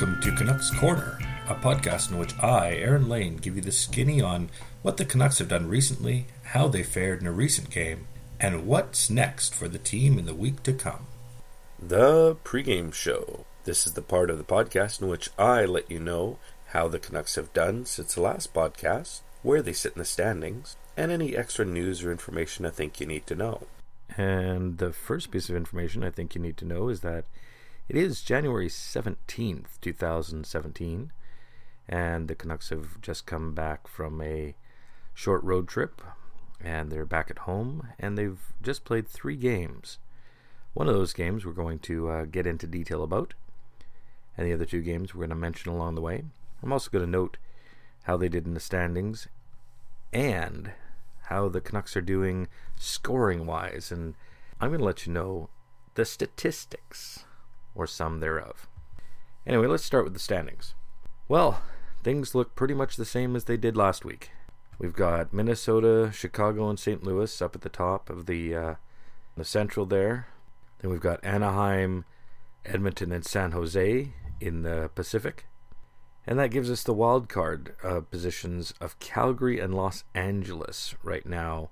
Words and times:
Welcome 0.00 0.22
to 0.22 0.32
Canucks 0.34 0.70
Corner, 0.70 1.18
a 1.46 1.54
podcast 1.54 2.10
in 2.10 2.16
which 2.16 2.32
I, 2.38 2.72
Aaron 2.76 3.10
Lane, 3.10 3.36
give 3.36 3.56
you 3.56 3.60
the 3.60 3.70
skinny 3.70 4.22
on 4.22 4.48
what 4.80 4.96
the 4.96 5.04
Canucks 5.04 5.40
have 5.40 5.48
done 5.48 5.68
recently, 5.68 6.26
how 6.42 6.68
they 6.68 6.82
fared 6.82 7.20
in 7.20 7.26
a 7.26 7.32
recent 7.32 7.68
game, 7.68 8.06
and 8.40 8.66
what's 8.66 9.10
next 9.10 9.54
for 9.54 9.68
the 9.68 9.76
team 9.76 10.18
in 10.18 10.24
the 10.24 10.34
week 10.34 10.62
to 10.62 10.72
come. 10.72 11.06
The 11.78 12.34
pregame 12.44 12.94
show. 12.94 13.44
This 13.64 13.86
is 13.86 13.92
the 13.92 14.00
part 14.00 14.30
of 14.30 14.38
the 14.38 14.44
podcast 14.44 15.02
in 15.02 15.08
which 15.08 15.28
I 15.38 15.66
let 15.66 15.90
you 15.90 16.00
know 16.00 16.38
how 16.68 16.88
the 16.88 16.98
Canucks 16.98 17.34
have 17.34 17.52
done 17.52 17.84
since 17.84 18.14
the 18.14 18.22
last 18.22 18.54
podcast, 18.54 19.20
where 19.42 19.60
they 19.60 19.74
sit 19.74 19.92
in 19.92 19.98
the 19.98 20.06
standings, 20.06 20.76
and 20.96 21.12
any 21.12 21.36
extra 21.36 21.66
news 21.66 22.02
or 22.02 22.10
information 22.10 22.64
I 22.64 22.70
think 22.70 23.00
you 23.00 23.06
need 23.06 23.26
to 23.26 23.34
know. 23.34 23.66
And 24.16 24.78
the 24.78 24.94
first 24.94 25.30
piece 25.30 25.50
of 25.50 25.56
information 25.56 26.02
I 26.02 26.08
think 26.08 26.34
you 26.34 26.40
need 26.40 26.56
to 26.56 26.64
know 26.64 26.88
is 26.88 27.00
that 27.00 27.26
it 27.90 27.96
is 27.96 28.22
January 28.22 28.68
17th, 28.68 29.80
2017, 29.80 31.12
and 31.88 32.28
the 32.28 32.36
Canucks 32.36 32.68
have 32.68 33.00
just 33.00 33.26
come 33.26 33.52
back 33.52 33.88
from 33.88 34.22
a 34.22 34.54
short 35.12 35.42
road 35.42 35.66
trip, 35.66 36.00
and 36.60 36.92
they're 36.92 37.04
back 37.04 37.32
at 37.32 37.38
home, 37.38 37.88
and 37.98 38.16
they've 38.16 38.38
just 38.62 38.84
played 38.84 39.08
three 39.08 39.34
games. 39.34 39.98
One 40.72 40.86
of 40.86 40.94
those 40.94 41.12
games 41.12 41.44
we're 41.44 41.50
going 41.50 41.80
to 41.80 42.08
uh, 42.08 42.24
get 42.26 42.46
into 42.46 42.68
detail 42.68 43.02
about, 43.02 43.34
and 44.38 44.46
the 44.46 44.52
other 44.52 44.66
two 44.66 44.82
games 44.82 45.12
we're 45.12 45.26
going 45.26 45.30
to 45.30 45.34
mention 45.34 45.72
along 45.72 45.96
the 45.96 46.00
way. 46.00 46.22
I'm 46.62 46.72
also 46.72 46.92
going 46.92 47.04
to 47.04 47.10
note 47.10 47.38
how 48.04 48.16
they 48.16 48.28
did 48.28 48.46
in 48.46 48.54
the 48.54 48.60
standings 48.60 49.26
and 50.12 50.70
how 51.22 51.48
the 51.48 51.60
Canucks 51.60 51.96
are 51.96 52.00
doing 52.02 52.46
scoring 52.76 53.46
wise, 53.46 53.90
and 53.90 54.14
I'm 54.60 54.68
going 54.68 54.78
to 54.78 54.86
let 54.86 55.08
you 55.08 55.12
know 55.12 55.48
the 55.96 56.04
statistics 56.04 57.24
or 57.74 57.86
some 57.86 58.20
thereof. 58.20 58.68
Anyway, 59.46 59.66
let's 59.66 59.84
start 59.84 60.04
with 60.04 60.14
the 60.14 60.20
standings. 60.20 60.74
Well, 61.28 61.62
things 62.02 62.34
look 62.34 62.54
pretty 62.54 62.74
much 62.74 62.96
the 62.96 63.04
same 63.04 63.36
as 63.36 63.44
they 63.44 63.56
did 63.56 63.76
last 63.76 64.04
week. 64.04 64.30
We've 64.78 64.94
got 64.94 65.32
Minnesota, 65.32 66.10
Chicago, 66.12 66.68
and 66.70 66.78
St. 66.78 67.04
Louis 67.04 67.42
up 67.42 67.54
at 67.54 67.60
the 67.60 67.68
top 67.68 68.08
of 68.08 68.26
the 68.26 68.54
uh, 68.54 68.74
the 69.36 69.44
Central 69.44 69.86
there. 69.86 70.28
Then 70.78 70.90
we've 70.90 71.00
got 71.00 71.24
Anaheim, 71.24 72.04
Edmonton, 72.64 73.12
and 73.12 73.24
San 73.24 73.52
Jose 73.52 74.12
in 74.40 74.62
the 74.62 74.90
Pacific. 74.94 75.46
And 76.26 76.38
that 76.38 76.50
gives 76.50 76.70
us 76.70 76.82
the 76.82 76.94
wild 76.94 77.28
card 77.28 77.74
uh, 77.82 78.00
positions 78.00 78.72
of 78.80 78.98
Calgary 78.98 79.58
and 79.58 79.74
Los 79.74 80.04
Angeles 80.14 80.94
right 81.02 81.26
now 81.26 81.70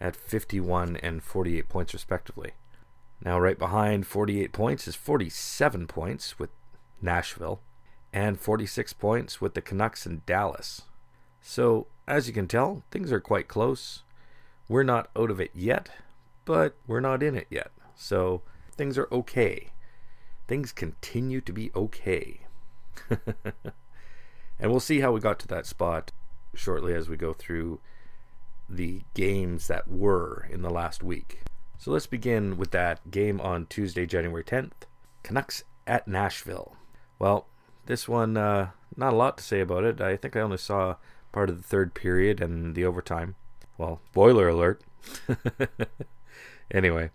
at 0.00 0.16
51 0.16 0.96
and 0.96 1.22
48 1.22 1.68
points 1.68 1.92
respectively. 1.92 2.52
Now, 3.22 3.38
right 3.38 3.58
behind 3.58 4.06
48 4.06 4.52
points 4.52 4.88
is 4.88 4.94
47 4.96 5.86
points 5.86 6.38
with 6.38 6.50
Nashville 7.02 7.60
and 8.12 8.40
46 8.40 8.92
points 8.94 9.40
with 9.40 9.54
the 9.54 9.60
Canucks 9.60 10.06
and 10.06 10.24
Dallas. 10.24 10.82
So, 11.42 11.86
as 12.08 12.26
you 12.26 12.32
can 12.32 12.46
tell, 12.46 12.82
things 12.90 13.12
are 13.12 13.20
quite 13.20 13.48
close. 13.48 14.02
We're 14.68 14.82
not 14.82 15.10
out 15.16 15.30
of 15.30 15.40
it 15.40 15.50
yet, 15.54 15.90
but 16.44 16.76
we're 16.86 17.00
not 17.00 17.22
in 17.22 17.34
it 17.34 17.46
yet. 17.50 17.70
So, 17.94 18.42
things 18.72 18.96
are 18.96 19.08
okay. 19.12 19.72
Things 20.48 20.72
continue 20.72 21.40
to 21.42 21.52
be 21.52 21.70
okay. 21.74 22.40
and 24.58 24.70
we'll 24.70 24.80
see 24.80 25.00
how 25.00 25.12
we 25.12 25.20
got 25.20 25.38
to 25.40 25.48
that 25.48 25.66
spot 25.66 26.10
shortly 26.54 26.94
as 26.94 27.08
we 27.08 27.16
go 27.16 27.32
through 27.32 27.80
the 28.68 29.02
games 29.14 29.66
that 29.66 29.88
were 29.88 30.46
in 30.50 30.62
the 30.62 30.70
last 30.70 31.02
week. 31.02 31.42
So 31.80 31.90
let's 31.92 32.06
begin 32.06 32.58
with 32.58 32.72
that 32.72 33.10
game 33.10 33.40
on 33.40 33.64
Tuesday, 33.64 34.04
January 34.04 34.44
10th. 34.44 34.72
Canucks 35.22 35.64
at 35.86 36.06
Nashville. 36.06 36.76
Well, 37.18 37.46
this 37.86 38.06
one, 38.06 38.36
uh, 38.36 38.72
not 38.98 39.14
a 39.14 39.16
lot 39.16 39.38
to 39.38 39.44
say 39.44 39.60
about 39.60 39.84
it. 39.84 39.98
I 39.98 40.18
think 40.18 40.36
I 40.36 40.40
only 40.40 40.58
saw 40.58 40.96
part 41.32 41.48
of 41.48 41.56
the 41.56 41.66
third 41.66 41.94
period 41.94 42.42
and 42.42 42.74
the 42.74 42.84
overtime. 42.84 43.34
Well, 43.78 43.98
boiler 44.12 44.46
alert. 44.46 44.82
anyway, 46.70 47.12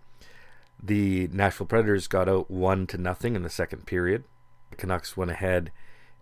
the 0.81 1.27
Nashville 1.31 1.67
Predators 1.67 2.07
got 2.07 2.27
out 2.27 2.49
one 2.49 2.87
to 2.87 2.97
nothing 2.97 3.35
in 3.35 3.43
the 3.43 3.51
second 3.51 3.85
period. 3.85 4.23
The 4.71 4.77
Canucks 4.77 5.15
went 5.15 5.29
ahead 5.29 5.71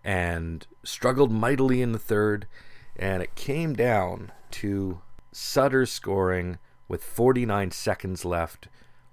and 0.04 0.66
struggled 0.82 1.32
mightily 1.32 1.80
in 1.80 1.92
the 1.92 1.98
third, 1.98 2.46
and 2.94 3.22
it 3.22 3.36
came 3.36 3.72
down 3.72 4.32
to 4.50 5.00
Sutter 5.32 5.86
scoring 5.86 6.58
with 6.88 7.02
49 7.02 7.70
seconds 7.70 8.24
left, 8.24 8.68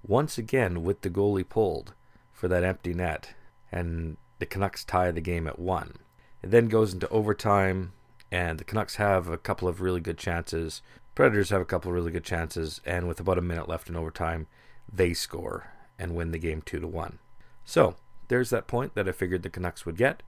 once 0.06 0.38
again 0.38 0.84
with 0.84 1.02
the 1.02 1.10
goalie 1.10 1.48
pulled 1.48 1.94
for 2.32 2.48
that 2.48 2.64
empty 2.64 2.94
net, 2.94 3.34
and 3.72 4.18
the 4.40 4.46
Canucks 4.46 4.84
tie 4.84 5.12
the 5.12 5.22
game 5.22 5.48
at 5.48 5.60
one. 5.60 5.98
It 6.42 6.52
then 6.52 6.68
goes 6.68 6.94
into 6.94 7.08
overtime, 7.10 7.94
and 8.32 8.60
the 8.60 8.64
Canucks 8.64 8.96
have 8.96 9.28
a 9.28 9.38
couple 9.38 9.68
of 9.68 9.82
really 9.82 10.02
good 10.02 10.18
chances. 10.18 10.82
Predators 11.14 11.50
have 11.50 11.62
a 11.62 11.66
couple 11.66 11.90
of 11.90 11.96
really 11.96 12.12
good 12.12 12.24
chances, 12.24 12.82
and 12.86 13.08
with 13.08 13.20
about 13.20 13.38
a 13.38 13.42
minute 13.42 13.70
left 13.70 13.90
in 13.90 13.96
overtime, 13.96 14.48
they 14.92 15.14
score 15.14 15.72
and 16.00 16.16
win 16.16 16.32
the 16.32 16.40
game 16.40 16.62
two 16.62 16.80
to 16.80 16.88
one. 16.88 17.20
So 17.64 17.96
there's 18.28 18.50
that 18.50 18.68
point 18.68 18.96
that 18.96 19.08
I 19.08 19.12
figured 19.12 19.44
the 19.44 19.50
Canucks 19.50 19.86
would 19.86 19.98
get. 19.98 20.24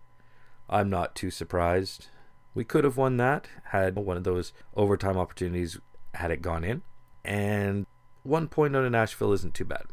I'm 0.70 0.90
not 0.90 1.16
too 1.16 1.32
surprised. 1.32 2.08
We 2.54 2.64
could 2.64 2.84
have 2.84 2.98
won 2.98 3.18
that 3.18 3.48
had 3.66 3.96
one 3.96 4.18
of 4.18 4.24
those 4.24 4.54
overtime 4.76 5.18
opportunities 5.18 5.80
had 6.14 6.30
it 6.30 6.44
gone 6.44 6.64
in 6.64 6.84
and 7.24 7.86
one 8.24 8.48
point 8.48 8.76
out 8.76 8.86
of 8.86 8.92
Nashville 8.92 9.34
isn't 9.34 9.54
too 9.54 9.66
bad. 9.66 9.86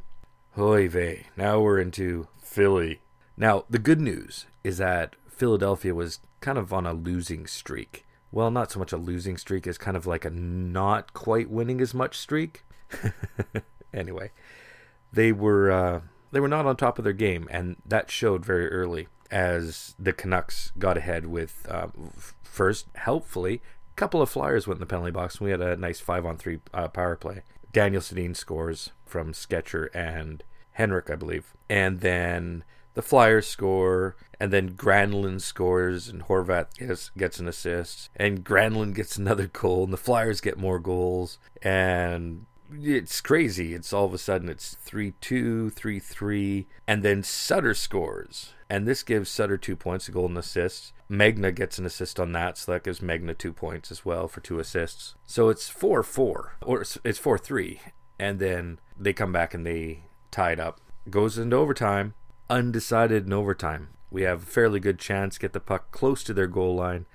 Hoy 0.53 0.89
vey. 0.89 1.27
Now 1.37 1.61
we're 1.61 1.79
into 1.79 2.29
Philly. 2.43 3.01
Now, 3.37 3.65
the 3.71 3.79
good 3.79 4.01
news 4.01 4.47
is 4.65 4.79
that 4.79 5.17
Philadelphia 5.29 5.95
was 5.95 6.21
kind 6.41 6.59
of 6.59 6.73
on 6.73 6.87
a 6.87 6.93
losing 6.93 7.47
streak. 7.47 8.07
Well, 8.33 8.51
not 8.51 8.71
so 8.71 8.79
much 8.79 8.93
a 8.93 8.97
losing 8.97 9.37
streak 9.37 9.67
as 9.67 9.79
kind 9.79 9.97
of 9.97 10.07
like 10.07 10.25
a 10.25 10.31
not 10.31 11.13
quite 11.13 11.51
winning 11.51 11.81
as 11.81 11.95
much 11.95 12.19
streak. 12.19 12.65
anyway, 13.95 14.31
they 15.13 15.33
were 15.33 15.71
uh, 15.71 16.01
they 16.31 16.41
were 16.41 16.49
not 16.49 16.67
on 16.67 16.77
top 16.77 16.99
of 16.99 17.05
their 17.05 17.13
game, 17.13 17.49
and 17.51 17.77
that 17.85 18.11
showed 18.11 18.45
very 18.45 18.69
early 18.69 19.09
as 19.31 19.95
the 19.99 20.13
Canucks 20.13 20.73
got 20.79 20.97
ahead 20.97 21.27
with 21.27 21.67
uh, 21.69 21.89
first, 22.43 22.87
helpfully, 22.97 23.63
couple 24.01 24.23
of 24.23 24.31
flyers 24.31 24.67
went 24.67 24.79
in 24.79 24.81
the 24.81 24.87
penalty 24.87 25.11
box, 25.11 25.37
and 25.37 25.45
we 25.45 25.51
had 25.51 25.61
a 25.61 25.77
nice 25.77 26.01
five 26.01 26.25
on 26.25 26.39
three 26.39 26.59
uh, 26.73 26.89
power 26.89 27.17
play. 27.17 27.43
Daniel 27.71 28.01
Sedin 28.01 28.35
scores 28.35 28.93
from 29.05 29.35
Stecher 29.35 29.89
and 29.93 30.43
Henrik, 30.73 31.11
I 31.11 31.17
believe. 31.17 31.53
And 31.69 32.01
then 32.01 32.65
the 32.95 33.03
Flyers 33.03 33.47
score, 33.47 34.17
and 34.41 34.51
then 34.51 34.71
Granlund 34.73 35.43
scores, 35.43 36.09
and 36.09 36.23
Horvat 36.23 36.79
gets, 36.79 37.11
gets 37.11 37.39
an 37.39 37.47
assist, 37.47 38.09
and 38.17 38.43
Granlund 38.43 38.95
gets 38.95 39.19
another 39.19 39.47
goal, 39.47 39.85
and 39.85 39.93
the 39.93 39.99
Flyers 39.99 40.41
get 40.41 40.57
more 40.57 40.79
goals, 40.79 41.39
and 41.61 42.47
it's 42.73 43.21
crazy. 43.21 43.75
It's 43.75 43.93
all 43.93 44.05
of 44.05 44.15
a 44.15 44.19
sudden 44.19 44.49
it's 44.49 44.77
3 44.77 45.13
2, 45.21 45.71
3 45.71 45.99
3, 45.99 46.67
and 46.87 47.03
then 47.03 47.23
Sutter 47.23 47.75
scores. 47.75 48.53
And 48.69 48.87
this 48.87 49.03
gives 49.03 49.29
Sutter 49.31 49.59
two 49.59 49.77
points, 49.77 50.09
a 50.09 50.19
and 50.19 50.39
assist. 50.39 50.93
Megna 51.11 51.53
gets 51.53 51.79
an 51.79 51.87
assist 51.87 52.21
on 52.21 52.33
that, 52.33 52.57
so 52.57 52.73
that 52.73 52.85
gives 52.85 53.01
Megna 53.01 53.37
two 53.37 53.53
points 53.53 53.91
as 53.91 54.05
well 54.05 54.29
for 54.29 54.41
two 54.41 54.61
assists. 54.61 55.17
So 55.27 55.49
it's 55.49 55.69
4 55.69 56.03
4, 56.03 56.57
or 56.63 56.85
it's 57.05 57.19
4 57.19 57.39
3. 57.39 57.81
And 58.19 58.39
then 58.39 58.79
they 58.97 59.13
come 59.13 59.33
back 59.33 59.55
and 59.55 59.67
they 59.67 60.05
tie 60.31 60.53
it 60.53 60.61
up. 60.61 60.81
Goes 61.09 61.39
into 61.39 61.57
overtime, 61.57 62.15
undecided 62.49 63.27
in 63.27 63.33
overtime. 63.33 63.89
We 64.11 64.23
have 64.23 64.43
a 64.43 64.47
fairly 64.47 64.81
good 64.81 64.99
chance, 64.99 65.39
get 65.39 65.53
the 65.53 65.61
puck 65.61 65.91
close 65.91 66.23
to 66.25 66.35
their 66.35 66.47
goal 66.47 66.77
line, 66.77 67.07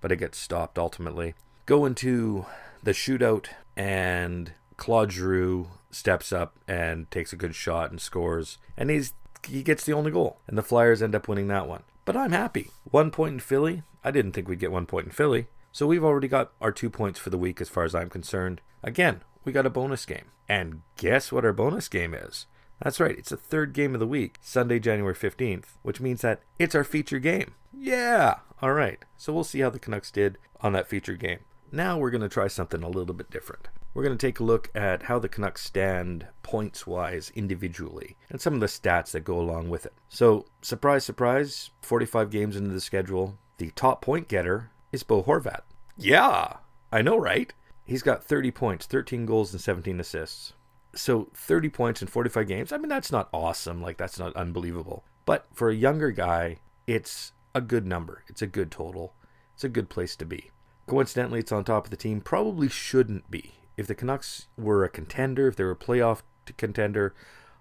but 0.00 0.12
it 0.12 0.16
gets 0.16 0.38
stopped 0.38 0.78
ultimately. 0.78 1.34
Go 1.66 1.84
into 1.84 2.46
the 2.82 2.92
shootout, 2.92 3.46
and 3.76 4.52
Claude 4.82 5.12
Giroux 5.12 5.68
steps 5.92 6.32
up 6.32 6.58
and 6.66 7.08
takes 7.08 7.32
a 7.32 7.36
good 7.36 7.54
shot 7.54 7.92
and 7.92 8.00
scores, 8.00 8.58
and 8.76 8.90
he's 8.90 9.14
he 9.46 9.62
gets 9.62 9.84
the 9.84 9.92
only 9.92 10.10
goal, 10.10 10.40
and 10.48 10.58
the 10.58 10.62
Flyers 10.62 11.00
end 11.00 11.14
up 11.14 11.28
winning 11.28 11.46
that 11.46 11.68
one. 11.68 11.84
But 12.04 12.16
I'm 12.16 12.32
happy. 12.32 12.72
One 12.82 13.12
point 13.12 13.34
in 13.34 13.38
Philly. 13.38 13.84
I 14.02 14.10
didn't 14.10 14.32
think 14.32 14.48
we'd 14.48 14.58
get 14.58 14.72
one 14.72 14.86
point 14.86 15.06
in 15.06 15.12
Philly. 15.12 15.46
So 15.70 15.86
we've 15.86 16.02
already 16.02 16.26
got 16.26 16.50
our 16.60 16.72
two 16.72 16.90
points 16.90 17.20
for 17.20 17.30
the 17.30 17.38
week 17.38 17.60
as 17.60 17.68
far 17.68 17.84
as 17.84 17.94
I'm 17.94 18.10
concerned. 18.10 18.60
Again, 18.82 19.20
we 19.44 19.52
got 19.52 19.66
a 19.66 19.70
bonus 19.70 20.04
game. 20.04 20.32
And 20.48 20.82
guess 20.96 21.30
what 21.30 21.44
our 21.44 21.52
bonus 21.52 21.88
game 21.88 22.12
is? 22.12 22.46
That's 22.82 22.98
right, 22.98 23.16
it's 23.16 23.30
the 23.30 23.36
third 23.36 23.74
game 23.74 23.94
of 23.94 24.00
the 24.00 24.06
week, 24.08 24.38
Sunday, 24.40 24.80
January 24.80 25.14
15th, 25.14 25.76
which 25.82 26.00
means 26.00 26.22
that 26.22 26.42
it's 26.58 26.74
our 26.74 26.82
feature 26.82 27.20
game. 27.20 27.54
Yeah! 27.72 28.40
All 28.60 28.72
right, 28.72 28.98
so 29.16 29.32
we'll 29.32 29.44
see 29.44 29.60
how 29.60 29.70
the 29.70 29.78
Canucks 29.78 30.10
did 30.10 30.38
on 30.60 30.72
that 30.72 30.88
feature 30.88 31.14
game. 31.14 31.38
Now 31.70 31.98
we're 31.98 32.10
going 32.10 32.22
to 32.22 32.28
try 32.28 32.48
something 32.48 32.82
a 32.82 32.88
little 32.88 33.14
bit 33.14 33.30
different 33.30 33.68
we're 33.94 34.04
going 34.04 34.16
to 34.16 34.26
take 34.26 34.40
a 34.40 34.44
look 34.44 34.70
at 34.74 35.04
how 35.04 35.18
the 35.18 35.28
Canucks 35.28 35.64
stand 35.64 36.26
points 36.42 36.86
wise 36.86 37.30
individually 37.34 38.16
and 38.30 38.40
some 38.40 38.54
of 38.54 38.60
the 38.60 38.66
stats 38.66 39.10
that 39.12 39.24
go 39.24 39.38
along 39.38 39.68
with 39.68 39.86
it. 39.86 39.92
So, 40.08 40.46
surprise, 40.62 41.04
surprise, 41.04 41.70
45 41.82 42.30
games 42.30 42.56
into 42.56 42.70
the 42.70 42.80
schedule, 42.80 43.38
the 43.58 43.70
top 43.72 44.00
point 44.00 44.28
getter 44.28 44.70
is 44.90 45.02
Bo 45.02 45.22
Horvat. 45.22 45.60
Yeah, 45.96 46.56
I 46.90 47.02
know, 47.02 47.18
right? 47.18 47.52
He's 47.84 48.02
got 48.02 48.24
30 48.24 48.50
points, 48.50 48.86
13 48.86 49.26
goals, 49.26 49.52
and 49.52 49.60
17 49.60 50.00
assists. 50.00 50.52
So, 50.94 51.28
30 51.34 51.68
points 51.68 52.02
in 52.02 52.08
45 52.08 52.46
games, 52.46 52.72
I 52.72 52.78
mean, 52.78 52.88
that's 52.88 53.12
not 53.12 53.28
awesome. 53.32 53.82
Like, 53.82 53.96
that's 53.96 54.18
not 54.18 54.36
unbelievable. 54.36 55.04
But 55.24 55.46
for 55.52 55.70
a 55.70 55.74
younger 55.74 56.10
guy, 56.10 56.58
it's 56.86 57.32
a 57.54 57.60
good 57.60 57.86
number. 57.86 58.24
It's 58.28 58.42
a 58.42 58.46
good 58.46 58.70
total. 58.70 59.14
It's 59.54 59.64
a 59.64 59.68
good 59.68 59.88
place 59.88 60.16
to 60.16 60.24
be. 60.24 60.50
Coincidentally, 60.86 61.40
it's 61.40 61.52
on 61.52 61.64
top 61.64 61.84
of 61.84 61.90
the 61.90 61.96
team. 61.96 62.20
Probably 62.20 62.68
shouldn't 62.68 63.30
be. 63.30 63.52
If 63.76 63.86
the 63.86 63.94
Canucks 63.94 64.48
were 64.56 64.84
a 64.84 64.88
contender, 64.88 65.48
if 65.48 65.56
they 65.56 65.64
were 65.64 65.72
a 65.72 65.76
playoff 65.76 66.22
contender, 66.56 67.14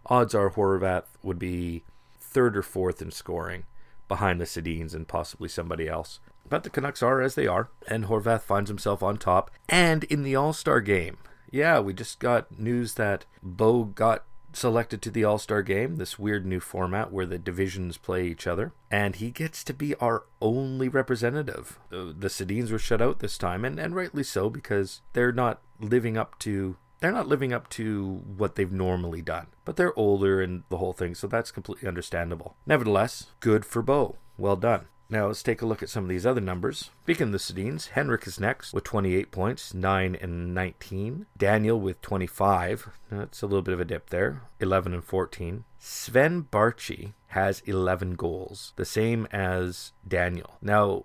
odds 0.05 0.35
are 0.35 0.51
Horvat 0.51 1.03
would 1.23 1.39
be 1.39 1.83
third 2.19 2.57
or 2.57 2.61
fourth 2.61 3.01
in 3.01 3.11
scoring 3.11 3.63
behind 4.07 4.41
the 4.41 4.45
Sedins 4.45 4.93
and 4.93 5.07
possibly 5.07 5.47
somebody 5.47 5.87
else. 5.87 6.19
But 6.47 6.63
the 6.63 6.69
Canucks 6.69 7.01
are 7.01 7.21
as 7.21 7.35
they 7.35 7.47
are, 7.47 7.69
and 7.87 8.05
Horvat 8.05 8.41
finds 8.41 8.69
himself 8.69 9.01
on 9.01 9.17
top 9.17 9.51
and 9.69 10.03
in 10.05 10.23
the 10.23 10.35
All 10.35 10.53
Star 10.53 10.81
game. 10.81 11.17
Yeah, 11.49 11.79
we 11.79 11.93
just 11.93 12.19
got 12.19 12.59
news 12.59 12.95
that 12.95 13.25
Bo 13.41 13.83
got 13.83 14.25
selected 14.53 15.01
to 15.01 15.11
the 15.11 15.23
All 15.23 15.37
Star 15.37 15.61
game, 15.61 15.97
this 15.97 16.19
weird 16.19 16.45
new 16.45 16.59
format 16.59 17.11
where 17.11 17.25
the 17.25 17.37
divisions 17.37 17.97
play 17.97 18.27
each 18.27 18.47
other, 18.47 18.73
and 18.89 19.15
he 19.15 19.31
gets 19.31 19.63
to 19.63 19.73
be 19.73 19.95
our 19.95 20.25
only 20.41 20.89
representative. 20.89 21.79
The, 21.89 22.15
the 22.17 22.27
Sedins 22.27 22.71
were 22.71 22.79
shut 22.79 23.01
out 23.01 23.19
this 23.19 23.37
time, 23.37 23.65
and, 23.65 23.79
and 23.79 23.95
rightly 23.95 24.23
so 24.23 24.49
because 24.49 25.01
they're 25.13 25.31
not 25.31 25.61
living 25.79 26.17
up 26.17 26.37
to 26.39 26.77
they're 26.99 27.11
not 27.11 27.27
living 27.27 27.51
up 27.51 27.67
to 27.67 28.21
what 28.37 28.55
they've 28.55 28.71
normally 28.71 29.23
done. 29.23 29.47
But 29.65 29.75
they're 29.75 29.97
older 29.97 30.39
and 30.39 30.63
the 30.69 30.77
whole 30.77 30.93
thing, 30.93 31.15
so 31.15 31.27
that's 31.27 31.51
completely 31.51 31.87
understandable. 31.87 32.55
Nevertheless, 32.65 33.31
good 33.39 33.65
for 33.65 33.81
Bo. 33.81 34.17
Well 34.37 34.55
done. 34.55 34.85
Now 35.11 35.27
let's 35.27 35.43
take 35.43 35.61
a 35.61 35.65
look 35.65 35.83
at 35.83 35.89
some 35.89 36.05
of 36.05 36.09
these 36.09 36.25
other 36.25 36.39
numbers. 36.39 36.89
Speaking 37.03 37.27
of 37.27 37.31
the 37.33 37.37
Sedins, 37.37 37.89
Henrik 37.89 38.25
is 38.25 38.39
next 38.39 38.73
with 38.73 38.85
28 38.85 39.29
points, 39.29 39.73
9 39.73 40.17
and 40.21 40.55
19. 40.55 41.25
Daniel 41.37 41.77
with 41.77 42.01
25. 42.01 42.87
That's 43.11 43.41
a 43.41 43.45
little 43.45 43.61
bit 43.61 43.73
of 43.73 43.81
a 43.81 43.85
dip 43.85 44.09
there. 44.09 44.43
11 44.61 44.93
and 44.93 45.03
14. 45.03 45.65
Sven 45.79 46.43
Baertschi 46.43 47.11
has 47.27 47.59
11 47.65 48.15
goals, 48.15 48.71
the 48.77 48.85
same 48.85 49.27
as 49.33 49.91
Daniel. 50.07 50.51
Now, 50.61 51.03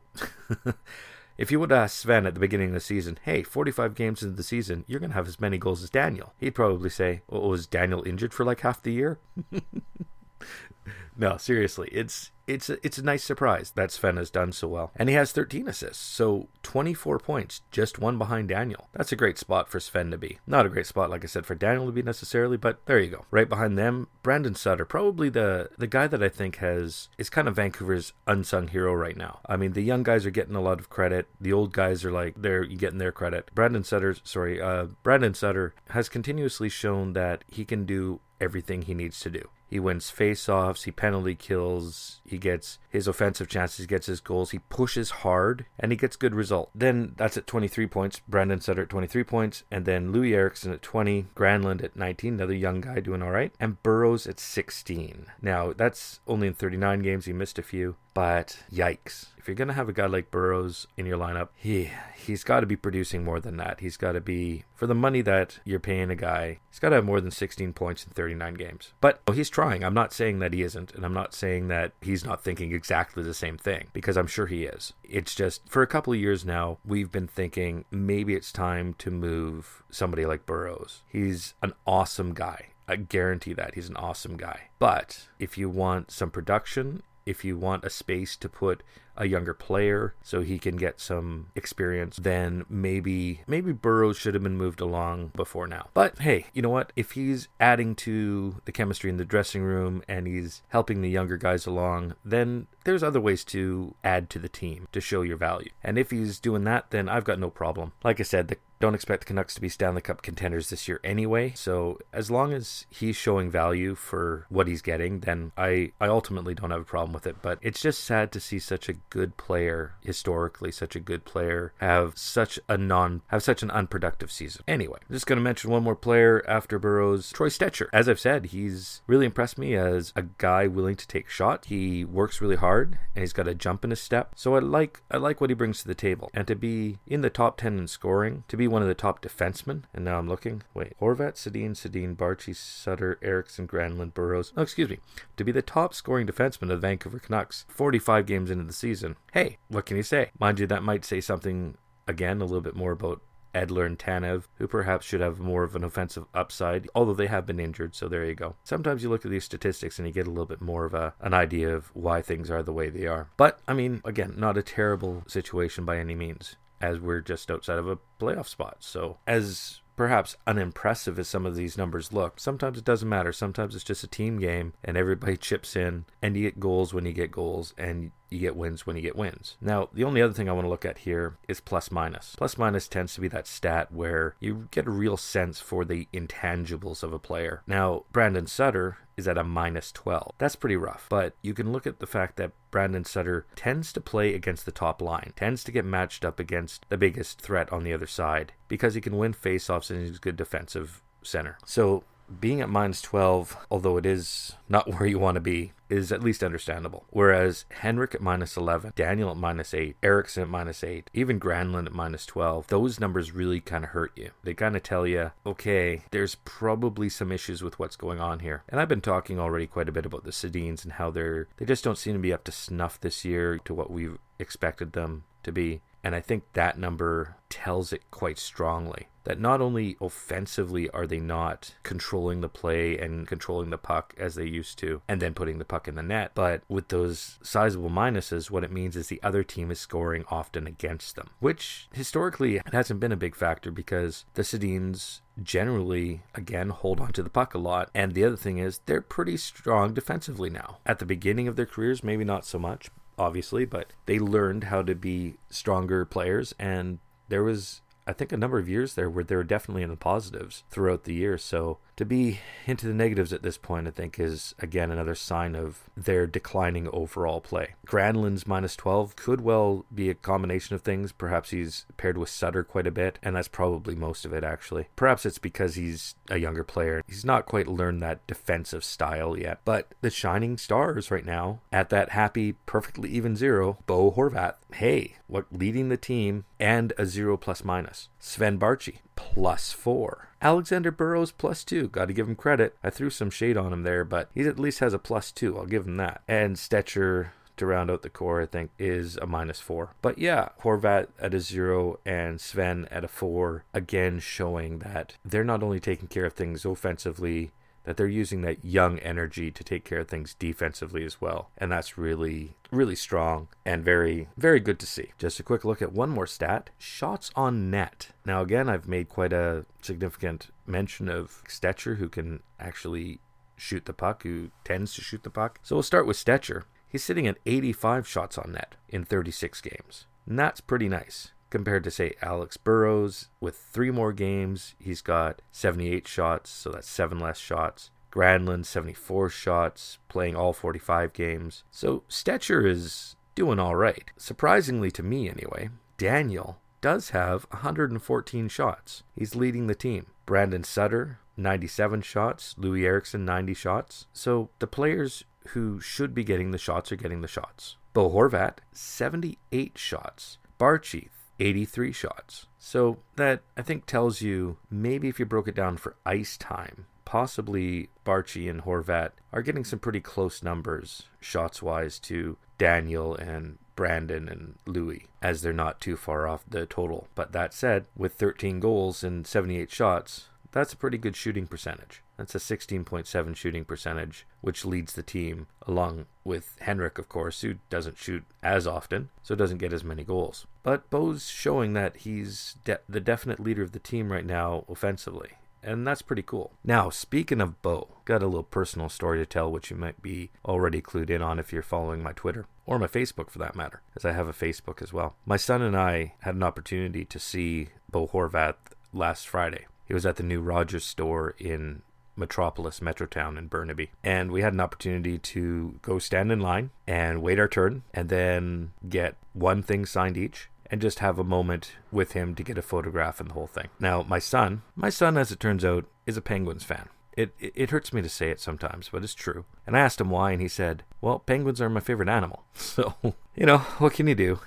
if 1.36 1.50
you 1.50 1.58
would 1.58 1.72
ask 1.72 1.96
Sven 1.96 2.26
at 2.26 2.34
the 2.34 2.40
beginning 2.40 2.68
of 2.68 2.74
the 2.74 2.80
season, 2.80 3.18
hey, 3.24 3.42
45 3.42 3.96
games 3.96 4.22
into 4.22 4.36
the 4.36 4.44
season, 4.44 4.84
you're 4.86 5.00
going 5.00 5.10
to 5.10 5.16
have 5.16 5.26
as 5.26 5.40
many 5.40 5.58
goals 5.58 5.82
as 5.82 5.90
Daniel, 5.90 6.32
he'd 6.38 6.54
probably 6.54 6.90
say, 6.90 7.22
oh, 7.28 7.38
oh, 7.38 7.40
well, 7.40 7.50
was 7.50 7.66
Daniel 7.66 8.04
injured 8.04 8.32
for 8.32 8.44
like 8.44 8.60
half 8.60 8.80
the 8.84 8.92
year? 8.92 9.18
no, 11.16 11.36
seriously, 11.36 11.88
it's 11.92 12.30
it's 12.46 12.70
a, 12.70 12.78
it's 12.86 12.98
a 12.98 13.02
nice 13.02 13.24
surprise 13.24 13.72
that 13.72 13.90
Sven 13.90 14.16
has 14.16 14.30
done 14.30 14.52
so 14.52 14.68
well. 14.68 14.92
And 14.94 15.08
he 15.08 15.14
has 15.16 15.32
13 15.32 15.68
assists, 15.68 16.02
so 16.02 16.48
24 16.62 17.18
points, 17.18 17.62
just 17.70 17.98
one 17.98 18.18
behind 18.18 18.48
Daniel. 18.48 18.88
That's 18.92 19.12
a 19.12 19.16
great 19.16 19.38
spot 19.38 19.68
for 19.68 19.80
Sven 19.80 20.10
to 20.12 20.18
be. 20.18 20.38
Not 20.46 20.66
a 20.66 20.68
great 20.68 20.86
spot, 20.86 21.10
like 21.10 21.24
I 21.24 21.26
said, 21.26 21.44
for 21.44 21.54
Daniel 21.54 21.86
to 21.86 21.92
be 21.92 22.02
necessarily, 22.02 22.56
but 22.56 22.84
there 22.86 23.00
you 23.00 23.10
go. 23.10 23.24
Right 23.30 23.48
behind 23.48 23.76
them, 23.76 24.08
Brandon 24.22 24.54
Sutter, 24.54 24.84
probably 24.84 25.28
the 25.28 25.70
the 25.76 25.86
guy 25.86 26.06
that 26.06 26.22
I 26.22 26.28
think 26.28 26.56
has 26.56 27.08
is 27.18 27.30
kind 27.30 27.48
of 27.48 27.56
Vancouver's 27.56 28.12
unsung 28.26 28.68
hero 28.68 28.94
right 28.94 29.16
now. 29.16 29.40
I 29.46 29.56
mean, 29.56 29.72
the 29.72 29.82
young 29.82 30.02
guys 30.02 30.24
are 30.24 30.30
getting 30.30 30.54
a 30.54 30.60
lot 30.60 30.78
of 30.78 30.90
credit. 30.90 31.26
The 31.40 31.52
old 31.52 31.72
guys 31.72 32.04
are 32.04 32.12
like 32.12 32.34
they're 32.36 32.64
getting 32.64 32.98
their 32.98 33.12
credit. 33.12 33.50
Brandon 33.54 33.84
Sutter, 33.84 34.16
sorry, 34.22 34.60
uh, 34.60 34.86
Brandon 35.02 35.34
Sutter 35.34 35.74
has 35.90 36.08
continuously 36.08 36.68
shown 36.68 37.12
that 37.14 37.44
he 37.48 37.64
can 37.64 37.84
do 37.84 38.20
everything 38.40 38.82
he 38.82 38.94
needs 38.94 39.18
to 39.20 39.30
do. 39.30 39.48
He 39.68 39.80
wins 39.80 40.10
face-offs, 40.10 40.84
he 40.84 40.90
penalty 40.90 41.34
kills, 41.34 42.20
he 42.24 42.38
gets 42.38 42.78
his 42.88 43.08
offensive 43.08 43.48
chances, 43.48 43.78
he 43.78 43.86
gets 43.86 44.06
his 44.06 44.20
goals, 44.20 44.52
he 44.52 44.58
pushes 44.58 45.10
hard, 45.10 45.66
and 45.78 45.92
he 45.92 45.96
gets 45.96 46.16
good 46.16 46.34
result. 46.34 46.70
Then 46.74 47.14
that's 47.16 47.36
at 47.36 47.46
23 47.46 47.86
points. 47.86 48.20
Brandon 48.28 48.60
Sutter 48.60 48.82
at 48.82 48.88
23 48.88 49.24
points, 49.24 49.64
and 49.70 49.84
then 49.84 50.12
Loui 50.12 50.34
Eriksson 50.34 50.72
at 50.72 50.82
20, 50.82 51.26
Granlund 51.34 51.82
at 51.82 51.96
19, 51.96 52.34
another 52.34 52.54
young 52.54 52.80
guy 52.80 53.00
doing 53.00 53.22
all 53.22 53.30
right, 53.30 53.52
and 53.58 53.82
Burrows 53.82 54.26
at 54.26 54.38
16. 54.38 55.26
Now 55.42 55.72
that's 55.72 56.20
only 56.26 56.46
in 56.46 56.54
39 56.54 57.00
games. 57.00 57.26
He 57.26 57.32
missed 57.32 57.58
a 57.58 57.62
few, 57.62 57.96
but 58.14 58.58
yikes! 58.72 59.26
If 59.36 59.48
you're 59.48 59.54
gonna 59.54 59.74
have 59.74 59.88
a 59.88 59.92
guy 59.92 60.06
like 60.06 60.30
Burrows 60.30 60.86
in 60.96 61.06
your 61.06 61.18
lineup, 61.18 61.48
he 61.54 61.90
he's 62.26 62.44
got 62.44 62.60
to 62.60 62.66
be 62.66 62.76
producing 62.76 63.24
more 63.24 63.40
than 63.40 63.56
that. 63.56 63.80
He's 63.80 63.96
got 63.96 64.12
to 64.12 64.20
be 64.20 64.64
for 64.74 64.86
the 64.86 64.94
money 64.94 65.22
that 65.22 65.60
you're 65.64 65.80
paying 65.80 66.10
a 66.10 66.16
guy. 66.16 66.58
He's 66.68 66.78
got 66.78 66.90
to 66.90 66.96
have 66.96 67.04
more 67.04 67.20
than 67.20 67.30
16 67.30 67.72
points 67.72 68.04
in 68.04 68.12
39 68.12 68.54
games. 68.54 68.92
But 69.00 69.20
oh, 69.26 69.32
he's 69.32 69.48
trying. 69.56 69.82
I'm 69.82 69.94
not 69.94 70.12
saying 70.12 70.40
that 70.40 70.52
he 70.52 70.60
isn't, 70.60 70.94
and 70.94 71.02
I'm 71.02 71.14
not 71.14 71.32
saying 71.32 71.68
that 71.68 71.92
he's 72.02 72.26
not 72.26 72.44
thinking 72.44 72.72
exactly 72.72 73.22
the 73.22 73.32
same 73.32 73.56
thing 73.56 73.86
because 73.94 74.18
I'm 74.18 74.26
sure 74.26 74.48
he 74.48 74.64
is. 74.64 74.92
It's 75.02 75.34
just 75.34 75.66
for 75.66 75.80
a 75.80 75.86
couple 75.86 76.12
of 76.12 76.18
years 76.18 76.44
now, 76.44 76.76
we've 76.84 77.10
been 77.10 77.26
thinking 77.26 77.86
maybe 77.90 78.34
it's 78.34 78.52
time 78.52 78.92
to 78.98 79.10
move 79.10 79.82
somebody 79.90 80.26
like 80.26 80.44
Burrows. 80.44 81.04
He's 81.08 81.54
an 81.62 81.72
awesome 81.86 82.34
guy. 82.34 82.66
I 82.86 82.96
guarantee 82.96 83.54
that 83.54 83.76
he's 83.76 83.88
an 83.88 83.96
awesome 83.96 84.36
guy. 84.36 84.68
But 84.78 85.26
if 85.38 85.56
you 85.56 85.70
want 85.70 86.10
some 86.10 86.30
production, 86.30 87.02
if 87.26 87.44
you 87.44 87.58
want 87.58 87.84
a 87.84 87.90
space 87.90 88.36
to 88.36 88.48
put 88.48 88.82
a 89.16 89.26
younger 89.26 89.54
player 89.54 90.14
so 90.22 90.42
he 90.42 90.58
can 90.58 90.76
get 90.76 91.00
some 91.00 91.46
experience, 91.54 92.16
then 92.16 92.64
maybe 92.68 93.40
maybe 93.46 93.72
Burrows 93.72 94.16
should 94.16 94.34
have 94.34 94.42
been 94.42 94.56
moved 94.56 94.80
along 94.80 95.32
before 95.34 95.66
now. 95.66 95.88
But 95.94 96.18
hey, 96.18 96.46
you 96.52 96.62
know 96.62 96.70
what? 96.70 96.92
If 96.96 97.12
he's 97.12 97.48
adding 97.58 97.94
to 97.96 98.60
the 98.64 98.72
chemistry 98.72 99.10
in 99.10 99.16
the 99.16 99.24
dressing 99.24 99.62
room 99.62 100.02
and 100.08 100.26
he's 100.26 100.62
helping 100.68 101.00
the 101.02 101.10
younger 101.10 101.36
guys 101.36 101.66
along, 101.66 102.14
then 102.24 102.66
there's 102.84 103.02
other 103.02 103.20
ways 103.20 103.44
to 103.44 103.94
add 104.04 104.30
to 104.30 104.38
the 104.38 104.48
team 104.48 104.86
to 104.92 105.00
show 105.00 105.22
your 105.22 105.36
value. 105.36 105.70
And 105.82 105.98
if 105.98 106.10
he's 106.10 106.38
doing 106.38 106.64
that, 106.64 106.90
then 106.90 107.08
I've 107.08 107.24
got 107.24 107.40
no 107.40 107.50
problem. 107.50 107.92
Like 108.04 108.20
I 108.20 108.24
said, 108.24 108.48
the 108.48 108.58
don't 108.80 108.94
expect 108.94 109.20
the 109.20 109.26
Canucks 109.26 109.54
to 109.54 109.60
be 109.60 109.68
Stanley 109.68 110.02
Cup 110.02 110.22
contenders 110.22 110.70
this 110.70 110.88
year 110.88 111.00
anyway. 111.02 111.52
So 111.54 111.98
as 112.12 112.30
long 112.30 112.52
as 112.52 112.86
he's 112.90 113.16
showing 113.16 113.50
value 113.50 113.94
for 113.94 114.46
what 114.48 114.68
he's 114.68 114.82
getting, 114.82 115.20
then 115.20 115.52
I 115.56 115.92
I 116.00 116.08
ultimately 116.08 116.54
don't 116.54 116.70
have 116.70 116.82
a 116.82 116.84
problem 116.84 117.12
with 117.12 117.26
it. 117.26 117.36
But 117.42 117.58
it's 117.62 117.80
just 117.80 118.04
sad 118.04 118.32
to 118.32 118.40
see 118.40 118.58
such 118.58 118.88
a 118.88 118.94
good 119.10 119.36
player 119.36 119.94
historically, 120.00 120.72
such 120.72 120.96
a 120.96 121.00
good 121.00 121.24
player 121.24 121.72
have 121.78 122.16
such 122.18 122.58
a 122.68 122.76
non 122.76 123.22
have 123.28 123.42
such 123.42 123.62
an 123.62 123.70
unproductive 123.70 124.30
season. 124.30 124.62
Anyway, 124.68 124.98
I'm 125.08 125.14
just 125.14 125.26
going 125.26 125.38
to 125.38 125.42
mention 125.42 125.70
one 125.70 125.82
more 125.82 125.96
player 125.96 126.44
after 126.46 126.78
Burrows, 126.78 127.32
Troy 127.32 127.48
Stecher. 127.48 127.88
As 127.92 128.08
I've 128.08 128.20
said, 128.20 128.46
he's 128.46 129.02
really 129.06 129.26
impressed 129.26 129.58
me 129.58 129.74
as 129.74 130.12
a 130.16 130.22
guy 130.22 130.66
willing 130.66 130.96
to 130.96 131.08
take 131.08 131.28
shot. 131.28 131.66
He 131.66 132.04
works 132.04 132.40
really 132.40 132.56
hard 132.56 132.98
and 133.14 133.22
he's 133.22 133.32
got 133.32 133.48
a 133.48 133.54
jump 133.54 133.84
in 133.84 133.90
his 133.90 134.00
step. 134.00 134.32
So 134.36 134.54
I 134.54 134.58
like 134.58 135.02
I 135.10 135.16
like 135.16 135.40
what 135.40 135.50
he 135.50 135.54
brings 135.54 135.80
to 135.82 135.88
the 135.88 135.94
table. 135.94 136.30
And 136.34 136.46
to 136.46 136.54
be 136.54 136.98
in 137.06 137.22
the 137.22 137.30
top 137.30 137.56
10 137.56 137.78
in 137.78 137.88
scoring, 137.88 138.44
to 138.48 138.56
be 138.56 138.65
one 138.68 138.82
of 138.82 138.88
the 138.88 138.94
top 138.94 139.22
defensemen, 139.22 139.82
and 139.94 140.04
now 140.04 140.18
I'm 140.18 140.28
looking. 140.28 140.62
Wait, 140.74 140.98
Horvat, 141.00 141.34
Sedin, 141.34 141.70
Sedin, 141.72 142.16
Baertschi, 142.16 142.54
Sutter, 142.54 143.18
Eriksson, 143.22 143.66
Granlund, 143.66 144.14
Burrows. 144.14 144.52
Oh, 144.56 144.62
excuse 144.62 144.88
me. 144.88 144.98
To 145.36 145.44
be 145.44 145.52
the 145.52 145.62
top 145.62 145.94
scoring 145.94 146.26
defenseman 146.26 146.62
of 146.62 146.68
the 146.68 146.76
Vancouver 146.78 147.18
Canucks 147.18 147.64
45 147.68 148.26
games 148.26 148.50
into 148.50 148.64
the 148.64 148.72
season. 148.72 149.16
Hey, 149.32 149.58
what 149.68 149.86
can 149.86 149.96
you 149.96 150.02
say? 150.02 150.30
Mind 150.38 150.58
you, 150.58 150.66
that 150.66 150.82
might 150.82 151.04
say 151.04 151.20
something 151.20 151.76
again 152.06 152.40
a 152.40 152.44
little 152.44 152.60
bit 152.60 152.76
more 152.76 152.92
about 152.92 153.20
Edler 153.56 153.86
and 153.86 153.98
Tanev, 153.98 154.44
who 154.56 154.68
perhaps 154.68 155.06
should 155.06 155.20
have 155.20 155.38
more 155.38 155.62
of 155.62 155.74
an 155.74 155.82
offensive 155.82 156.26
upside, 156.34 156.88
although 156.94 157.14
they 157.14 157.26
have 157.26 157.46
been 157.46 157.58
injured, 157.58 157.94
so 157.94 158.06
there 158.06 158.24
you 158.24 158.34
go. 158.34 158.54
Sometimes 158.64 159.02
you 159.02 159.08
look 159.08 159.24
at 159.24 159.30
these 159.30 159.44
statistics 159.44 159.98
and 159.98 160.06
you 160.06 160.12
get 160.12 160.26
a 160.26 160.30
little 160.30 160.46
bit 160.46 160.60
more 160.60 160.84
of 160.84 160.92
a, 160.92 161.14
an 161.20 161.32
idea 161.32 161.74
of 161.74 161.86
why 161.94 162.20
things 162.20 162.50
are 162.50 162.62
the 162.62 162.72
way 162.72 162.90
they 162.90 163.06
are. 163.06 163.30
But, 163.38 163.60
I 163.66 163.72
mean, 163.72 164.02
again, 164.04 164.34
not 164.36 164.58
a 164.58 164.62
terrible 164.62 165.24
situation 165.26 165.86
by 165.86 165.96
any 165.96 166.14
means, 166.14 166.56
as 166.80 167.00
we're 167.00 167.20
just 167.20 167.50
outside 167.50 167.78
of 167.78 167.88
a 167.88 167.98
playoff 168.20 168.46
spot. 168.46 168.78
So, 168.80 169.18
as 169.26 169.80
perhaps 169.96 170.36
unimpressive 170.46 171.18
as 171.18 171.26
some 171.26 171.46
of 171.46 171.56
these 171.56 171.78
numbers 171.78 172.12
look, 172.12 172.38
sometimes 172.38 172.78
it 172.78 172.84
doesn't 172.84 173.08
matter. 173.08 173.32
Sometimes 173.32 173.74
it's 173.74 173.84
just 173.84 174.04
a 174.04 174.08
team 174.08 174.38
game 174.38 174.74
and 174.84 174.96
everybody 174.96 175.36
chips 175.38 175.74
in 175.74 176.04
and 176.22 176.36
you 176.36 176.42
get 176.42 176.60
goals 176.60 176.92
when 176.92 177.06
you 177.06 177.12
get 177.12 177.30
goals 177.30 177.74
and 177.78 178.12
you 178.30 178.38
get 178.38 178.56
wins 178.56 178.86
when 178.86 178.96
you 178.96 179.02
get 179.02 179.16
wins. 179.16 179.56
Now, 179.60 179.88
the 179.92 180.04
only 180.04 180.22
other 180.22 180.32
thing 180.32 180.48
I 180.48 180.52
want 180.52 180.64
to 180.64 180.70
look 180.70 180.84
at 180.84 180.98
here 180.98 181.36
is 181.48 181.60
plus 181.60 181.90
minus. 181.90 182.34
Plus 182.36 182.58
minus 182.58 182.88
tends 182.88 183.14
to 183.14 183.20
be 183.20 183.28
that 183.28 183.46
stat 183.46 183.92
where 183.92 184.34
you 184.40 184.68
get 184.70 184.86
a 184.86 184.90
real 184.90 185.16
sense 185.16 185.60
for 185.60 185.84
the 185.84 186.08
intangibles 186.12 187.02
of 187.02 187.12
a 187.12 187.18
player. 187.18 187.62
Now, 187.66 188.04
Brandon 188.12 188.46
Sutter 188.46 188.98
is 189.16 189.26
at 189.26 189.38
a 189.38 189.44
minus 189.44 189.92
12. 189.92 190.32
That's 190.38 190.56
pretty 190.56 190.76
rough, 190.76 191.06
but 191.08 191.34
you 191.42 191.54
can 191.54 191.72
look 191.72 191.86
at 191.86 192.00
the 192.00 192.06
fact 192.06 192.36
that 192.36 192.52
Brandon 192.70 193.04
Sutter 193.04 193.46
tends 193.56 193.92
to 193.94 194.00
play 194.00 194.34
against 194.34 194.66
the 194.66 194.72
top 194.72 195.00
line, 195.00 195.32
tends 195.36 195.64
to 195.64 195.72
get 195.72 195.84
matched 195.84 196.24
up 196.24 196.38
against 196.38 196.84
the 196.88 196.98
biggest 196.98 197.40
threat 197.40 197.72
on 197.72 197.84
the 197.84 197.92
other 197.92 198.06
side 198.06 198.52
because 198.68 198.94
he 198.94 199.00
can 199.00 199.16
win 199.16 199.32
faceoffs 199.32 199.90
and 199.90 200.00
he's 200.00 200.16
a 200.16 200.20
good 200.20 200.36
defensive 200.36 201.02
center. 201.22 201.58
So 201.64 202.04
being 202.40 202.60
at 202.60 202.68
minus 202.68 203.02
12, 203.02 203.56
although 203.70 203.96
it 203.96 204.06
is 204.06 204.54
not 204.68 204.88
where 204.98 205.08
you 205.08 205.18
want 205.18 205.36
to 205.36 205.40
be, 205.40 205.72
is 205.88 206.10
at 206.10 206.22
least 206.22 206.42
understandable. 206.42 207.04
Whereas 207.10 207.64
Henrik 207.70 208.14
at 208.14 208.20
minus 208.20 208.56
11, 208.56 208.92
Daniel 208.96 209.30
at 209.30 209.36
minus 209.36 209.72
8, 209.72 209.96
Eriksson 210.02 210.42
at 210.44 210.48
minus 210.48 210.82
8, 210.82 211.10
even 211.14 211.40
Granlund 211.40 211.86
at 211.86 211.92
minus 211.92 212.26
12, 212.26 212.66
those 212.68 212.98
numbers 212.98 213.32
really 213.32 213.60
kind 213.60 213.84
of 213.84 213.90
hurt 213.90 214.12
you. 214.16 214.30
They 214.42 214.54
kind 214.54 214.76
of 214.76 214.82
tell 214.82 215.06
you, 215.06 215.32
okay, 215.44 216.02
there's 216.10 216.36
probably 216.44 217.08
some 217.08 217.30
issues 217.30 217.62
with 217.62 217.78
what's 217.78 217.96
going 217.96 218.20
on 218.20 218.40
here. 218.40 218.62
And 218.68 218.80
I've 218.80 218.88
been 218.88 219.00
talking 219.00 219.38
already 219.38 219.66
quite 219.66 219.88
a 219.88 219.92
bit 219.92 220.06
about 220.06 220.24
the 220.24 220.30
Sedins 220.30 220.84
and 220.84 220.94
how 220.94 221.10
they're 221.10 221.48
they 221.56 221.64
just 221.64 221.84
don't 221.84 221.98
seem 221.98 222.14
to 222.14 222.18
be 222.18 222.32
up 222.32 222.44
to 222.44 222.52
snuff 222.52 223.00
this 223.00 223.24
year 223.24 223.58
to 223.64 223.74
what 223.74 223.90
we've 223.90 224.18
expected 224.38 224.92
them 224.92 225.24
to 225.42 225.52
be. 225.52 225.80
And 226.02 226.14
I 226.14 226.20
think 226.20 226.44
that 226.52 226.78
number 226.78 227.36
tells 227.48 227.92
it 227.92 228.10
quite 228.10 228.38
strongly 228.38 229.08
that 229.26 229.40
not 229.40 229.60
only 229.60 229.96
offensively 230.00 230.88
are 230.90 231.06
they 231.06 231.18
not 231.18 231.74
controlling 231.82 232.40
the 232.40 232.48
play 232.48 232.96
and 232.96 233.26
controlling 233.26 233.70
the 233.70 233.78
puck 233.78 234.14
as 234.16 234.36
they 234.36 234.46
used 234.46 234.78
to, 234.78 235.02
and 235.08 235.20
then 235.20 235.34
putting 235.34 235.58
the 235.58 235.64
puck 235.64 235.86
in 235.86 235.96
the 235.96 236.02
net, 236.02 236.30
but 236.34 236.62
with 236.68 236.88
those 236.88 237.38
sizable 237.42 237.90
minuses, 237.90 238.50
what 238.50 238.64
it 238.64 238.70
means 238.70 238.96
is 238.96 239.08
the 239.08 239.22
other 239.22 239.42
team 239.42 239.70
is 239.70 239.80
scoring 239.80 240.24
often 240.30 240.66
against 240.66 241.16
them, 241.16 241.28
which 241.40 241.88
historically 241.92 242.60
hasn't 242.72 243.00
been 243.00 243.12
a 243.12 243.16
big 243.16 243.34
factor 243.34 243.70
because 243.70 244.24
the 244.34 244.42
Sedins 244.42 245.20
generally 245.42 246.22
again 246.34 246.70
hold 246.70 247.00
on 247.00 247.12
to 247.12 247.22
the 247.22 247.28
puck 247.28 247.52
a 247.54 247.58
lot. 247.58 247.90
And 247.94 248.14
the 248.14 248.24
other 248.24 248.36
thing 248.36 248.58
is 248.58 248.80
they're 248.86 249.00
pretty 249.00 249.36
strong 249.36 249.92
defensively 249.92 250.50
now. 250.50 250.78
At 250.86 250.98
the 250.98 251.04
beginning 251.04 251.48
of 251.48 251.56
their 251.56 251.66
careers 251.66 252.02
maybe 252.02 252.24
not 252.24 252.46
so 252.46 252.58
much 252.58 252.90
obviously 253.18 253.64
but 253.64 253.92
they 254.06 254.18
learned 254.18 254.64
how 254.64 254.82
to 254.82 254.94
be 254.94 255.34
stronger 255.50 256.04
players. 256.04 256.54
And 256.58 257.00
there 257.28 257.42
was 257.42 257.82
I 258.06 258.12
think 258.12 258.32
a 258.32 258.36
number 258.36 258.58
of 258.58 258.68
years 258.68 258.94
there 258.94 259.10
where 259.10 259.24
they 259.24 259.36
were 259.36 259.44
definitely 259.44 259.82
in 259.82 259.90
the 259.90 259.96
positives 259.96 260.62
throughout 260.70 261.04
the 261.04 261.14
year. 261.14 261.36
So 261.38 261.78
to 261.96 262.04
be 262.04 262.40
into 262.66 262.86
the 262.86 262.94
negatives 262.94 263.32
at 263.32 263.42
this 263.42 263.56
point, 263.56 263.88
I 263.88 263.90
think 263.90 264.20
is 264.20 264.54
again 264.58 264.90
another 264.90 265.14
sign 265.14 265.56
of 265.56 265.80
their 265.96 266.26
declining 266.26 266.88
overall 266.92 267.40
play. 267.40 267.74
Granlund's 267.86 268.46
minus 268.46 268.76
12 268.76 269.16
could 269.16 269.40
well 269.40 269.86
be 269.94 270.10
a 270.10 270.14
combination 270.14 270.74
of 270.74 270.82
things. 270.82 271.10
Perhaps 271.12 271.50
he's 271.50 271.86
paired 271.96 272.18
with 272.18 272.28
Sutter 272.28 272.62
quite 272.62 272.86
a 272.86 272.92
bit, 272.92 273.18
and 273.22 273.34
that's 273.34 273.48
probably 273.48 273.94
most 273.94 274.24
of 274.24 274.32
it 274.32 274.44
actually. 274.44 274.88
Perhaps 274.94 275.26
it's 275.26 275.38
because 275.38 275.74
he's 275.74 276.14
a 276.30 276.38
younger 276.38 276.64
player. 276.64 277.02
He's 277.08 277.24
not 277.24 277.46
quite 277.46 277.66
learned 277.66 278.02
that 278.02 278.26
defensive 278.26 278.84
style 278.84 279.38
yet. 279.38 279.60
But 279.64 279.92
the 280.00 280.10
shining 280.10 280.58
stars 280.58 281.10
right 281.10 281.24
now 281.24 281.60
at 281.72 281.88
that 281.90 282.10
happy, 282.10 282.52
perfectly 282.66 283.10
even 283.10 283.36
zero, 283.36 283.78
Bo 283.86 284.12
Horvat. 284.12 284.54
Hey, 284.74 285.16
what 285.26 285.46
leading 285.50 285.88
the 285.88 285.96
team 285.96 286.44
and 286.60 286.92
a 286.98 287.06
zero 287.06 287.36
plus 287.36 287.64
minus. 287.64 287.95
Sven 288.18 288.58
Baertschi, 288.58 288.98
plus 289.14 289.72
four. 289.72 290.28
Alexander 290.42 290.90
Burrows 290.90 291.32
plus 291.32 291.64
two. 291.64 291.88
Got 291.88 292.06
to 292.06 292.14
give 292.14 292.28
him 292.28 292.36
credit. 292.36 292.76
I 292.82 292.90
threw 292.90 293.10
some 293.10 293.30
shade 293.30 293.56
on 293.56 293.72
him 293.72 293.82
there, 293.82 294.04
but 294.04 294.28
he 294.34 294.42
at 294.42 294.58
least 294.58 294.80
has 294.80 294.92
a 294.92 294.98
plus 294.98 295.32
two. 295.32 295.56
I'll 295.58 295.66
give 295.66 295.86
him 295.86 295.96
that. 295.96 296.22
And 296.28 296.56
Stecher 296.56 297.28
to 297.56 297.66
round 297.66 297.90
out 297.90 298.02
the 298.02 298.10
core, 298.10 298.42
I 298.42 298.46
think, 298.46 298.70
is 298.78 299.16
a 299.16 299.26
minus 299.26 299.60
four. 299.60 299.94
But 300.02 300.18
yeah, 300.18 300.50
Horvat 300.62 301.08
at 301.18 301.34
a 301.34 301.40
zero 301.40 301.98
and 302.04 302.40
Sven 302.40 302.86
at 302.90 303.04
a 303.04 303.08
four, 303.08 303.64
again 303.72 304.18
showing 304.20 304.80
that 304.80 305.14
they're 305.24 305.44
not 305.44 305.62
only 305.62 305.80
taking 305.80 306.08
care 306.08 306.26
of 306.26 306.34
things 306.34 306.64
offensively 306.64 307.50
that 307.86 307.96
they're 307.96 308.06
using 308.06 308.42
that 308.42 308.64
young 308.64 308.98
energy 308.98 309.50
to 309.50 309.64
take 309.64 309.84
care 309.84 310.00
of 310.00 310.08
things 310.08 310.34
defensively 310.34 311.04
as 311.04 311.20
well. 311.20 311.50
And 311.56 311.72
that's 311.72 311.96
really, 311.96 312.56
really 312.70 312.96
strong 312.96 313.48
and 313.64 313.82
very, 313.82 314.28
very 314.36 314.60
good 314.60 314.78
to 314.80 314.86
see. 314.86 315.12
Just 315.18 315.40
a 315.40 315.44
quick 315.44 315.64
look 315.64 315.80
at 315.80 315.92
one 315.92 316.10
more 316.10 316.26
stat 316.26 316.70
shots 316.76 317.30
on 317.34 317.70
net. 317.70 318.08
Now, 318.24 318.42
again, 318.42 318.68
I've 318.68 318.88
made 318.88 319.08
quite 319.08 319.32
a 319.32 319.64
significant 319.80 320.48
mention 320.66 321.08
of 321.08 321.42
Stecher, 321.48 321.96
who 321.96 322.08
can 322.08 322.42
actually 322.58 323.20
shoot 323.56 323.86
the 323.86 323.92
puck, 323.92 324.24
who 324.24 324.50
tends 324.64 324.92
to 324.94 325.00
shoot 325.00 325.22
the 325.22 325.30
puck. 325.30 325.60
So 325.62 325.76
we'll 325.76 325.84
start 325.84 326.06
with 326.06 326.22
Stecher. 326.22 326.64
He's 326.88 327.04
sitting 327.04 327.28
at 327.28 327.38
85 327.46 328.06
shots 328.06 328.36
on 328.36 328.52
net 328.52 328.74
in 328.88 329.04
36 329.04 329.60
games. 329.60 330.06
And 330.26 330.36
that's 330.36 330.60
pretty 330.60 330.88
nice 330.88 331.30
compared 331.56 331.82
to 331.84 331.90
say 331.90 332.12
Alex 332.20 332.58
Burrows 332.58 333.30
with 333.40 333.56
three 333.56 333.90
more 333.90 334.12
games 334.12 334.74
he's 334.78 335.00
got 335.00 335.40
78 335.52 336.06
shots 336.06 336.50
so 336.50 336.70
that's 336.70 336.86
seven 336.86 337.18
less 337.18 337.38
shots. 337.38 337.90
Granlund 338.12 338.66
74 338.66 339.30
shots 339.30 339.98
playing 340.08 340.36
all 340.36 340.52
45 340.52 341.14
games. 341.14 341.64
So 341.70 342.02
Stecher 342.10 342.68
is 342.68 343.16
doing 343.34 343.58
all 343.58 343.74
right. 343.74 344.04
Surprisingly 344.18 344.90
to 344.90 345.02
me 345.02 345.30
anyway 345.30 345.70
Daniel 345.96 346.58
does 346.82 347.10
have 347.10 347.46
114 347.48 348.48
shots. 348.48 349.02
He's 349.14 349.34
leading 349.34 349.66
the 349.66 349.74
team. 349.74 350.08
Brandon 350.26 350.62
Sutter 350.62 351.20
97 351.38 352.02
shots. 352.02 352.54
Loui 352.60 352.84
Eriksson, 352.84 353.24
90 353.24 353.54
shots. 353.54 354.06
So 354.12 354.50
the 354.58 354.66
players 354.66 355.24
who 355.48 355.80
should 355.80 356.14
be 356.14 356.22
getting 356.22 356.50
the 356.50 356.58
shots 356.58 356.92
are 356.92 356.96
getting 356.96 357.22
the 357.22 357.28
shots. 357.28 357.76
Bo 357.94 358.10
Horvat 358.10 358.58
78 358.72 359.78
shots. 359.78 360.36
Baertschi 360.58 361.08
83 361.38 361.92
shots. 361.92 362.46
So 362.58 362.98
that 363.16 363.42
I 363.56 363.62
think 363.62 363.86
tells 363.86 364.20
you 364.20 364.58
maybe 364.70 365.08
if 365.08 365.18
you 365.18 365.26
broke 365.26 365.48
it 365.48 365.54
down 365.54 365.76
for 365.76 365.96
ice 366.04 366.36
time, 366.36 366.86
possibly 367.04 367.88
Baertschi 368.04 368.50
and 368.50 368.62
Horvat 368.62 369.12
are 369.32 369.42
getting 369.42 369.64
some 369.64 369.78
pretty 369.78 370.00
close 370.00 370.42
numbers 370.42 371.04
shots 371.20 371.62
wise 371.62 371.98
to 372.00 372.36
Daniel 372.58 373.14
and 373.14 373.58
Brandon 373.76 374.28
and 374.28 374.54
Loui, 374.66 375.04
as 375.22 375.42
they're 375.42 375.52
not 375.52 375.80
too 375.80 375.96
far 375.96 376.26
off 376.26 376.44
the 376.48 376.66
total. 376.66 377.08
But 377.14 377.32
that 377.32 377.52
said, 377.52 377.86
with 377.96 378.14
13 378.14 378.58
goals 378.58 379.04
and 379.04 379.26
78 379.26 379.70
shots, 379.70 380.28
that's 380.50 380.72
a 380.72 380.76
pretty 380.76 380.98
good 380.98 381.14
shooting 381.14 381.46
percentage. 381.46 382.02
That's 382.16 382.34
a 382.34 382.38
16.7 382.38 383.36
shooting 383.36 383.64
percentage, 383.64 384.26
which 384.40 384.64
leads 384.64 384.94
the 384.94 385.02
team, 385.02 385.46
along 385.66 386.06
with 386.24 386.56
Henrik, 386.60 386.98
of 386.98 387.08
course, 387.08 387.42
who 387.42 387.56
doesn't 387.68 387.98
shoot 387.98 388.24
as 388.42 388.66
often, 388.66 389.10
so 389.22 389.34
doesn't 389.34 389.58
get 389.58 389.72
as 389.72 389.84
many 389.84 390.02
goals. 390.02 390.46
But 390.62 390.88
Bo's 390.90 391.28
showing 391.28 391.74
that 391.74 391.98
he's 391.98 392.56
de- 392.64 392.80
the 392.88 393.00
definite 393.00 393.40
leader 393.40 393.62
of 393.62 393.72
the 393.72 393.78
team 393.78 394.10
right 394.10 394.24
now 394.24 394.64
offensively, 394.68 395.32
and 395.62 395.86
that's 395.86 396.02
pretty 396.02 396.22
cool. 396.22 396.52
Now, 396.64 396.90
speaking 396.90 397.40
of 397.40 397.60
Bo, 397.60 397.88
got 398.04 398.22
a 398.22 398.26
little 398.26 398.42
personal 398.42 398.88
story 398.88 399.18
to 399.18 399.26
tell, 399.26 399.50
which 399.50 399.70
you 399.70 399.76
might 399.76 400.00
be 400.00 400.30
already 400.44 400.80
clued 400.80 401.10
in 401.10 401.20
on 401.20 401.38
if 401.38 401.52
you're 401.52 401.62
following 401.62 402.02
my 402.02 402.12
Twitter 402.12 402.46
or 402.64 402.78
my 402.78 402.86
Facebook 402.86 403.30
for 403.30 403.38
that 403.40 403.56
matter, 403.56 403.82
as 403.94 404.04
I 404.04 404.12
have 404.12 404.28
a 404.28 404.32
Facebook 404.32 404.80
as 404.80 404.92
well. 404.92 405.16
My 405.26 405.36
son 405.36 405.62
and 405.62 405.76
I 405.76 406.14
had 406.20 406.34
an 406.34 406.42
opportunity 406.42 407.04
to 407.04 407.18
see 407.18 407.68
Bo 407.90 408.06
Horvat 408.06 408.54
last 408.92 409.28
Friday. 409.28 409.66
He 409.84 409.94
was 409.94 410.04
at 410.04 410.16
the 410.16 410.22
new 410.22 410.40
Rogers 410.40 410.84
store 410.84 411.34
in 411.38 411.82
Metropolis, 412.16 412.80
Metrotown 412.80 413.38
in 413.38 413.48
Burnaby. 413.48 413.90
And 414.02 414.30
we 414.30 414.42
had 414.42 414.52
an 414.52 414.60
opportunity 414.60 415.18
to 415.18 415.78
go 415.82 415.98
stand 415.98 416.32
in 416.32 416.40
line 416.40 416.70
and 416.86 417.22
wait 417.22 417.38
our 417.38 417.48
turn 417.48 417.82
and 417.92 418.08
then 418.08 418.72
get 418.88 419.16
one 419.32 419.62
thing 419.62 419.86
signed 419.86 420.16
each 420.16 420.48
and 420.70 420.80
just 420.80 420.98
have 420.98 421.18
a 421.18 421.24
moment 421.24 421.72
with 421.92 422.12
him 422.12 422.34
to 422.34 422.42
get 422.42 422.58
a 422.58 422.62
photograph 422.62 423.20
and 423.20 423.30
the 423.30 423.34
whole 423.34 423.46
thing. 423.46 423.68
Now, 423.78 424.02
my 424.02 424.18
son, 424.18 424.62
my 424.74 424.90
son, 424.90 425.16
as 425.16 425.30
it 425.30 425.40
turns 425.40 425.64
out, 425.64 425.84
is 426.06 426.16
a 426.16 426.22
Penguins 426.22 426.64
fan. 426.64 426.88
It, 427.16 427.32
it, 427.38 427.52
it 427.54 427.70
hurts 427.70 427.92
me 427.92 428.02
to 428.02 428.08
say 428.08 428.30
it 428.30 428.40
sometimes, 428.40 428.90
but 428.90 429.02
it's 429.02 429.14
true. 429.14 429.46
And 429.66 429.76
I 429.76 429.80
asked 429.80 430.00
him 430.00 430.10
why, 430.10 430.32
and 430.32 430.42
he 430.42 430.48
said, 430.48 430.82
Well, 431.00 431.20
penguins 431.20 431.62
are 431.62 431.70
my 431.70 431.80
favorite 431.80 432.08
animal. 432.08 432.44
So, 432.54 432.94
you 433.34 433.46
know, 433.46 433.58
what 433.78 433.94
can 433.94 434.06
you 434.06 434.14
do? 434.14 434.40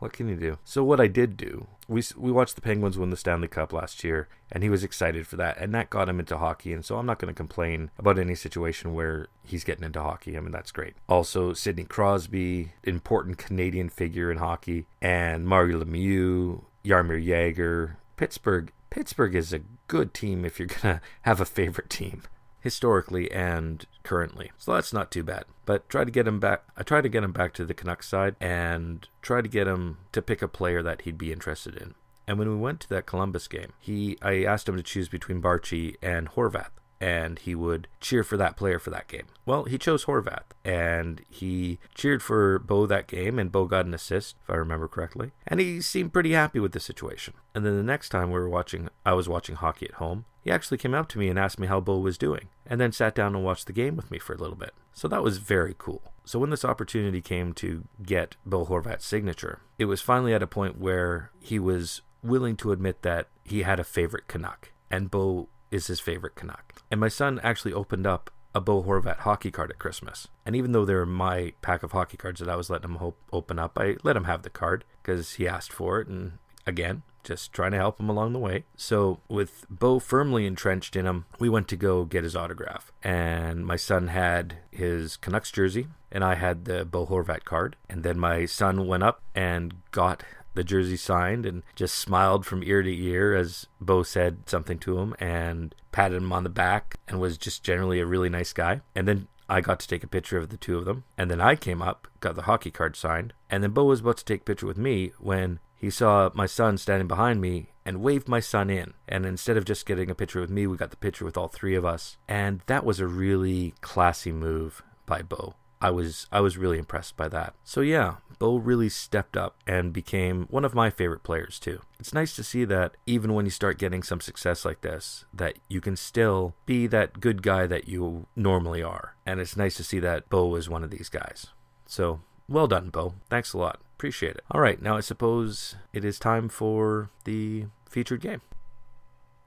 What 0.00 0.14
can 0.14 0.28
you 0.28 0.36
do? 0.36 0.58
So 0.64 0.82
what 0.82 0.98
I 0.98 1.08
did 1.08 1.36
do, 1.36 1.66
we 1.86 2.02
we 2.16 2.32
watched 2.32 2.54
the 2.54 2.62
Penguins 2.62 2.96
win 2.96 3.10
the 3.10 3.18
Stanley 3.18 3.48
Cup 3.48 3.70
last 3.70 4.02
year, 4.02 4.28
and 4.50 4.62
he 4.62 4.70
was 4.70 4.82
excited 4.82 5.26
for 5.26 5.36
that, 5.36 5.58
and 5.58 5.74
that 5.74 5.90
got 5.90 6.08
him 6.08 6.18
into 6.18 6.38
hockey. 6.38 6.72
And 6.72 6.82
so 6.82 6.96
I'm 6.96 7.04
not 7.04 7.18
going 7.18 7.32
to 7.32 7.36
complain 7.36 7.90
about 7.98 8.18
any 8.18 8.34
situation 8.34 8.94
where 8.94 9.28
he's 9.44 9.62
getting 9.62 9.84
into 9.84 10.02
hockey. 10.02 10.38
I 10.38 10.40
mean 10.40 10.52
that's 10.52 10.72
great. 10.72 10.94
Also, 11.06 11.52
Sidney 11.52 11.84
Crosby, 11.84 12.72
important 12.82 13.36
Canadian 13.36 13.90
figure 13.90 14.32
in 14.32 14.38
hockey, 14.38 14.86
and 15.02 15.46
Mario 15.46 15.84
Lemieux, 15.84 16.62
Jaromir 16.82 17.24
Jagr, 17.24 17.96
Pittsburgh. 18.16 18.72
Pittsburgh 18.88 19.34
is 19.34 19.52
a 19.52 19.60
good 19.86 20.14
team 20.14 20.46
if 20.46 20.58
you're 20.58 20.68
gonna 20.68 21.02
have 21.22 21.42
a 21.42 21.44
favorite 21.44 21.90
team 21.90 22.22
historically 22.60 23.30
and 23.30 23.86
currently. 24.02 24.52
So 24.58 24.74
that's 24.74 24.92
not 24.92 25.10
too 25.10 25.22
bad. 25.22 25.44
But 25.64 25.88
try 25.88 26.04
to 26.04 26.10
get 26.10 26.26
him 26.26 26.40
back. 26.40 26.64
I 26.76 26.82
tried 26.82 27.02
to 27.02 27.08
get 27.08 27.24
him 27.24 27.32
back 27.32 27.54
to 27.54 27.64
the 27.64 27.74
Canucks 27.74 28.08
side 28.08 28.36
and 28.40 29.06
try 29.22 29.40
to 29.40 29.48
get 29.48 29.66
him 29.66 29.98
to 30.12 30.22
pick 30.22 30.42
a 30.42 30.48
player 30.48 30.82
that 30.82 31.02
he'd 31.02 31.18
be 31.18 31.32
interested 31.32 31.76
in. 31.76 31.94
And 32.26 32.38
when 32.38 32.48
we 32.48 32.56
went 32.56 32.80
to 32.80 32.88
that 32.90 33.06
Columbus 33.06 33.48
game, 33.48 33.72
he 33.78 34.16
I 34.22 34.44
asked 34.44 34.68
him 34.68 34.76
to 34.76 34.82
choose 34.82 35.08
between 35.08 35.42
Baertschi 35.42 35.96
and 36.00 36.28
Horvat 36.28 36.68
and 37.00 37.38
he 37.38 37.54
would 37.54 37.88
cheer 38.00 38.22
for 38.22 38.36
that 38.36 38.56
player 38.56 38.78
for 38.78 38.90
that 38.90 39.08
game. 39.08 39.26
Well, 39.46 39.64
he 39.64 39.78
chose 39.78 40.04
Horvat, 40.04 40.42
and 40.64 41.22
he 41.28 41.78
cheered 41.94 42.22
for 42.22 42.58
Bo 42.58 42.86
that 42.86 43.06
game, 43.06 43.38
and 43.38 43.50
Bo 43.50 43.64
got 43.64 43.86
an 43.86 43.94
assist, 43.94 44.36
if 44.42 44.50
I 44.50 44.54
remember 44.54 44.86
correctly. 44.86 45.32
And 45.46 45.60
he 45.60 45.80
seemed 45.80 46.12
pretty 46.12 46.32
happy 46.32 46.60
with 46.60 46.72
the 46.72 46.80
situation. 46.80 47.34
And 47.54 47.64
then 47.64 47.76
the 47.76 47.82
next 47.82 48.10
time 48.10 48.28
we 48.28 48.38
were 48.38 48.48
watching, 48.48 48.88
I 49.06 49.14
was 49.14 49.28
watching 49.28 49.56
hockey 49.56 49.86
at 49.86 49.94
home. 49.94 50.26
He 50.42 50.50
actually 50.50 50.78
came 50.78 50.94
up 50.94 51.08
to 51.08 51.18
me 51.18 51.28
and 51.28 51.38
asked 51.38 51.58
me 51.58 51.66
how 51.66 51.80
Bo 51.80 51.98
was 51.98 52.18
doing, 52.18 52.48
and 52.66 52.80
then 52.80 52.92
sat 52.92 53.14
down 53.14 53.34
and 53.34 53.44
watched 53.44 53.66
the 53.66 53.72
game 53.72 53.96
with 53.96 54.10
me 54.10 54.18
for 54.18 54.34
a 54.34 54.38
little 54.38 54.56
bit. 54.56 54.74
So 54.92 55.08
that 55.08 55.22
was 55.22 55.38
very 55.38 55.74
cool. 55.76 56.12
So 56.24 56.38
when 56.38 56.50
this 56.50 56.64
opportunity 56.64 57.20
came 57.20 57.52
to 57.54 57.84
get 58.02 58.36
Bo 58.44 58.66
Horvat's 58.66 59.04
signature, 59.04 59.60
it 59.78 59.86
was 59.86 60.02
finally 60.02 60.34
at 60.34 60.42
a 60.42 60.46
point 60.46 60.78
where 60.78 61.30
he 61.40 61.58
was 61.58 62.02
willing 62.22 62.56
to 62.56 62.72
admit 62.72 63.02
that 63.02 63.28
he 63.42 63.62
had 63.62 63.80
a 63.80 63.84
favorite 63.84 64.28
Canuck. 64.28 64.72
And 64.90 65.10
Bo 65.10 65.48
is 65.70 65.86
his 65.86 66.00
favorite 66.00 66.34
Canuck. 66.34 66.82
And 66.90 67.00
my 67.00 67.08
son 67.08 67.40
actually 67.42 67.72
opened 67.72 68.06
up 68.06 68.30
a 68.54 68.60
Bo 68.60 68.82
Horvat 68.82 69.18
hockey 69.18 69.50
card 69.50 69.70
at 69.70 69.78
Christmas. 69.78 70.28
And 70.44 70.56
even 70.56 70.72
though 70.72 70.84
they're 70.84 71.06
my 71.06 71.52
pack 71.62 71.82
of 71.82 71.92
hockey 71.92 72.16
cards 72.16 72.40
that 72.40 72.48
I 72.48 72.56
was 72.56 72.70
letting 72.70 72.90
him 72.90 73.12
open 73.32 73.58
up, 73.58 73.78
I 73.78 73.96
let 74.02 74.16
him 74.16 74.24
have 74.24 74.42
the 74.42 74.50
card 74.50 74.84
because 75.02 75.34
he 75.34 75.46
asked 75.46 75.72
for 75.72 76.00
it. 76.00 76.08
And 76.08 76.32
again, 76.66 77.02
just 77.22 77.52
trying 77.52 77.72
to 77.72 77.76
help 77.76 78.00
him 78.00 78.08
along 78.08 78.32
the 78.32 78.38
way. 78.38 78.64
So, 78.76 79.20
with 79.28 79.66
Bo 79.68 79.98
firmly 79.98 80.46
entrenched 80.46 80.96
in 80.96 81.06
him, 81.06 81.26
we 81.38 81.48
went 81.48 81.68
to 81.68 81.76
go 81.76 82.04
get 82.04 82.24
his 82.24 82.34
autograph. 82.34 82.92
And 83.02 83.66
my 83.66 83.76
son 83.76 84.08
had 84.08 84.58
his 84.70 85.16
Canucks 85.16 85.52
jersey, 85.52 85.88
and 86.10 86.24
I 86.24 86.34
had 86.34 86.64
the 86.64 86.84
Bo 86.84 87.06
Horvat 87.06 87.44
card. 87.44 87.76
And 87.88 88.02
then 88.02 88.18
my 88.18 88.46
son 88.46 88.86
went 88.86 89.02
up 89.02 89.22
and 89.34 89.74
got 89.90 90.24
the 90.54 90.64
jersey 90.64 90.96
signed 90.96 91.46
and 91.46 91.62
just 91.74 91.94
smiled 91.94 92.44
from 92.44 92.62
ear 92.62 92.82
to 92.82 93.04
ear 93.04 93.34
as 93.34 93.66
Bo 93.80 94.02
said 94.02 94.48
something 94.48 94.78
to 94.80 94.98
him 94.98 95.14
and 95.20 95.74
patted 95.92 96.16
him 96.16 96.32
on 96.32 96.44
the 96.44 96.50
back 96.50 96.98
and 97.08 97.20
was 97.20 97.38
just 97.38 97.62
generally 97.62 98.00
a 98.00 98.06
really 98.06 98.28
nice 98.28 98.52
guy. 98.52 98.80
And 98.94 99.06
then 99.06 99.28
I 99.48 99.60
got 99.60 99.80
to 99.80 99.88
take 99.88 100.04
a 100.04 100.08
picture 100.08 100.38
of 100.38 100.48
the 100.48 100.56
two 100.56 100.78
of 100.78 100.84
them. 100.84 101.04
And 101.18 101.30
then 101.30 101.40
I 101.40 101.56
came 101.56 101.82
up, 101.82 102.06
got 102.20 102.36
the 102.36 102.42
hockey 102.42 102.70
card 102.70 102.94
signed. 102.96 103.32
And 103.50 103.62
then 103.62 103.72
Bo 103.72 103.84
was 103.84 104.00
about 104.00 104.18
to 104.18 104.24
take 104.24 104.42
a 104.42 104.44
picture 104.44 104.66
with 104.66 104.78
me 104.78 105.12
when 105.18 105.58
he 105.76 105.90
saw 105.90 106.30
my 106.34 106.46
son 106.46 106.78
standing 106.78 107.08
behind 107.08 107.40
me 107.40 107.70
and 107.84 108.00
waved 108.00 108.28
my 108.28 108.38
son 108.38 108.70
in. 108.70 108.94
And 109.08 109.26
instead 109.26 109.56
of 109.56 109.64
just 109.64 109.86
getting 109.86 110.10
a 110.10 110.14
picture 110.14 110.40
with 110.40 110.50
me, 110.50 110.66
we 110.66 110.76
got 110.76 110.90
the 110.90 110.96
picture 110.96 111.24
with 111.24 111.36
all 111.36 111.48
three 111.48 111.74
of 111.74 111.84
us. 111.84 112.16
And 112.28 112.60
that 112.66 112.84
was 112.84 113.00
a 113.00 113.06
really 113.06 113.74
classy 113.80 114.30
move 114.30 114.82
by 115.04 115.22
Bo. 115.22 115.54
I 115.80 115.90
was 115.90 116.26
I 116.30 116.40
was 116.40 116.58
really 116.58 116.78
impressed 116.78 117.16
by 117.16 117.28
that. 117.28 117.54
So 117.64 117.80
yeah, 117.80 118.16
Bo 118.38 118.56
really 118.56 118.88
stepped 118.88 119.36
up 119.36 119.56
and 119.66 119.92
became 119.92 120.46
one 120.50 120.64
of 120.64 120.74
my 120.74 120.90
favorite 120.90 121.22
players 121.22 121.58
too. 121.58 121.80
It's 121.98 122.14
nice 122.14 122.34
to 122.36 122.44
see 122.44 122.64
that 122.66 122.96
even 123.06 123.34
when 123.34 123.44
you 123.44 123.50
start 123.50 123.78
getting 123.78 124.02
some 124.02 124.20
success 124.20 124.64
like 124.64 124.82
this, 124.82 125.24
that 125.32 125.58
you 125.68 125.80
can 125.80 125.96
still 125.96 126.54
be 126.66 126.86
that 126.88 127.20
good 127.20 127.42
guy 127.42 127.66
that 127.66 127.88
you 127.88 128.26
normally 128.36 128.82
are. 128.82 129.14
And 129.24 129.40
it's 129.40 129.56
nice 129.56 129.76
to 129.76 129.84
see 129.84 130.00
that 130.00 130.28
Bo 130.28 130.54
is 130.54 130.68
one 130.68 130.84
of 130.84 130.90
these 130.90 131.08
guys. 131.08 131.48
So 131.86 132.20
well 132.48 132.66
done, 132.66 132.90
Bo. 132.90 133.14
Thanks 133.28 133.52
a 133.52 133.58
lot. 133.58 133.80
Appreciate 133.96 134.36
it. 134.36 134.44
All 134.50 134.60
right, 134.60 134.80
now 134.80 134.96
I 134.96 135.00
suppose 135.00 135.76
it 135.92 136.04
is 136.04 136.18
time 136.18 136.48
for 136.48 137.10
the 137.24 137.66
featured 137.88 138.20
game. 138.22 138.40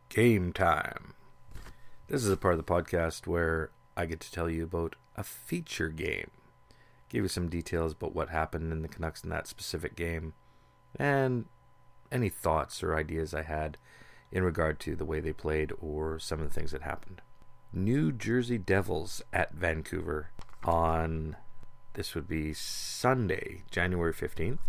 Game 0.10 0.54
time. 0.54 1.14
This 2.08 2.24
is 2.24 2.30
a 2.30 2.38
part 2.38 2.54
of 2.54 2.64
the 2.64 2.72
podcast 2.72 3.26
where 3.26 3.72
I 3.98 4.06
get 4.06 4.20
to 4.20 4.32
tell 4.32 4.50
you 4.50 4.64
about 4.64 4.96
a 5.16 5.24
feature 5.24 5.90
game. 5.90 6.32
Give 7.10 7.24
you 7.24 7.30
some 7.30 7.50
details 7.50 7.94
about 7.94 8.16
what 8.16 8.30
happened 8.30 8.72
in 8.72 8.82
the 8.82 8.88
Canucks 8.88 9.24
in 9.24 9.30
that 9.30 9.48
specific 9.48 9.96
game, 9.96 10.34
and 10.98 11.46
any 12.12 12.30
thoughts 12.30 12.84
or 12.84 12.96
ideas 12.96 13.34
I 13.34 13.44
had 13.44 13.78
in 14.32 14.44
regard 14.44 14.80
to 14.82 14.96
the 14.96 15.06
way 15.06 15.20
they 15.20 15.34
played 15.34 15.72
or 15.80 16.20
some 16.20 16.40
of 16.40 16.48
the 16.48 16.54
things 16.54 16.72
that 16.72 16.82
happened. 16.82 17.22
New 17.72 18.12
Jersey 18.12 18.58
Devils 18.58 19.22
at 19.32 19.54
Vancouver 19.54 20.30
on 20.64 21.36
this 21.94 22.16
would 22.16 22.28
be 22.28 22.54
Sunday, 22.54 23.64
January 23.70 24.14
15th. 24.14 24.60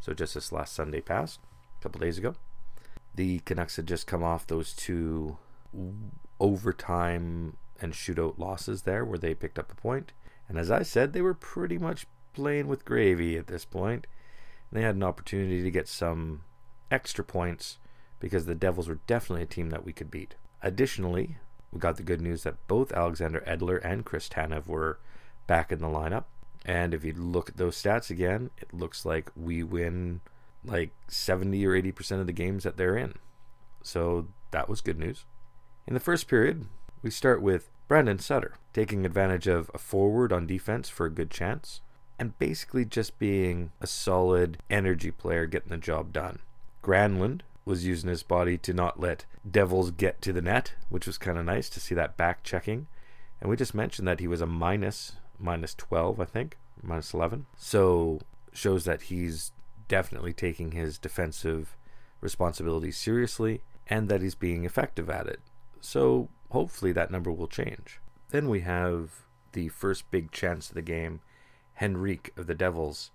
So 0.00 0.12
just 0.12 0.34
this 0.34 0.52
last 0.52 0.74
Sunday 0.74 1.00
passed, 1.00 1.40
a 1.78 1.82
couple 1.82 2.00
days 2.00 2.18
ago. 2.18 2.34
The 3.14 3.38
Canucks 3.40 3.76
had 3.76 3.86
just 3.86 4.06
come 4.06 4.22
off 4.22 4.46
those 4.46 4.72
two 4.74 5.38
overtime 6.38 7.56
and 7.80 7.92
shootout 7.92 8.38
losses 8.38 8.82
there 8.82 9.04
where 9.04 9.18
they 9.18 9.34
picked 9.34 9.58
up 9.58 9.72
a 9.72 9.74
point. 9.74 10.12
And 10.48 10.58
as 10.58 10.70
I 10.70 10.82
said, 10.82 11.12
they 11.12 11.22
were 11.22 11.34
pretty 11.34 11.78
much 11.78 12.06
playing 12.32 12.68
with 12.68 12.84
gravy 12.84 13.36
at 13.36 13.46
this 13.46 13.64
point. 13.64 14.06
They 14.72 14.82
had 14.82 14.96
an 14.96 15.02
opportunity 15.02 15.62
to 15.62 15.70
get 15.70 15.88
some 15.88 16.42
extra 16.90 17.24
points 17.24 17.78
because 18.20 18.46
the 18.46 18.54
Devils 18.54 18.88
were 18.88 19.00
definitely 19.06 19.42
a 19.42 19.46
team 19.46 19.70
that 19.70 19.84
we 19.84 19.92
could 19.92 20.10
beat. 20.10 20.34
Additionally, 20.62 21.36
we 21.72 21.80
got 21.80 21.96
the 21.96 22.02
good 22.02 22.20
news 22.20 22.42
that 22.42 22.66
both 22.68 22.92
Alexander 22.92 23.42
Edler 23.46 23.80
and 23.84 24.04
Chris 24.04 24.28
Tanev 24.28 24.66
were 24.66 24.98
back 25.46 25.70
in 25.72 25.80
the 25.80 25.86
lineup. 25.86 26.24
And 26.64 26.94
if 26.94 27.04
you 27.04 27.12
look 27.12 27.48
at 27.48 27.56
those 27.56 27.80
stats 27.80 28.10
again, 28.10 28.50
it 28.58 28.74
looks 28.74 29.04
like 29.04 29.30
we 29.36 29.62
win 29.62 30.20
like 30.64 30.90
70 31.08 31.64
or 31.64 31.80
80% 31.80 32.20
of 32.20 32.26
the 32.26 32.32
games 32.32 32.64
that 32.64 32.76
they're 32.76 32.96
in. 32.96 33.14
So 33.82 34.26
that 34.50 34.68
was 34.68 34.80
good 34.80 34.98
news. 34.98 35.24
In 35.86 35.94
the 35.94 36.00
first 36.00 36.26
period, 36.26 36.66
we 37.02 37.10
start 37.10 37.42
with 37.42 37.70
Brandon 37.88 38.18
Sutter 38.18 38.54
taking 38.72 39.06
advantage 39.06 39.46
of 39.46 39.70
a 39.74 39.78
forward 39.78 40.32
on 40.32 40.46
defense 40.46 40.88
for 40.88 41.06
a 41.06 41.10
good 41.10 41.30
chance 41.30 41.80
and 42.18 42.38
basically 42.38 42.84
just 42.84 43.18
being 43.18 43.70
a 43.80 43.86
solid 43.86 44.58
energy 44.70 45.10
player 45.10 45.46
getting 45.46 45.70
the 45.70 45.76
job 45.76 46.12
done. 46.12 46.40
Granlund 46.82 47.40
was 47.64 47.86
using 47.86 48.08
his 48.08 48.22
body 48.22 48.56
to 48.58 48.72
not 48.72 49.00
let 49.00 49.24
Devils 49.48 49.90
get 49.90 50.22
to 50.22 50.32
the 50.32 50.40
net, 50.40 50.74
which 50.88 51.06
was 51.06 51.18
kind 51.18 51.36
of 51.36 51.44
nice 51.44 51.68
to 51.70 51.80
see 51.80 51.94
that 51.94 52.16
back 52.16 52.42
checking. 52.42 52.86
And 53.40 53.50
we 53.50 53.56
just 53.56 53.74
mentioned 53.74 54.08
that 54.08 54.20
he 54.20 54.28
was 54.28 54.40
a 54.40 54.46
minus, 54.46 55.16
minus 55.38 55.74
12, 55.74 56.20
I 56.20 56.24
think, 56.24 56.56
minus 56.82 57.12
11. 57.12 57.46
So 57.56 58.20
shows 58.52 58.84
that 58.84 59.02
he's 59.02 59.52
definitely 59.88 60.32
taking 60.32 60.72
his 60.72 60.96
defensive 60.96 61.76
responsibilities 62.20 62.96
seriously 62.96 63.62
and 63.88 64.08
that 64.08 64.22
he's 64.22 64.34
being 64.34 64.64
effective 64.64 65.10
at 65.10 65.26
it. 65.26 65.40
So 65.80 66.28
hopefully 66.50 66.92
that 66.92 67.10
number 67.10 67.32
will 67.32 67.48
change. 67.48 68.00
Then 68.30 68.48
we 68.48 68.60
have 68.60 69.26
the 69.52 69.68
first 69.68 70.10
big 70.10 70.32
chance 70.32 70.68
of 70.68 70.74
the 70.74 70.82
game. 70.82 71.20
Henrique 71.80 72.32
of 72.36 72.46
the 72.46 72.54
Devils 72.54 73.10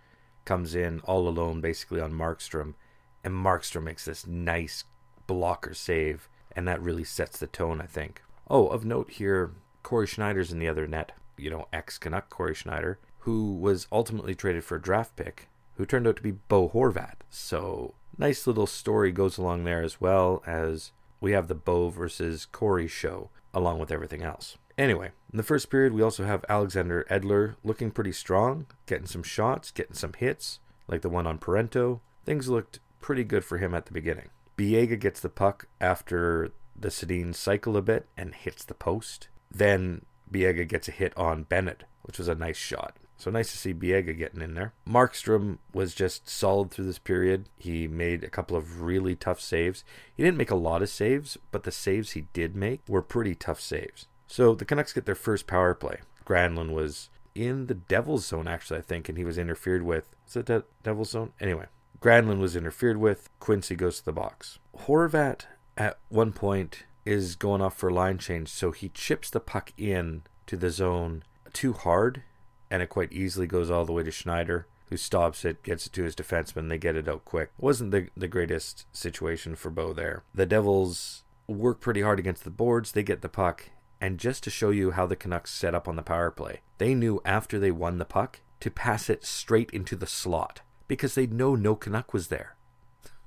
comes 0.45 0.75
in 0.75 0.99
all 1.01 1.27
alone 1.27 1.61
basically 1.61 2.01
on 2.01 2.13
Markstrom, 2.13 2.75
and 3.23 3.33
Markstrom 3.33 3.83
makes 3.83 4.05
this 4.05 4.25
nice 4.25 4.83
blocker 5.27 5.73
save, 5.73 6.29
and 6.55 6.67
that 6.67 6.81
really 6.81 7.03
sets 7.03 7.37
the 7.37 7.47
tone, 7.47 7.81
I 7.81 7.85
think. 7.85 8.21
Oh, 8.49 8.67
of 8.67 8.85
note 8.85 9.11
here, 9.11 9.51
Cory 9.83 10.07
Schneider's 10.07 10.51
in 10.51 10.59
the 10.59 10.67
other 10.67 10.87
net, 10.87 11.11
you 11.37 11.49
know, 11.49 11.67
ex 11.71 11.97
Canuck 11.97 12.29
Cory 12.29 12.55
Schneider, 12.55 12.99
who 13.19 13.55
was 13.55 13.87
ultimately 13.91 14.35
traded 14.35 14.63
for 14.63 14.75
a 14.75 14.81
draft 14.81 15.15
pick, 15.15 15.47
who 15.75 15.85
turned 15.85 16.07
out 16.07 16.17
to 16.17 16.23
be 16.23 16.31
Bo 16.31 16.69
Horvat. 16.69 17.15
So, 17.29 17.93
nice 18.17 18.45
little 18.45 18.67
story 18.67 19.11
goes 19.11 19.37
along 19.37 19.63
there 19.63 19.81
as 19.81 20.01
well 20.01 20.43
as 20.45 20.91
we 21.21 21.31
have 21.31 21.47
the 21.47 21.55
Bo 21.55 21.89
versus 21.89 22.45
Cory 22.51 22.88
show, 22.88 23.29
along 23.53 23.79
with 23.79 23.91
everything 23.91 24.23
else. 24.23 24.57
Anyway, 24.77 25.12
in 25.31 25.38
the 25.38 25.43
first 25.43 25.69
period, 25.69 25.93
we 25.93 26.01
also 26.01 26.25
have 26.25 26.43
Alexander 26.49 27.05
Edler 27.10 27.55
looking 27.63 27.91
pretty 27.91 28.12
strong, 28.12 28.65
getting 28.88 29.05
some 29.05 29.23
shots, 29.23 29.71
getting 29.71 29.93
some 29.93 30.13
hits, 30.13 30.60
like 30.88 31.01
the 31.01 31.10
one 31.10 31.27
on 31.27 31.38
Parenteau. 31.38 31.99
Things 32.25 32.49
looked 32.49 32.79
pretty 32.99 33.23
good 33.23 33.45
for 33.45 33.60
him 33.60 33.73
at 33.73 33.86
the 33.86 33.93
beginning. 33.93 34.29
Biega 34.57 34.99
gets 34.99 35.19
the 35.19 35.29
puck 35.29 35.67
after 35.79 36.51
the 36.75 36.89
Sedin 36.89 37.34
cycle 37.36 37.77
a 37.77 37.81
bit 37.81 38.07
and 38.17 38.34
hits 38.34 38.63
the 38.63 38.73
post. 38.73 39.27
Then 39.49 40.05
Biega 40.31 40.67
gets 40.67 40.88
a 40.88 40.91
hit 40.91 41.15
on 41.17 41.43
Bennett, 41.43 41.84
which 42.01 42.17
was 42.17 42.27
a 42.27 42.36
nice 42.36 42.57
shot. 42.57 42.95
So 43.21 43.29
nice 43.29 43.51
to 43.51 43.57
see 43.60 43.71
Biega 43.71 44.17
getting 44.17 44.41
in 44.41 44.55
there. 44.55 44.73
Markstrom 44.89 45.60
was 45.75 45.93
just 45.93 46.27
solid 46.27 46.71
through 46.71 46.86
this 46.86 46.97
period. 46.97 47.49
He 47.55 47.88
made 47.88 48.23
a 48.23 48.31
couple 48.31 48.57
of 48.57 48.81
really 48.81 49.15
tough 49.15 49.39
saves. 49.39 49.84
He 50.15 50.23
didn't 50.23 50.39
make 50.39 50.49
a 50.49 50.55
lot 50.55 50.81
of 50.81 50.89
saves, 50.89 51.38
but 51.51 51.62
the 51.62 51.71
saves 51.71 52.13
he 52.13 52.21
did 52.34 52.55
make 52.55 52.81
were 52.88 53.03
pretty 53.03 53.36
tough 53.36 53.62
saves. 53.62 54.07
So 54.25 54.55
the 54.55 54.65
Canucks 54.65 54.91
get 54.91 55.05
their 55.05 55.13
first 55.13 55.45
power 55.45 55.75
play. 55.75 55.99
Granlund 56.25 56.71
was 56.71 57.12
in 57.36 57.67
the 57.67 57.75
Devil's 57.75 58.25
zone, 58.25 58.47
actually, 58.47 58.79
I 58.79 58.81
think, 58.81 59.07
and 59.07 59.19
he 59.19 59.23
was 59.23 59.38
interfered 59.38 59.84
with. 59.84 60.15
Is 60.27 60.36
it 60.36 60.47
the 60.47 60.63
Devil's 60.81 61.12
zone? 61.12 61.34
Anyway, 61.39 61.67
Granlund 62.01 62.39
was 62.39 62.55
interfered 62.55 62.97
with. 62.97 63.29
Quincey 63.39 63.75
goes 63.75 63.99
to 63.99 64.05
the 64.05 64.13
box. 64.13 64.57
Horvat, 64.75 65.45
at 65.77 65.99
one 66.10 66.31
point, 66.31 66.86
is 67.05 67.36
going 67.36 67.62
off 67.62 67.77
for 67.77 67.91
line 67.91 68.17
change, 68.17 68.49
so 68.49 68.71
he 68.71 68.89
chips 68.89 69.29
the 69.29 69.39
puck 69.39 69.73
in 69.77 70.23
to 70.47 70.57
the 70.57 70.71
zone 70.71 71.21
too 71.53 71.73
hard 71.73 72.23
and 72.71 72.81
it 72.81 72.89
quite 72.89 73.12
easily 73.12 73.45
goes 73.45 73.69
all 73.69 73.86
the 73.86 73.91
way 73.91 74.01
to 74.01 74.12
Schneider, 74.12 74.65
who 74.89 74.95
stops 74.95 75.43
it, 75.43 75.62
gets 75.62 75.86
it 75.86 75.93
to 75.93 76.03
his 76.03 76.15
defenseman. 76.15 76.69
They 76.69 76.77
get 76.77 76.95
it 76.95 77.07
out 77.07 77.25
quick. 77.25 77.51
It 77.57 77.63
wasn't 77.63 77.91
the, 77.91 78.07
the 78.15 78.29
greatest 78.29 78.88
situation 78.95 79.55
for 79.55 79.69
Bo 79.69 79.91
there. 79.91 80.23
The 80.34 80.45
Devils 80.45 81.23
work 81.47 81.81
pretty 81.81 82.01
hard 82.01 82.17
against 82.17 82.45
the 82.45 82.49
boards. 82.49 82.93
They 82.93 83.03
get 83.03 83.21
the 83.21 83.29
puck. 83.29 83.69
And 83.99 84.17
just 84.17 84.43
to 84.45 84.49
show 84.49 84.69
you 84.69 84.91
how 84.91 85.05
the 85.05 85.17
Canucks 85.17 85.51
set 85.51 85.75
up 85.75 85.88
on 85.88 85.97
the 85.97 86.01
power 86.01 86.31
play, 86.31 86.62
they 86.77 86.95
knew 86.95 87.21
after 87.25 87.60
they 87.60 87.71
won 87.71 87.99
the 87.99 88.05
puck 88.05 88.39
to 88.62 88.71
pass 88.71 89.10
it 89.10 89.25
straight 89.25 89.69
into 89.71 89.95
the 89.95 90.07
slot 90.07 90.62
because 90.88 91.13
they 91.13 91.27
know 91.27 91.55
no 91.55 91.75
Canuck 91.75 92.13
was 92.13 92.29
there. 92.29 92.55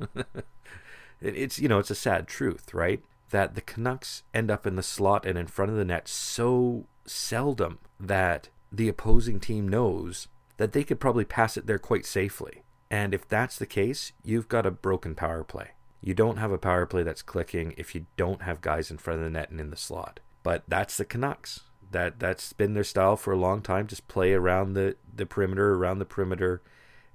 it's 1.21 1.59
you 1.59 1.69
know 1.69 1.79
it's 1.79 1.91
a 1.91 1.95
sad 1.95 2.27
truth, 2.27 2.75
right? 2.75 3.03
That 3.31 3.55
the 3.55 3.61
Canucks 3.61 4.23
end 4.33 4.51
up 4.51 4.67
in 4.67 4.77
the 4.77 4.83
slot 4.83 5.25
and 5.25 5.39
in 5.39 5.47
front 5.47 5.71
of 5.71 5.77
the 5.77 5.85
net 5.85 6.09
so 6.09 6.87
seldom 7.07 7.79
that 8.01 8.49
the 8.77 8.89
opposing 8.89 9.41
team 9.41 9.69
knows 9.69 10.29
that 10.57 10.73
they 10.73 10.85
could 10.85 11.01
probably 11.01 11.25
pass 11.25 11.57
it 11.57 11.67
there 11.67 11.79
quite 11.79 12.07
safely. 12.07 12.63
And 12.91 13.15
if 13.15 13.27
that's 13.29 13.59
the 13.59 13.67
case, 13.67 14.13
you've 14.25 14.49
got 14.49 14.67
a 14.67 14.71
broken 14.71 15.15
power 15.15 15.45
play. 15.45 15.71
You 16.01 16.15
don't 16.15 16.37
have 16.37 16.53
a 16.53 16.59
power 16.59 16.87
play 16.87 17.03
that's 17.03 17.23
clicking 17.23 17.75
if 17.77 17.95
you 17.95 18.07
don't 18.17 18.43
have 18.43 18.61
guys 18.61 18.91
in 18.91 18.99
front 18.99 19.21
of 19.21 19.25
the 19.25 19.31
net 19.31 19.51
and 19.51 19.61
in 19.61 19.71
the 19.71 19.77
slot. 19.77 20.21
But 20.43 20.63
that's 20.69 20.97
the 20.97 21.05
Canucks. 21.05 21.63
That 21.91 22.19
that's 22.19 22.53
been 22.53 22.75
their 22.75 22.85
style 22.85 23.17
for 23.17 23.33
a 23.33 23.39
long 23.39 23.63
time. 23.63 23.87
Just 23.87 24.09
play 24.09 24.33
around 24.33 24.75
the, 24.75 24.97
the 25.15 25.27
perimeter, 25.27 25.75
around 25.75 25.99
the 25.99 26.05
perimeter, 26.05 26.61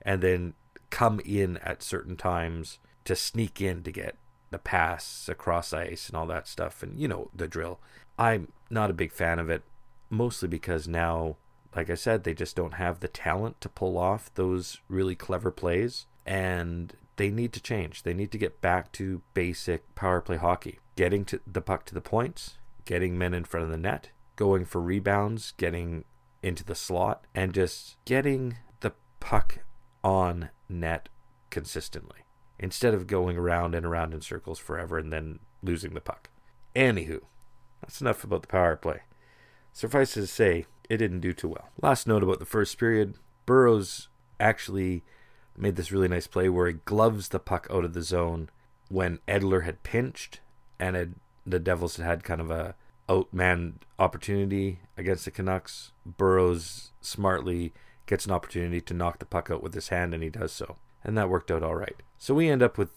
and 0.02 0.22
then 0.22 0.54
come 0.89 1.19
in 1.26 1.58
at 1.58 1.84
certain 1.84 2.15
times 2.15 2.80
to 3.06 3.15
sneak 3.15 3.62
in 3.62 3.84
to 3.84 3.91
get 3.91 4.15
the 4.52 4.58
pass 4.58 5.30
across 5.30 5.74
ice 5.74 6.08
and 6.08 6.17
all 6.17 6.26
that 6.28 6.48
stuff. 6.48 6.82
And 6.82 6.98
you 6.98 7.08
know 7.08 7.30
the 7.36 7.48
drill. 7.48 7.80
I'm 8.17 8.52
not 8.69 8.89
a 8.89 8.93
big 8.93 9.12
fan 9.12 9.38
of 9.38 9.50
it, 9.50 9.63
mostly 10.10 10.48
because 10.48 10.88
now 10.88 11.36
like 11.76 11.90
I 11.90 11.96
said, 11.96 12.24
they 12.24 12.34
just 12.34 12.56
don't 12.56 12.76
have 12.76 13.00
the 13.00 13.08
talent 13.08 13.62
to 13.62 13.70
pull 13.70 13.98
off 13.98 14.34
those 14.34 14.80
really 14.88 15.16
clever 15.16 15.52
plays. 15.52 16.06
And 16.26 16.94
they 17.16 17.30
need 17.30 17.54
to 17.54 17.62
change. 17.62 18.04
They 18.04 18.14
need 18.14 18.32
to 18.32 18.38
get 18.38 18.62
back 18.62 18.92
to 18.94 19.22
basic 19.34 19.94
power 19.96 20.22
play 20.22 20.38
hockey. 20.38 20.80
Getting 20.96 21.26
to 21.26 21.42
the 21.46 21.62
puck 21.62 21.86
to 21.86 21.94
the 21.94 22.02
points, 22.02 22.58
getting 22.86 23.18
men 23.18 23.34
in 23.34 23.44
front 23.44 23.66
of 23.66 23.72
the 23.72 23.78
net, 23.78 24.10
going 24.36 24.66
for 24.66 24.80
rebounds, 24.80 25.54
getting 25.58 26.06
into 26.42 26.64
the 26.64 26.76
slot, 26.76 27.26
and 27.36 27.54
just 27.54 27.98
getting 28.06 28.58
the 28.80 28.94
puck 29.20 29.60
on 30.04 30.50
net 30.70 31.10
consistently 31.50 32.20
instead 32.58 32.94
of 32.94 33.08
going 33.08 33.38
around 33.38 33.76
and 33.76 33.86
around 33.86 34.14
in 34.14 34.22
circles 34.22 34.60
forever 34.60 34.98
and 34.98 35.12
then 35.12 35.40
losing 35.62 35.94
the 35.94 36.02
puck. 36.02 36.30
Anywho, 36.76 37.22
that's 37.82 38.02
enough 38.02 38.24
about 38.24 38.42
the 38.42 38.48
power 38.48 38.76
play. 38.76 39.02
Suffice 39.74 40.14
to 40.14 40.28
say, 40.28 40.66
it 40.89 40.97
didn't 40.97 41.21
do 41.21 41.34
too 41.34 41.49
well. 41.49 41.69
Last 41.82 42.08
note 42.08 42.23
about 42.23 42.39
the 42.39 42.45
first 42.45 42.78
period 42.78 43.15
Burrows 43.45 44.10
actually 44.39 45.04
made 45.58 45.75
this 45.75 45.91
really 45.91 46.08
nice 46.08 46.28
play 46.28 46.49
where 46.49 46.67
he 46.67 46.73
gloves 46.86 47.30
the 47.30 47.39
puck 47.39 47.67
out 47.71 47.86
of 47.86 47.93
the 47.93 48.02
zone 48.02 48.49
when 48.89 49.19
Edler 49.28 49.63
had 49.63 49.84
pinched 49.84 50.39
and 50.80 50.95
had, 50.95 51.15
the 51.45 51.60
Devils 51.60 51.97
had 51.97 52.06
had 52.06 52.23
kind 52.23 52.41
of 52.41 52.49
a 52.52 52.75
outman 53.08 53.73
opportunity 53.97 54.80
against 54.97 55.25
the 55.25 55.32
Canucks. 55.32 55.91
Burrows 56.06 56.91
smartly 57.02 57.73
gets 58.06 58.25
an 58.25 58.32
opportunity 58.32 58.82
to 58.82 58.93
knock 58.93 59.19
the 59.19 59.25
puck 59.25 59.49
out 59.52 59.63
with 59.63 59.73
his 59.73 59.89
hand, 59.89 60.13
and 60.13 60.23
he 60.23 60.30
does 60.30 60.52
so. 60.52 60.78
And 61.04 61.17
that 61.17 61.30
worked 61.30 61.52
out 61.52 61.63
all 61.63 61.75
right. 61.75 61.95
So 62.17 62.34
we 62.34 62.49
end 62.49 62.62
up 62.62 62.78
with 62.78 62.89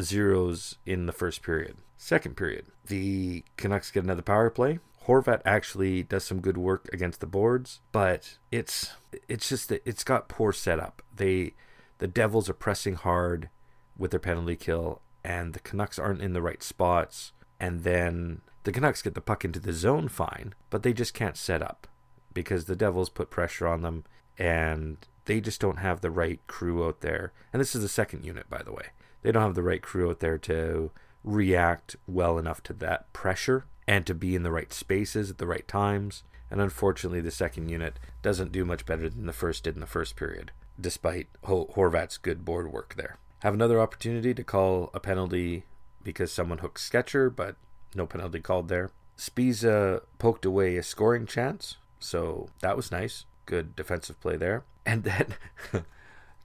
zeros 0.00 0.76
in 0.86 1.06
the 1.06 1.12
first 1.12 1.42
period. 1.42 1.76
Second 1.96 2.36
period, 2.36 2.66
the 2.86 3.44
Canucks 3.56 3.90
get 3.90 4.04
another 4.04 4.22
power 4.22 4.50
play. 4.50 4.78
Horvat 5.06 5.40
actually 5.44 6.02
does 6.02 6.24
some 6.24 6.40
good 6.40 6.58
work 6.58 6.88
against 6.92 7.20
the 7.20 7.26
boards, 7.26 7.80
but 7.90 8.38
it's 8.50 8.92
it's 9.28 9.48
just 9.48 9.68
that 9.70 9.82
it's 9.84 10.04
got 10.04 10.28
poor 10.28 10.52
setup. 10.52 11.02
They 11.14 11.54
the 11.98 12.06
Devils 12.06 12.48
are 12.48 12.54
pressing 12.54 12.94
hard 12.94 13.48
with 13.96 14.10
their 14.10 14.20
penalty 14.20 14.56
kill, 14.56 15.00
and 15.24 15.52
the 15.52 15.60
Canucks 15.60 15.98
aren't 15.98 16.22
in 16.22 16.32
the 16.32 16.42
right 16.42 16.62
spots. 16.62 17.32
And 17.58 17.82
then 17.82 18.40
the 18.64 18.72
Canucks 18.72 19.02
get 19.02 19.14
the 19.14 19.20
puck 19.20 19.44
into 19.44 19.60
the 19.60 19.72
zone 19.72 20.08
fine, 20.08 20.54
but 20.70 20.82
they 20.82 20.92
just 20.92 21.12
can't 21.12 21.36
set 21.36 21.62
up 21.62 21.86
because 22.32 22.64
the 22.64 22.76
Devils 22.76 23.10
put 23.10 23.30
pressure 23.30 23.66
on 23.66 23.82
them, 23.82 24.04
and 24.38 24.96
they 25.24 25.40
just 25.40 25.60
don't 25.60 25.78
have 25.78 26.00
the 26.00 26.10
right 26.10 26.40
crew 26.46 26.86
out 26.86 27.00
there. 27.00 27.32
And 27.52 27.60
this 27.60 27.74
is 27.74 27.82
the 27.82 27.88
second 27.88 28.24
unit, 28.24 28.48
by 28.48 28.62
the 28.62 28.72
way. 28.72 28.86
They 29.22 29.32
don't 29.32 29.42
have 29.42 29.54
the 29.54 29.62
right 29.62 29.82
crew 29.82 30.10
out 30.10 30.20
there 30.20 30.38
to 30.38 30.90
react 31.22 31.96
well 32.06 32.38
enough 32.38 32.62
to 32.62 32.72
that 32.74 33.12
pressure 33.12 33.66
and 33.90 34.06
to 34.06 34.14
be 34.14 34.36
in 34.36 34.44
the 34.44 34.52
right 34.52 34.72
spaces 34.72 35.30
at 35.30 35.38
the 35.38 35.48
right 35.48 35.66
times. 35.66 36.22
And 36.48 36.60
unfortunately, 36.60 37.20
the 37.20 37.32
second 37.32 37.68
unit 37.70 37.98
doesn't 38.22 38.52
do 38.52 38.64
much 38.64 38.86
better 38.86 39.10
than 39.10 39.26
the 39.26 39.32
first 39.32 39.64
did 39.64 39.74
in 39.74 39.80
the 39.80 39.86
first 39.86 40.14
period, 40.14 40.52
despite 40.80 41.26
Horvat's 41.42 42.16
good 42.16 42.44
board 42.44 42.72
work 42.72 42.94
there. 42.96 43.18
Have 43.40 43.52
another 43.52 43.80
opportunity 43.80 44.32
to 44.32 44.44
call 44.44 44.90
a 44.94 45.00
penalty 45.00 45.64
because 46.04 46.30
someone 46.30 46.58
hooked 46.58 46.78
Stecher, 46.78 47.34
but 47.34 47.56
no 47.92 48.06
penalty 48.06 48.38
called 48.38 48.68
there. 48.68 48.92
Sbisa 49.18 50.02
poked 50.18 50.44
away 50.44 50.76
a 50.76 50.84
scoring 50.84 51.26
chance, 51.26 51.76
so 51.98 52.48
that 52.60 52.76
was 52.76 52.92
nice. 52.92 53.24
Good 53.44 53.74
defensive 53.74 54.20
play 54.20 54.36
there. 54.36 54.62
And 54.86 55.02
then 55.02 55.34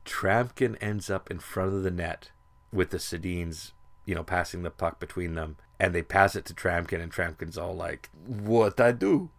Tryamkin 0.04 0.78
ends 0.82 1.12
up 1.12 1.30
in 1.30 1.38
front 1.38 1.76
of 1.76 1.84
the 1.84 1.92
net 1.92 2.32
with 2.74 2.90
the 2.90 2.98
Sedins, 2.98 3.72
you 4.06 4.16
know, 4.16 4.24
passing 4.24 4.64
the 4.64 4.70
puck 4.70 5.00
between 5.00 5.36
them 5.36 5.58
and 5.80 5.94
they 5.94 6.02
pass 6.02 6.36
it 6.36 6.46
to 6.46 6.54
Tryamkin, 6.54 7.02
and 7.02 7.12
Tryamkin's 7.12 7.58
all 7.58 7.76
like, 7.76 8.10
"What 8.26 8.80
I 8.80 8.92
do?" 8.92 9.30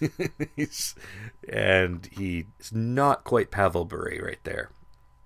and 1.48 2.08
he's 2.12 2.72
not 2.72 3.24
quite 3.24 3.50
Pavel 3.50 3.84
Bure 3.84 4.24
right 4.24 4.42
there, 4.44 4.70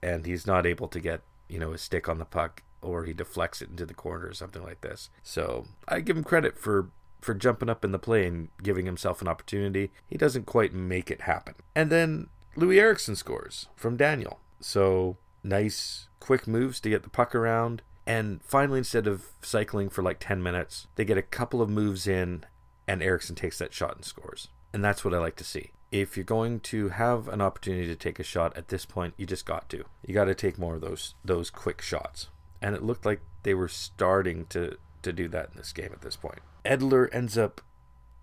and 0.02 0.26
he's 0.26 0.46
not 0.46 0.66
able 0.66 0.88
to 0.88 1.00
get 1.00 1.22
you 1.48 1.58
know 1.58 1.72
his 1.72 1.82
stick 1.82 2.08
on 2.08 2.18
the 2.18 2.24
puck, 2.24 2.62
or 2.80 3.04
he 3.04 3.12
deflects 3.12 3.62
it 3.62 3.70
into 3.70 3.86
the 3.86 3.94
corner 3.94 4.26
or 4.26 4.34
something 4.34 4.62
like 4.62 4.80
this. 4.82 5.10
So 5.22 5.66
I 5.88 6.00
give 6.00 6.16
him 6.16 6.24
credit 6.24 6.58
for 6.58 6.90
for 7.20 7.34
jumping 7.34 7.70
up 7.70 7.84
in 7.84 7.92
the 7.92 7.98
play 7.98 8.26
and 8.26 8.48
giving 8.62 8.86
himself 8.86 9.22
an 9.22 9.28
opportunity. 9.28 9.90
He 10.06 10.18
doesn't 10.18 10.46
quite 10.46 10.74
make 10.74 11.10
it 11.10 11.22
happen, 11.22 11.54
and 11.74 11.90
then 11.90 12.28
Loui 12.56 12.78
Eriksson 12.78 13.16
scores 13.16 13.68
from 13.74 13.96
Daniel. 13.96 14.40
So 14.60 15.16
nice, 15.42 16.08
quick 16.20 16.46
moves 16.46 16.78
to 16.80 16.90
get 16.90 17.02
the 17.04 17.10
puck 17.10 17.34
around 17.34 17.82
and 18.06 18.42
finally, 18.42 18.78
instead 18.78 19.06
of 19.06 19.26
cycling 19.42 19.88
for 19.88 20.02
like 20.02 20.18
10 20.18 20.42
minutes, 20.42 20.88
they 20.96 21.04
get 21.04 21.18
a 21.18 21.22
couple 21.22 21.62
of 21.62 21.70
moves 21.70 22.06
in, 22.06 22.44
and 22.88 23.02
Eriksson 23.02 23.36
takes 23.36 23.58
that 23.58 23.72
shot 23.72 23.94
and 23.96 24.04
scores. 24.04 24.48
And 24.72 24.84
that's 24.84 25.04
what 25.04 25.14
I 25.14 25.18
like 25.18 25.36
to 25.36 25.44
see. 25.44 25.70
If 25.92 26.16
you're 26.16 26.24
going 26.24 26.60
to 26.60 26.88
have 26.88 27.28
an 27.28 27.40
opportunity 27.40 27.86
to 27.86 27.96
take 27.96 28.18
a 28.18 28.24
shot 28.24 28.56
at 28.56 28.68
this 28.68 28.86
point, 28.86 29.14
you 29.16 29.26
just 29.26 29.44
got 29.44 29.68
to. 29.68 29.84
You 30.06 30.14
got 30.14 30.24
to 30.24 30.34
take 30.34 30.58
more 30.58 30.76
of 30.76 30.80
those 30.80 31.14
those 31.24 31.50
quick 31.50 31.82
shots. 31.82 32.28
And 32.62 32.74
it 32.74 32.82
looked 32.82 33.04
like 33.04 33.20
they 33.42 33.54
were 33.54 33.68
starting 33.68 34.46
to 34.46 34.78
to 35.02 35.12
do 35.12 35.28
that 35.28 35.50
in 35.50 35.58
this 35.58 35.72
game 35.72 35.90
at 35.92 36.00
this 36.00 36.16
point. 36.16 36.38
Edler 36.64 37.08
ends 37.12 37.36
up 37.36 37.60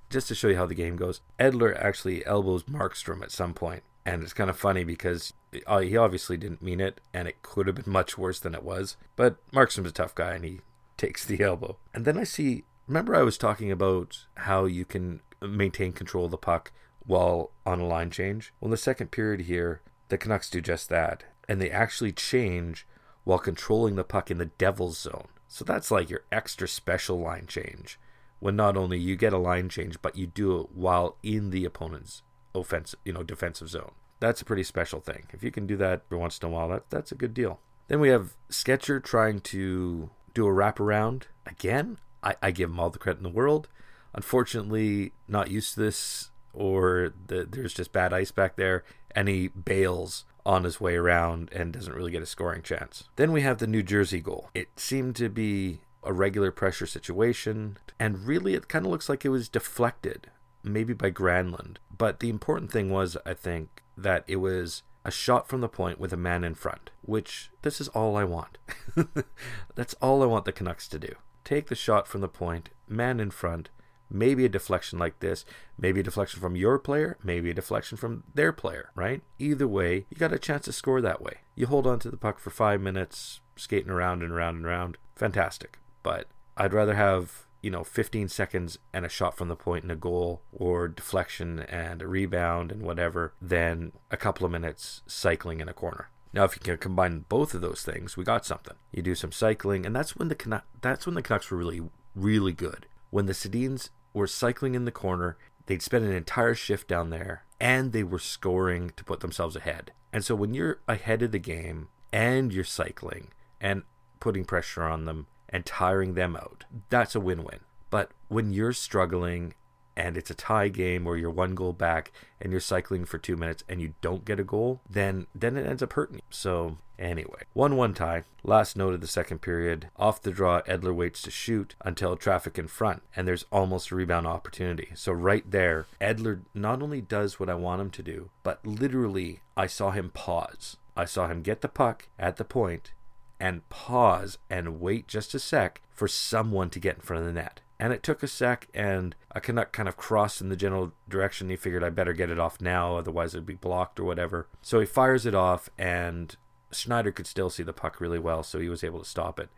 just 0.09 0.27
to 0.27 0.35
show 0.35 0.49
you 0.49 0.57
how 0.57 0.65
the 0.65 0.75
game 0.75 0.97
goes. 0.97 1.21
Edler 1.39 1.79
actually 1.79 2.25
elbows 2.25 2.63
Markstrom 2.63 3.21
at 3.21 3.31
some 3.31 3.53
point 3.53 3.83
and 4.07 4.23
it's 4.23 4.33
kind 4.33 4.49
of 4.49 4.57
funny 4.57 4.85
because 4.85 5.33
uh, 5.67 5.79
he 5.79 5.97
obviously 5.97 6.37
didn't 6.37 6.61
mean 6.61 6.79
it, 6.79 7.01
and 7.13 7.27
it 7.27 7.41
could 7.41 7.67
have 7.67 7.75
been 7.75 7.91
much 7.91 8.17
worse 8.17 8.39
than 8.39 8.55
it 8.55 8.63
was. 8.63 8.95
But 9.17 9.35
Markstrom's 9.51 9.89
a 9.89 9.91
tough 9.91 10.15
guy, 10.15 10.33
and 10.33 10.45
he 10.45 10.61
takes 10.97 11.25
the 11.25 11.41
elbow. 11.43 11.77
And 11.93 12.05
then 12.05 12.17
I 12.17 12.23
see. 12.23 12.63
Remember, 12.87 13.13
I 13.13 13.23
was 13.23 13.37
talking 13.37 13.69
about 13.69 14.25
how 14.35 14.63
you 14.63 14.85
can 14.85 15.19
maintain 15.41 15.91
control 15.91 16.25
of 16.25 16.31
the 16.31 16.37
puck 16.37 16.71
while 17.05 17.51
on 17.65 17.81
a 17.81 17.85
line 17.85 18.09
change. 18.09 18.53
Well, 18.61 18.67
in 18.67 18.71
the 18.71 18.77
second 18.77 19.11
period 19.11 19.41
here, 19.41 19.81
the 20.07 20.17
Canucks 20.17 20.49
do 20.49 20.61
just 20.61 20.87
that, 20.87 21.25
and 21.49 21.61
they 21.61 21.69
actually 21.69 22.13
change 22.13 22.87
while 23.25 23.39
controlling 23.39 23.95
the 23.95 24.05
puck 24.05 24.31
in 24.31 24.37
the 24.37 24.45
Devil's 24.45 24.97
zone. 24.97 25.27
So 25.49 25.65
that's 25.65 25.91
like 25.91 26.09
your 26.09 26.23
extra 26.31 26.69
special 26.69 27.19
line 27.19 27.45
change. 27.45 27.99
When 28.39 28.55
not 28.55 28.77
only 28.77 28.99
you 28.99 29.17
get 29.17 29.33
a 29.33 29.37
line 29.37 29.67
change, 29.67 30.01
but 30.01 30.15
you 30.15 30.27
do 30.27 30.61
it 30.61 30.67
while 30.71 31.17
in 31.23 31.49
the 31.49 31.65
opponent's 31.65 32.21
offensive, 32.53 32.99
you 33.05 33.13
know, 33.13 33.23
defensive 33.23 33.69
zone. 33.69 33.91
That's 34.19 34.41
a 34.41 34.45
pretty 34.45 34.63
special 34.63 34.99
thing. 34.99 35.27
If 35.31 35.43
you 35.43 35.51
can 35.51 35.67
do 35.67 35.77
that 35.77 36.03
every 36.07 36.17
once 36.17 36.39
in 36.39 36.47
a 36.47 36.51
while, 36.51 36.69
that 36.69 36.89
that's 36.89 37.11
a 37.11 37.15
good 37.15 37.33
deal. 37.33 37.59
Then 37.87 37.99
we 37.99 38.09
have 38.09 38.35
Stecher 38.49 39.03
trying 39.03 39.39
to 39.41 40.09
do 40.33 40.47
a 40.47 40.51
wraparound 40.51 41.23
again. 41.45 41.99
I, 42.23 42.35
I 42.41 42.51
give 42.51 42.69
him 42.69 42.79
all 42.79 42.89
the 42.89 42.99
credit 42.99 43.19
in 43.19 43.23
the 43.23 43.29
world. 43.29 43.69
Unfortunately, 44.13 45.13
not 45.27 45.51
used 45.51 45.75
to 45.75 45.81
this, 45.81 46.31
or 46.53 47.13
the, 47.27 47.47
there's 47.49 47.73
just 47.73 47.91
bad 47.91 48.13
ice 48.13 48.31
back 48.31 48.55
there, 48.55 48.83
and 49.11 49.27
he 49.27 49.49
bails 49.49 50.25
on 50.45 50.63
his 50.63 50.81
way 50.81 50.95
around 50.95 51.51
and 51.53 51.73
doesn't 51.73 51.93
really 51.93 52.11
get 52.11 52.23
a 52.23 52.25
scoring 52.25 52.61
chance. 52.61 53.03
Then 53.17 53.31
we 53.31 53.41
have 53.41 53.59
the 53.59 53.67
New 53.67 53.83
Jersey 53.83 54.21
goal. 54.21 54.49
It 54.55 54.79
seemed 54.79 55.15
to 55.17 55.29
be 55.29 55.81
a 56.03 56.13
regular 56.13 56.51
pressure 56.51 56.87
situation, 56.87 57.77
and 57.99 58.25
really 58.25 58.53
it 58.53 58.67
kind 58.67 58.85
of 58.85 58.91
looks 58.91 59.09
like 59.09 59.25
it 59.25 59.29
was 59.29 59.49
deflected 59.49 60.31
maybe 60.63 60.93
by 60.93 61.11
Granlund. 61.11 61.77
But 61.95 62.19
the 62.19 62.29
important 62.29 62.71
thing 62.71 62.89
was, 62.89 63.17
I 63.25 63.33
think, 63.33 63.83
that 63.97 64.23
it 64.27 64.37
was 64.37 64.83
a 65.03 65.11
shot 65.11 65.47
from 65.47 65.61
the 65.61 65.69
point 65.69 65.99
with 65.99 66.11
a 66.11 66.17
man 66.17 66.43
in 66.43 66.53
front, 66.53 66.89
which 67.01 67.49
this 67.61 67.79
is 67.79 67.87
all 67.89 68.17
I 68.17 68.23
want. 68.25 68.57
That's 69.75 69.93
all 69.95 70.21
I 70.21 70.25
want 70.25 70.45
the 70.45 70.51
Canucks 70.51 70.87
to 70.89 70.99
do. 70.99 71.15
Take 71.43 71.67
the 71.67 71.75
shot 71.75 72.07
from 72.07 72.21
the 72.21 72.27
point, 72.27 72.69
man 72.89 73.21
in 73.21 73.31
front, 73.31 73.69
maybe 74.09 74.45
a 74.45 74.49
deflection 74.49 74.99
like 74.99 75.19
this, 75.19 75.45
maybe 75.77 76.01
a 76.01 76.03
deflection 76.03 76.41
from 76.41 76.55
your 76.55 76.77
player, 76.77 77.17
maybe 77.23 77.49
a 77.49 77.53
deflection 77.53 77.97
from 77.97 78.23
their 78.33 78.51
player, 78.51 78.91
right? 78.95 79.21
Either 79.39 79.67
way, 79.67 80.05
you 80.09 80.17
got 80.17 80.33
a 80.33 80.39
chance 80.39 80.65
to 80.65 80.73
score 80.73 81.01
that 81.01 81.21
way. 81.21 81.37
You 81.55 81.67
hold 81.67 81.87
on 81.87 81.99
to 81.99 82.11
the 82.11 82.17
puck 82.17 82.39
for 82.39 82.49
five 82.49 82.81
minutes, 82.81 83.39
skating 83.55 83.89
around 83.89 84.23
and 84.23 84.31
around 84.31 84.57
and 84.57 84.65
around. 84.65 84.97
Fantastic. 85.15 85.79
But 86.03 86.27
I'd 86.55 86.73
rather 86.73 86.95
have 86.95 87.46
you 87.67 87.71
know 87.71 87.83
15 87.83 88.29
seconds 88.29 88.79
and 88.93 89.05
a 89.05 89.09
shot 89.09 89.35
from 89.35 89.49
the 89.49 89.55
point 89.57 89.83
and 89.83 89.91
a 89.91 89.97
goal 89.97 90.41
or 90.53 90.87
deflection 90.87 91.59
and 91.59 92.01
a 92.01 92.07
rebound 92.07 92.71
and 92.71 92.81
whatever 92.81 93.33
than 93.41 93.91
a 94.09 94.15
couple 94.15 94.45
of 94.45 94.53
minutes 94.53 95.01
cycling 95.05 95.59
in 95.59 95.67
a 95.67 95.73
corner. 95.73 96.09
Now 96.31 96.45
if 96.45 96.55
you 96.55 96.61
can 96.61 96.77
combine 96.77 97.25
both 97.27 97.53
of 97.53 97.59
those 97.59 97.81
things 97.81 98.15
we 98.15 98.23
got 98.23 98.45
something. 98.45 98.75
You 98.93 99.01
do 99.01 99.15
some 99.15 99.33
cycling 99.33 99.85
and 99.85 99.93
that's 99.93 100.15
when 100.15 100.29
the 100.29 100.35
Canucks, 100.35 100.65
that's 100.79 101.05
when 101.05 101.15
the 101.15 101.21
Canucks 101.21 101.51
were 101.51 101.57
really 101.57 101.81
really 102.15 102.53
good. 102.53 102.85
When 103.09 103.25
the 103.25 103.33
Sedins 103.33 103.89
were 104.13 104.27
cycling 104.27 104.73
in 104.73 104.85
the 104.85 104.91
corner 104.91 105.37
they'd 105.65 105.81
spend 105.81 106.05
an 106.05 106.13
entire 106.13 106.55
shift 106.55 106.87
down 106.87 107.09
there 107.09 107.43
and 107.59 107.91
they 107.91 108.03
were 108.03 108.17
scoring 108.17 108.93
to 108.95 109.03
put 109.03 109.19
themselves 109.19 109.57
ahead. 109.57 109.91
And 110.13 110.23
so 110.23 110.35
when 110.35 110.53
you're 110.53 110.79
ahead 110.87 111.21
of 111.21 111.33
the 111.33 111.37
game 111.37 111.89
and 112.13 112.53
you're 112.53 112.63
cycling 112.63 113.33
and 113.59 113.83
putting 114.21 114.45
pressure 114.45 114.83
on 114.83 115.03
them 115.03 115.27
and 115.49 115.65
tiring 115.65 116.13
them 116.13 116.35
out. 116.35 116.65
That's 116.89 117.15
a 117.15 117.19
win 117.19 117.43
win. 117.43 117.59
But 117.89 118.11
when 118.27 118.51
you're 118.51 118.73
struggling 118.73 119.53
and 119.97 120.15
it's 120.15 120.29
a 120.29 120.35
tie 120.35 120.67
game 120.67 121.07
or 121.07 121.17
you're 121.17 121.31
one 121.31 121.55
goal 121.55 121.73
back 121.73 122.11
and 122.39 122.51
you're 122.51 122.61
cycling 122.61 123.03
for 123.03 123.17
two 123.17 123.35
minutes 123.35 123.63
and 123.67 123.81
you 123.81 123.95
don't 124.01 124.25
get 124.25 124.39
a 124.39 124.43
goal, 124.43 124.81
then 124.87 125.25
then 125.33 125.57
it 125.57 125.65
ends 125.65 125.81
up 125.81 125.93
hurting 125.93 126.17
you. 126.17 126.21
So 126.29 126.77
anyway, 126.99 127.43
one 127.53 127.75
one 127.75 127.95
tie. 127.95 128.23
Last 128.43 128.77
note 128.77 128.93
of 128.93 129.01
the 129.01 129.07
second 129.07 129.39
period. 129.39 129.89
Off 129.97 130.21
the 130.21 130.31
draw, 130.31 130.61
Edler 130.61 130.93
waits 130.93 131.21
to 131.23 131.31
shoot 131.31 131.75
until 131.83 132.15
traffic 132.15 132.59
in 132.59 132.67
front, 132.67 133.01
and 133.15 133.27
there's 133.27 133.45
almost 133.51 133.89
a 133.89 133.95
rebound 133.95 134.27
opportunity. 134.27 134.89
So 134.93 135.11
right 135.11 135.49
there, 135.49 135.87
Edler 135.99 136.41
not 136.53 136.83
only 136.83 137.01
does 137.01 137.39
what 137.39 137.49
I 137.49 137.55
want 137.55 137.81
him 137.81 137.89
to 137.91 138.03
do, 138.03 138.29
but 138.43 138.65
literally 138.65 139.41
I 139.55 139.65
saw 139.65 139.91
him 139.91 140.11
pause. 140.11 140.77
I 140.95 141.05
saw 141.05 141.27
him 141.27 141.41
get 141.41 141.61
the 141.61 141.67
puck 141.67 142.07
at 142.17 142.37
the 142.37 142.45
point 142.45 142.91
and 143.39 143.67
pause 143.69 144.37
and 144.49 144.79
wait 144.79 145.07
just 145.07 145.33
a 145.33 145.39
sec 145.39 145.81
for 145.91 146.07
someone 146.07 146.69
to 146.69 146.79
get 146.79 146.95
in 146.95 147.01
front 147.01 147.21
of 147.21 147.27
the 147.27 147.33
net. 147.33 147.61
And 147.79 147.93
it 147.93 148.01
took 148.01 148.23
a 148.23 148.27
sec, 148.27 148.67
and 148.73 149.15
a 149.31 149.39
Canuck 149.39 149.71
kind 149.71 149.87
of 149.87 149.97
crossed 149.97 150.41
in 150.41 150.49
the 150.49 150.55
general 150.55 150.93
direction. 151.07 151.49
He 151.49 151.55
figured 151.55 151.83
I 151.83 151.89
better 151.89 152.13
get 152.13 152.31
it 152.31 152.39
off 152.39 152.59
now, 152.59 152.97
otherwise 152.97 153.35
it'd 153.35 153.45
be 153.45 153.53
blocked 153.53 153.99
or 153.99 154.03
whatever. 154.03 154.47
So 154.63 154.79
he 154.79 154.85
fires 154.87 155.27
it 155.27 155.35
off, 155.35 155.69
and 155.77 156.35
Schneider 156.71 157.11
could 157.11 157.27
still 157.27 157.51
see 157.51 157.61
the 157.63 157.73
puck 157.73 158.01
really 158.01 158.17
well, 158.17 158.41
so 158.41 158.59
he 158.59 158.69
was 158.69 158.83
able 158.83 158.99
to 158.99 159.05
stop 159.05 159.39
it. 159.39 159.49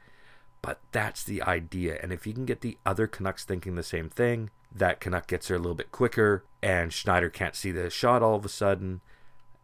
But 0.62 0.82
that's 0.92 1.24
the 1.24 1.42
idea. 1.42 1.98
And 2.04 2.12
if 2.12 2.28
you 2.28 2.34
can 2.34 2.46
get 2.46 2.60
the 2.60 2.78
other 2.86 3.08
Canucks 3.08 3.46
thinking 3.46 3.76
the 3.76 3.84
same 3.84 4.10
thing, 4.10 4.50
that 4.70 5.00
Canuck 5.00 5.28
gets 5.28 5.48
there 5.48 5.56
a 5.56 5.60
little 5.60 5.74
bit 5.74 5.94
quicker, 5.94 6.44
and 6.62 6.92
Schneider 6.92 7.30
can't 7.30 7.56
see 7.56 7.72
the 7.72 7.90
shot 7.90 8.22
all 8.22 8.36
of 8.36 8.44
a 8.44 8.50
sudden, 8.50 9.00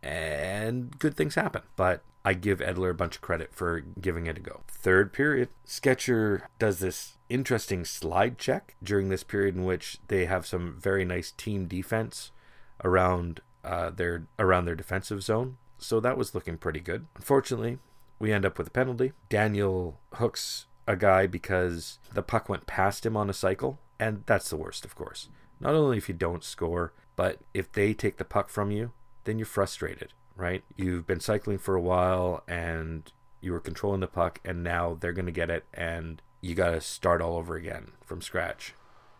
and 0.01 0.97
good 0.97 1.15
things 1.15 1.35
happen. 1.35 1.63
But 1.75 2.03
I 2.25 2.33
give 2.33 2.57
Edler 2.57 2.89
a 2.89 2.95
bunch 2.95 3.15
of 3.15 3.21
credit 3.21 3.53
for 3.53 3.81
giving 4.01 4.25
it 4.25 4.37
a 4.37 4.41
go. 4.41 4.61
Third 4.67 5.13
period, 5.13 5.49
Stecher 5.65 6.41
does 6.57 6.79
this 6.79 7.17
interesting 7.29 7.85
slide 7.85 8.39
check 8.39 8.75
during 8.81 9.09
this 9.09 9.23
period 9.23 9.55
in 9.55 9.63
which 9.63 9.99
they 10.07 10.25
have 10.25 10.47
some 10.47 10.75
very 10.79 11.05
nice 11.05 11.29
team 11.31 11.67
defense 11.67 12.31
around 12.83 13.41
uh, 13.63 13.91
their 13.91 14.25
around 14.39 14.65
their 14.65 14.75
defensive 14.75 15.21
zone. 15.21 15.57
So 15.77 15.99
that 15.99 16.17
was 16.17 16.33
looking 16.33 16.57
pretty 16.57 16.79
good. 16.79 17.05
Unfortunately, 17.15 17.77
we 18.17 18.33
end 18.33 18.43
up 18.43 18.57
with 18.57 18.67
a 18.67 18.71
penalty. 18.71 19.13
Daniel 19.29 19.99
hooks 20.13 20.65
a 20.87 20.95
guy 20.95 21.27
because 21.27 21.99
the 22.13 22.23
puck 22.23 22.49
went 22.49 22.65
past 22.65 23.05
him 23.05 23.15
on 23.15 23.29
a 23.29 23.33
cycle, 23.33 23.79
and 23.99 24.23
that's 24.25 24.49
the 24.49 24.57
worst, 24.57 24.83
of 24.83 24.95
course. 24.95 25.29
Not 25.59 25.75
only 25.75 25.97
if 25.97 26.09
you 26.09 26.15
don't 26.15 26.43
score, 26.43 26.91
but 27.15 27.39
if 27.53 27.71
they 27.71 27.93
take 27.93 28.17
the 28.17 28.25
puck 28.25 28.49
from 28.49 28.71
you, 28.71 28.93
then 29.25 29.37
you're 29.37 29.45
frustrated, 29.45 30.13
right? 30.35 30.63
You've 30.75 31.07
been 31.07 31.19
cycling 31.19 31.57
for 31.57 31.75
a 31.75 31.81
while 31.81 32.43
and 32.47 33.11
you 33.45 33.51
were 33.51 33.59
controlling 33.59 33.99
the 33.99 34.07
puck, 34.07 34.39
and 34.43 34.63
now 34.63 34.97
they're 34.99 35.13
going 35.13 35.27
to 35.27 35.31
get 35.31 35.51
it, 35.51 35.65
and 35.71 36.19
you 36.41 36.55
got 36.55 36.71
to 36.71 36.81
start 36.81 37.21
all 37.21 37.37
over 37.37 37.55
again 37.55 37.91
from 38.03 38.21
scratch. 38.21 38.73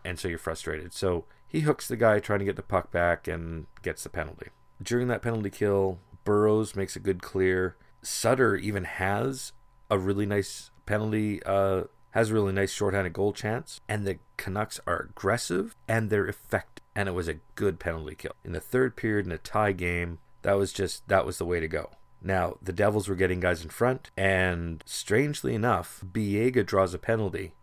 And 0.04 0.18
so 0.18 0.26
you're 0.26 0.38
frustrated. 0.38 0.92
So 0.92 1.26
he 1.46 1.60
hooks 1.60 1.86
the 1.86 1.96
guy 1.96 2.18
trying 2.18 2.40
to 2.40 2.44
get 2.44 2.56
the 2.56 2.62
puck 2.62 2.90
back 2.90 3.28
and 3.28 3.66
gets 3.82 4.02
the 4.02 4.08
penalty. 4.08 4.48
During 4.82 5.06
that 5.08 5.22
penalty 5.22 5.50
kill, 5.50 6.00
Burrows 6.24 6.74
makes 6.74 6.96
a 6.96 7.00
good 7.00 7.22
clear. 7.22 7.76
Sutter 8.02 8.56
even 8.56 8.84
has 8.84 9.52
a 9.88 9.98
really 9.98 10.26
nice 10.26 10.70
penalty, 10.86 11.40
uh, 11.44 11.84
has 12.10 12.30
a 12.30 12.34
really 12.34 12.52
nice 12.52 12.72
shorthanded 12.72 13.12
goal 13.12 13.32
chance. 13.32 13.80
And 13.88 14.04
the 14.04 14.18
Canucks 14.36 14.80
are 14.86 15.08
aggressive 15.10 15.76
and 15.86 16.10
they're 16.10 16.26
effective. 16.26 16.84
And 16.94 17.08
it 17.08 17.12
was 17.12 17.28
a 17.28 17.40
good 17.54 17.78
penalty 17.78 18.16
kill. 18.16 18.32
In 18.44 18.52
the 18.52 18.60
third 18.60 18.96
period 18.96 19.26
in 19.26 19.32
a 19.32 19.38
tie 19.38 19.72
game, 19.72 20.18
that 20.46 20.56
was 20.56 20.72
just, 20.72 21.08
that 21.08 21.26
was 21.26 21.38
the 21.38 21.44
way 21.44 21.58
to 21.58 21.66
go. 21.66 21.90
Now, 22.22 22.56
the 22.62 22.72
Devils 22.72 23.08
were 23.08 23.16
getting 23.16 23.40
guys 23.40 23.64
in 23.64 23.68
front, 23.68 24.12
and 24.16 24.80
strangely 24.86 25.56
enough, 25.56 26.04
Biega 26.06 26.64
draws 26.64 26.94
a 26.94 27.00
penalty 27.00 27.54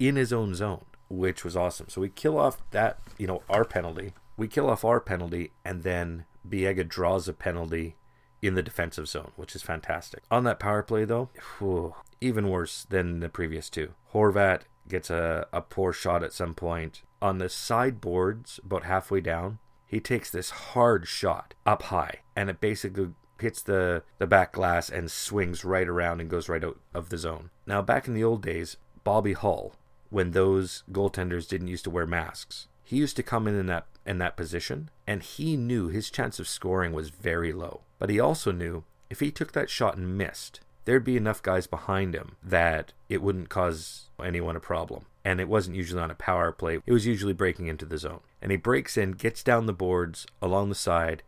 in 0.00 0.16
his 0.16 0.32
own 0.32 0.56
zone, 0.56 0.84
which 1.08 1.44
was 1.44 1.56
awesome. 1.56 1.88
So 1.88 2.00
we 2.00 2.08
kill 2.08 2.36
off 2.36 2.60
that, 2.72 2.98
you 3.16 3.28
know, 3.28 3.42
our 3.48 3.64
penalty. 3.64 4.12
We 4.36 4.48
kill 4.48 4.68
off 4.68 4.84
our 4.84 4.98
penalty, 4.98 5.52
and 5.64 5.84
then 5.84 6.24
Biega 6.46 6.88
draws 6.88 7.28
a 7.28 7.32
penalty 7.32 7.94
in 8.42 8.54
the 8.54 8.62
defensive 8.62 9.06
zone, 9.06 9.30
which 9.36 9.54
is 9.54 9.62
fantastic. 9.62 10.24
On 10.28 10.42
that 10.42 10.58
power 10.58 10.82
play, 10.82 11.04
though, 11.04 11.28
whew, 11.58 11.94
even 12.20 12.50
worse 12.50 12.84
than 12.90 13.20
the 13.20 13.28
previous 13.28 13.70
two. 13.70 13.94
Horvat 14.12 14.62
gets 14.88 15.10
a, 15.10 15.46
a 15.52 15.60
poor 15.60 15.92
shot 15.92 16.24
at 16.24 16.32
some 16.32 16.54
point. 16.54 17.02
On 17.20 17.38
the 17.38 17.48
sideboards, 17.48 18.58
about 18.64 18.82
halfway 18.82 19.20
down, 19.20 19.60
he 19.92 20.00
takes 20.00 20.30
this 20.30 20.50
hard 20.50 21.06
shot 21.06 21.52
up 21.66 21.82
high, 21.82 22.20
and 22.34 22.48
it 22.48 22.62
basically 22.62 23.10
hits 23.38 23.60
the, 23.60 24.02
the 24.18 24.26
back 24.26 24.52
glass 24.52 24.88
and 24.88 25.10
swings 25.10 25.66
right 25.66 25.86
around 25.86 26.18
and 26.18 26.30
goes 26.30 26.48
right 26.48 26.64
out 26.64 26.78
of 26.94 27.10
the 27.10 27.18
zone. 27.18 27.50
Now, 27.66 27.82
back 27.82 28.08
in 28.08 28.14
the 28.14 28.24
old 28.24 28.42
days, 28.42 28.78
Bobby 29.04 29.34
Hull, 29.34 29.74
when 30.08 30.30
those 30.30 30.82
goaltenders 30.90 31.46
didn't 31.46 31.68
used 31.68 31.84
to 31.84 31.90
wear 31.90 32.06
masks, 32.06 32.68
he 32.82 32.96
used 32.96 33.16
to 33.16 33.22
come 33.22 33.46
in 33.46 33.54
in 33.54 33.66
that 33.66 33.86
in 34.06 34.16
that 34.18 34.36
position, 34.36 34.88
and 35.06 35.22
he 35.22 35.56
knew 35.58 35.88
his 35.88 36.10
chance 36.10 36.40
of 36.40 36.48
scoring 36.48 36.92
was 36.92 37.10
very 37.10 37.52
low. 37.52 37.82
But 37.98 38.08
he 38.08 38.18
also 38.18 38.50
knew 38.50 38.84
if 39.10 39.20
he 39.20 39.30
took 39.30 39.52
that 39.52 39.68
shot 39.68 39.98
and 39.98 40.16
missed, 40.16 40.60
there'd 40.84 41.04
be 41.04 41.16
enough 41.16 41.42
guys 41.42 41.66
behind 41.66 42.14
him 42.14 42.36
that 42.42 42.92
it 43.08 43.22
wouldn't 43.22 43.48
cause 43.48 44.08
anyone 44.22 44.56
a 44.56 44.60
problem. 44.60 45.06
And 45.24 45.40
it 45.40 45.48
wasn't 45.48 45.76
usually 45.76 46.02
on 46.02 46.10
a 46.10 46.16
power 46.16 46.50
play, 46.50 46.80
it 46.84 46.92
was 46.92 47.06
usually 47.06 47.32
breaking 47.32 47.68
into 47.68 47.86
the 47.86 47.98
zone. 47.98 48.20
And 48.40 48.50
he 48.50 48.56
breaks 48.56 48.96
in, 48.96 49.12
gets 49.12 49.42
down 49.42 49.66
the 49.66 49.72
boards 49.72 50.26
along 50.40 50.68
the 50.68 50.74
side, 50.74 51.22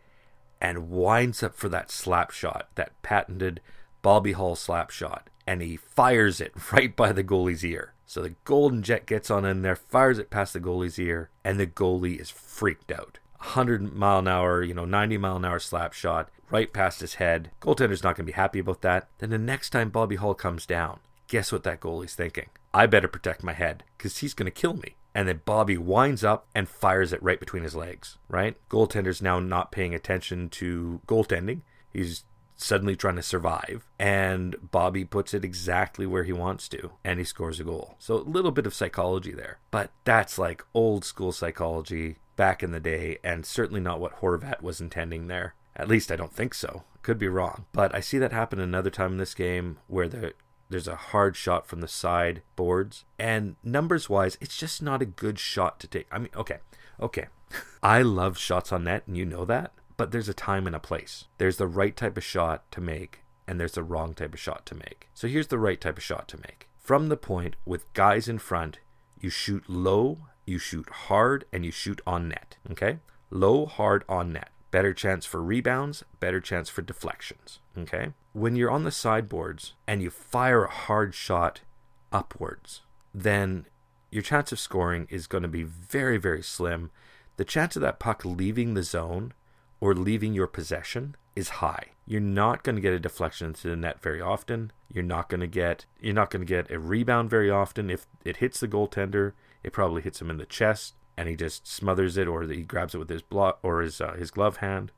and 0.61 0.91
winds 0.91 1.43
up 1.43 1.55
for 1.55 1.69
that 1.69 1.91
slap 1.91 2.31
shot, 2.33 2.69
that 2.75 3.01
patented 3.03 3.61
Bobby 4.03 4.33
Hull 4.33 4.57
slap 4.57 4.91
shot. 4.91 5.31
And 5.47 5.63
he 5.63 5.77
fires 5.77 6.41
it 6.41 6.53
right 6.73 6.95
by 6.95 7.13
the 7.13 7.25
goalie's 7.25 7.65
ear. 7.65 7.93
So 8.07 8.23
the 8.23 8.35
Golden 8.45 8.83
Jet 8.83 9.07
gets 9.07 9.31
on 9.31 9.45
in 9.45 9.63
there, 9.63 9.77
fires 9.77 10.19
it 10.19 10.31
past 10.31 10.53
the 10.53 10.61
goalie's 10.61 10.99
ear, 10.99 11.31
and 11.45 11.59
the 11.59 11.67
goalie 11.67 12.21
is 12.21 12.31
freaked 12.31 12.93
out. 12.93 13.19
100 13.45 13.95
mile 13.95 14.21
an 14.21 14.29
hour, 14.29 14.63
you 14.63 14.75
know, 14.75 14.85
90 14.85 15.19
mile 15.19 15.37
an 15.37 15.45
hour 15.45 15.59
slap 15.59 15.93
shot 15.93 16.31
right 16.51 16.73
past 16.73 17.01
his 17.01 17.15
head. 17.15 17.51
Goaltender's 17.61 18.03
not 18.03 18.17
going 18.17 18.27
to 18.27 18.33
be 18.33 18.33
happy 18.33 18.59
about 18.59 18.83
that. 18.83 19.09
Then 19.19 19.31
the 19.31 19.39
next 19.39 19.71
time 19.71 19.91
Bobby 19.91 20.17
Hull 20.17 20.35
comes 20.35 20.67
down, 20.67 21.01
guess 21.29 21.53
what 21.53 21.63
that 21.65 21.81
goalie's 21.81 22.15
thinking? 22.15 22.49
I 22.73 22.87
better 22.87 23.09
protect 23.09 23.43
my 23.43 23.53
head 23.53 23.85
because 23.97 24.19
he's 24.19 24.35
going 24.35 24.47
to 24.47 24.51
kill 24.51 24.75
me. 24.75 24.97
And 25.15 25.29
then 25.29 25.43
Bobby 25.45 25.79
winds 25.79 26.25
up 26.25 26.47
and 26.55 26.69
fires 26.69 27.13
it 27.13 27.23
right 27.23 27.39
between 27.39 27.63
his 27.63 27.77
legs, 27.77 28.19
right? 28.29 28.57
Goaltender's 28.69 29.23
now 29.23 29.39
not 29.39 29.71
paying 29.71 29.95
attention 29.95 30.49
to 30.51 31.01
goaltending. 31.07 31.61
He's 31.93 32.25
suddenly 32.57 32.97
trying 32.97 33.17
to 33.17 33.23
survive. 33.23 33.87
And 33.99 34.57
Bobby 34.71 35.05
puts 35.05 35.35
it 35.35 35.45
exactly 35.45 36.07
where 36.07 36.25
he 36.25 36.33
wants 36.33 36.69
to, 36.71 36.93
and 37.05 37.19
he 37.19 37.25
scores 37.25 37.61
a 37.61 37.65
goal. 37.65 37.95
So 37.99 38.17
a 38.17 38.19
little 38.19 38.51
bit 38.51 38.67
of 38.67 38.75
psychology 38.75 39.33
there. 39.33 39.59
But 39.71 39.91
that's 40.05 40.39
like 40.39 40.65
old 40.75 41.05
school 41.05 41.31
psychology 41.31 42.17
back 42.37 42.63
in 42.63 42.73
the 42.73 42.81
day, 42.81 43.19
and 43.23 43.45
certainly 43.47 43.81
not 43.81 44.01
what 44.01 44.21
Horvat 44.21 44.63
was 44.63 44.81
intending 44.81 45.29
there. 45.29 45.55
At 45.77 45.89
least 45.89 46.13
I 46.13 46.17
don't 46.17 46.33
think 46.33 46.55
so. 46.55 46.85
Could 47.03 47.19
be 47.19 47.29
wrong. 47.29 47.67
But 47.73 47.95
I 47.95 48.01
see 48.01 48.19
that 48.19 48.33
happen 48.33 48.61
another 48.61 48.91
time 48.91 49.13
in 49.13 49.19
this 49.19 49.35
game 49.35 49.79
where 49.89 50.09
the 50.09 50.35
there's 50.71 50.89
a 50.89 50.97
hard 50.97 51.37
shot 51.37 51.67
from 51.67 51.81
the 51.81 51.89
side 51.89 52.43
boards. 52.57 53.05
And 53.19 53.57
numbers 53.63 54.09
wise, 54.09 54.39
it's 54.41 54.57
just 54.57 54.83
not 54.83 55.03
a 55.03 55.07
good 55.07 55.39
shot 55.39 55.79
to 55.81 55.87
take. 55.87 56.07
I 56.11 56.19
mean, 56.19 56.31
okay, 56.35 56.59
okay. 57.01 57.27
I 57.83 58.03
love 58.03 58.39
shots 58.39 58.73
on 58.73 58.85
net, 58.85 59.05
and 59.07 59.17
you 59.17 59.25
know 59.25 59.45
that. 59.45 59.73
But 59.97 60.11
there's 60.11 60.29
a 60.29 60.35
time 60.35 60.67
and 60.67 60.75
a 60.75 60.81
place. 60.81 61.27
There's 61.39 61.59
the 61.59 61.69
right 61.69 61.97
type 61.97 62.17
of 62.17 62.25
shot 62.25 62.69
to 62.73 62.81
make, 62.81 63.21
and 63.47 63.61
there's 63.61 63.73
the 63.75 63.83
wrong 63.83 64.15
type 64.15 64.35
of 64.35 64.41
shot 64.41 64.67
to 64.67 64.75
make. 64.75 65.09
So 65.15 65.29
here's 65.29 65.49
the 65.49 65.59
right 65.59 65.81
type 65.81 65.99
of 65.99 66.03
shot 66.03 66.27
to 66.29 66.39
make. 66.39 66.69
From 66.79 67.09
the 67.09 67.17
point 67.17 67.57
with 67.65 67.93
guys 67.93 68.29
in 68.29 68.39
front, 68.39 68.81
you 69.21 69.31
shoot 69.31 69.69
low, 69.69 70.27
you 70.45 70.59
shoot 70.59 70.89
hard, 70.89 71.45
and 71.53 71.65
you 71.65 71.71
shoot 71.71 72.01
on 72.07 72.29
net. 72.29 72.57
Okay? 72.71 72.99
Low, 73.31 73.67
hard, 73.67 74.05
on 74.09 74.33
net. 74.33 74.51
Better 74.71 74.93
chance 74.93 75.25
for 75.25 75.43
rebounds, 75.43 76.05
better 76.21 76.41
chance 76.41 76.69
for 76.69 76.83
deflections. 76.83 77.61
Okay? 77.79 78.13
When 78.33 78.57
you're 78.57 78.71
on 78.71 78.85
the 78.85 78.91
sideboards 78.91 79.75
and 79.87 80.03
you 80.03 80.11
fire 80.11 80.65
a 80.65 80.71
hard 80.71 81.15
shot 81.15 81.61
upwards, 82.13 82.83
then 83.15 83.67
your 84.11 84.23
chance 84.23 84.53
of 84.53 84.59
scoring 84.59 85.07
is 85.11 85.27
going 85.27 85.43
to 85.43 85.49
be 85.49 85.63
very, 85.63 86.19
very 86.19 86.43
slim. 86.43 86.91
The 87.37 87.45
chance 87.45 87.77
of 87.77 87.83
that 87.83 87.99
puck 87.99 88.25
leaving 88.25 88.75
the 88.75 88.83
zone 88.83 89.33
or 89.81 89.95
leaving 89.95 90.35
your 90.35 90.47
possession 90.47 91.17
is 91.35 91.61
high. 91.61 91.89
You're 92.07 92.21
not 92.21 92.63
going 92.63 92.77
to 92.77 92.83
get 92.83 92.93
a 92.93 92.99
deflection 92.99 93.49
into 93.49 93.69
the 93.69 93.77
net 93.77 94.03
very 94.03 94.21
often. 94.21 94.73
You're 94.93 95.03
not 95.03 95.29
going 95.29 95.41
to 95.41 95.47
get 95.47 95.87
you're 96.01 96.15
not 96.15 96.31
going 96.31 96.47
to 96.47 96.49
get 96.49 96.71
a 96.71 96.79
rebound 96.79 97.31
very 97.31 97.51
often. 97.51 97.91
If 97.91 98.07
it 98.25 98.37
hits 98.37 98.61
the 98.61 98.69
goaltender, 98.69 99.33
it 99.65 99.73
probably 99.73 100.03
hits 100.03 100.21
him 100.21 100.31
in 100.31 100.37
the 100.37 100.47
chest 100.47 100.95
and 101.17 101.29
he 101.29 101.37
just 101.37 101.67
smothers 101.67 102.17
it 102.17 102.29
or 102.29 102.43
he 102.43 102.63
grabs 102.63 102.95
it 102.95 102.99
with 102.99 103.09
his 103.09 103.23
block 103.23 103.59
or 103.63 103.81
his 103.81 104.01
uh, 104.01 104.13
his 104.13 104.31
glove 104.31 104.59
hand. 104.59 104.93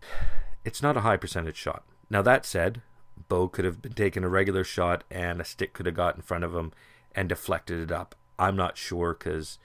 It's 0.65 0.83
not 0.83 0.97
a 0.97 1.03
high 1.03 1.17
percentage 1.17 1.57
shot. 1.57 1.85
Now 2.11 2.23
that 2.23 2.45
said, 2.45 2.83
Bo 3.29 3.49
could 3.49 3.65
have 3.65 3.81
been 3.81 3.93
taking 3.93 4.25
a 4.25 4.29
regular 4.29 4.65
shot 4.65 5.05
and 5.11 5.41
a 5.41 5.45
stick 5.45 5.73
could 5.73 5.87
have 5.87 5.95
got 5.95 6.17
in 6.17 6.23
front 6.23 6.45
of 6.45 6.55
him 6.55 6.73
and 7.15 7.29
deflected 7.29 7.81
it 7.81 7.93
up. 7.93 8.15
I'm 8.39 8.57
not 8.57 8.77
sure 8.77 9.15
cuz 9.15 9.59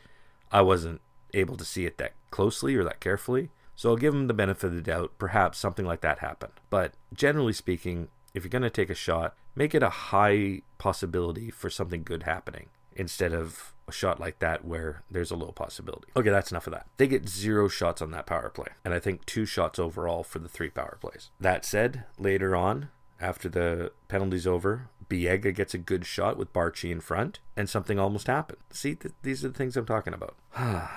I 0.51 0.61
wasn't 0.61 1.01
able 1.33 1.57
to 1.57 1.65
see 1.65 1.85
it 1.85 1.97
that 1.97 2.13
closely 2.29 2.75
or 2.75 2.83
that 2.83 2.99
carefully. 2.99 3.49
So 3.75 3.89
I'll 3.89 3.97
give 3.97 4.13
him 4.13 4.27
the 4.27 4.33
benefit 4.33 4.67
of 4.67 4.75
the 4.75 4.81
doubt. 4.81 5.13
Perhaps 5.17 5.57
something 5.57 5.85
like 5.85 6.01
that 6.01 6.19
happened. 6.19 6.53
But 6.69 6.93
generally 7.13 7.53
speaking, 7.53 8.09
if 8.33 8.43
you're 8.43 8.49
going 8.49 8.61
to 8.61 8.69
take 8.69 8.89
a 8.89 8.95
shot, 8.95 9.35
make 9.55 9.73
it 9.73 9.81
a 9.81 9.89
high 9.89 10.61
possibility 10.77 11.49
for 11.49 11.69
something 11.69 12.03
good 12.03 12.23
happening 12.23 12.69
instead 12.95 13.33
of 13.33 13.73
a 13.91 13.93
shot 13.93 14.19
like 14.19 14.39
that 14.39 14.65
where 14.65 15.03
there's 15.11 15.31
a 15.31 15.35
low 15.35 15.51
possibility. 15.51 16.07
Okay, 16.15 16.29
that's 16.29 16.51
enough 16.51 16.67
of 16.67 16.73
that. 16.73 16.87
They 16.97 17.07
get 17.07 17.29
zero 17.29 17.67
shots 17.67 18.01
on 18.01 18.11
that 18.11 18.25
power 18.25 18.49
play, 18.49 18.69
and 18.83 18.93
I 18.93 18.99
think 18.99 19.25
two 19.25 19.45
shots 19.45 19.77
overall 19.77 20.23
for 20.23 20.39
the 20.39 20.49
three 20.49 20.69
power 20.69 20.97
plays. 20.99 21.29
That 21.39 21.65
said, 21.65 22.05
later 22.17 22.55
on, 22.55 22.89
after 23.19 23.47
the 23.49 23.91
penalty's 24.07 24.47
over, 24.47 24.89
Biega 25.07 25.53
gets 25.53 25.73
a 25.73 25.77
good 25.77 26.05
shot 26.05 26.37
with 26.37 26.53
Baertschi 26.53 26.91
in 26.91 27.01
front, 27.01 27.39
and 27.55 27.69
something 27.69 27.99
almost 27.99 28.27
happened. 28.27 28.59
See, 28.71 28.95
th- 28.95 29.13
these 29.21 29.43
are 29.45 29.49
the 29.49 29.57
things 29.57 29.77
I'm 29.77 29.85
talking 29.85 30.13
about. 30.13 30.35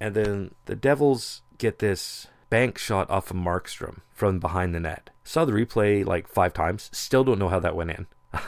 and 0.00 0.14
then 0.14 0.54
the 0.66 0.76
Devils 0.76 1.42
get 1.58 1.78
this 1.78 2.26
bank 2.50 2.78
shot 2.78 3.08
off 3.08 3.30
of 3.30 3.36
Markstrom 3.36 4.00
from 4.12 4.40
behind 4.40 4.74
the 4.74 4.80
net. 4.80 5.10
Saw 5.24 5.44
the 5.44 5.52
replay 5.52 6.04
like 6.04 6.26
five 6.26 6.52
times. 6.52 6.90
Still 6.92 7.24
don't 7.24 7.38
know 7.38 7.48
how 7.48 7.60
that 7.60 7.76
went 7.76 7.90
in. 7.90 8.06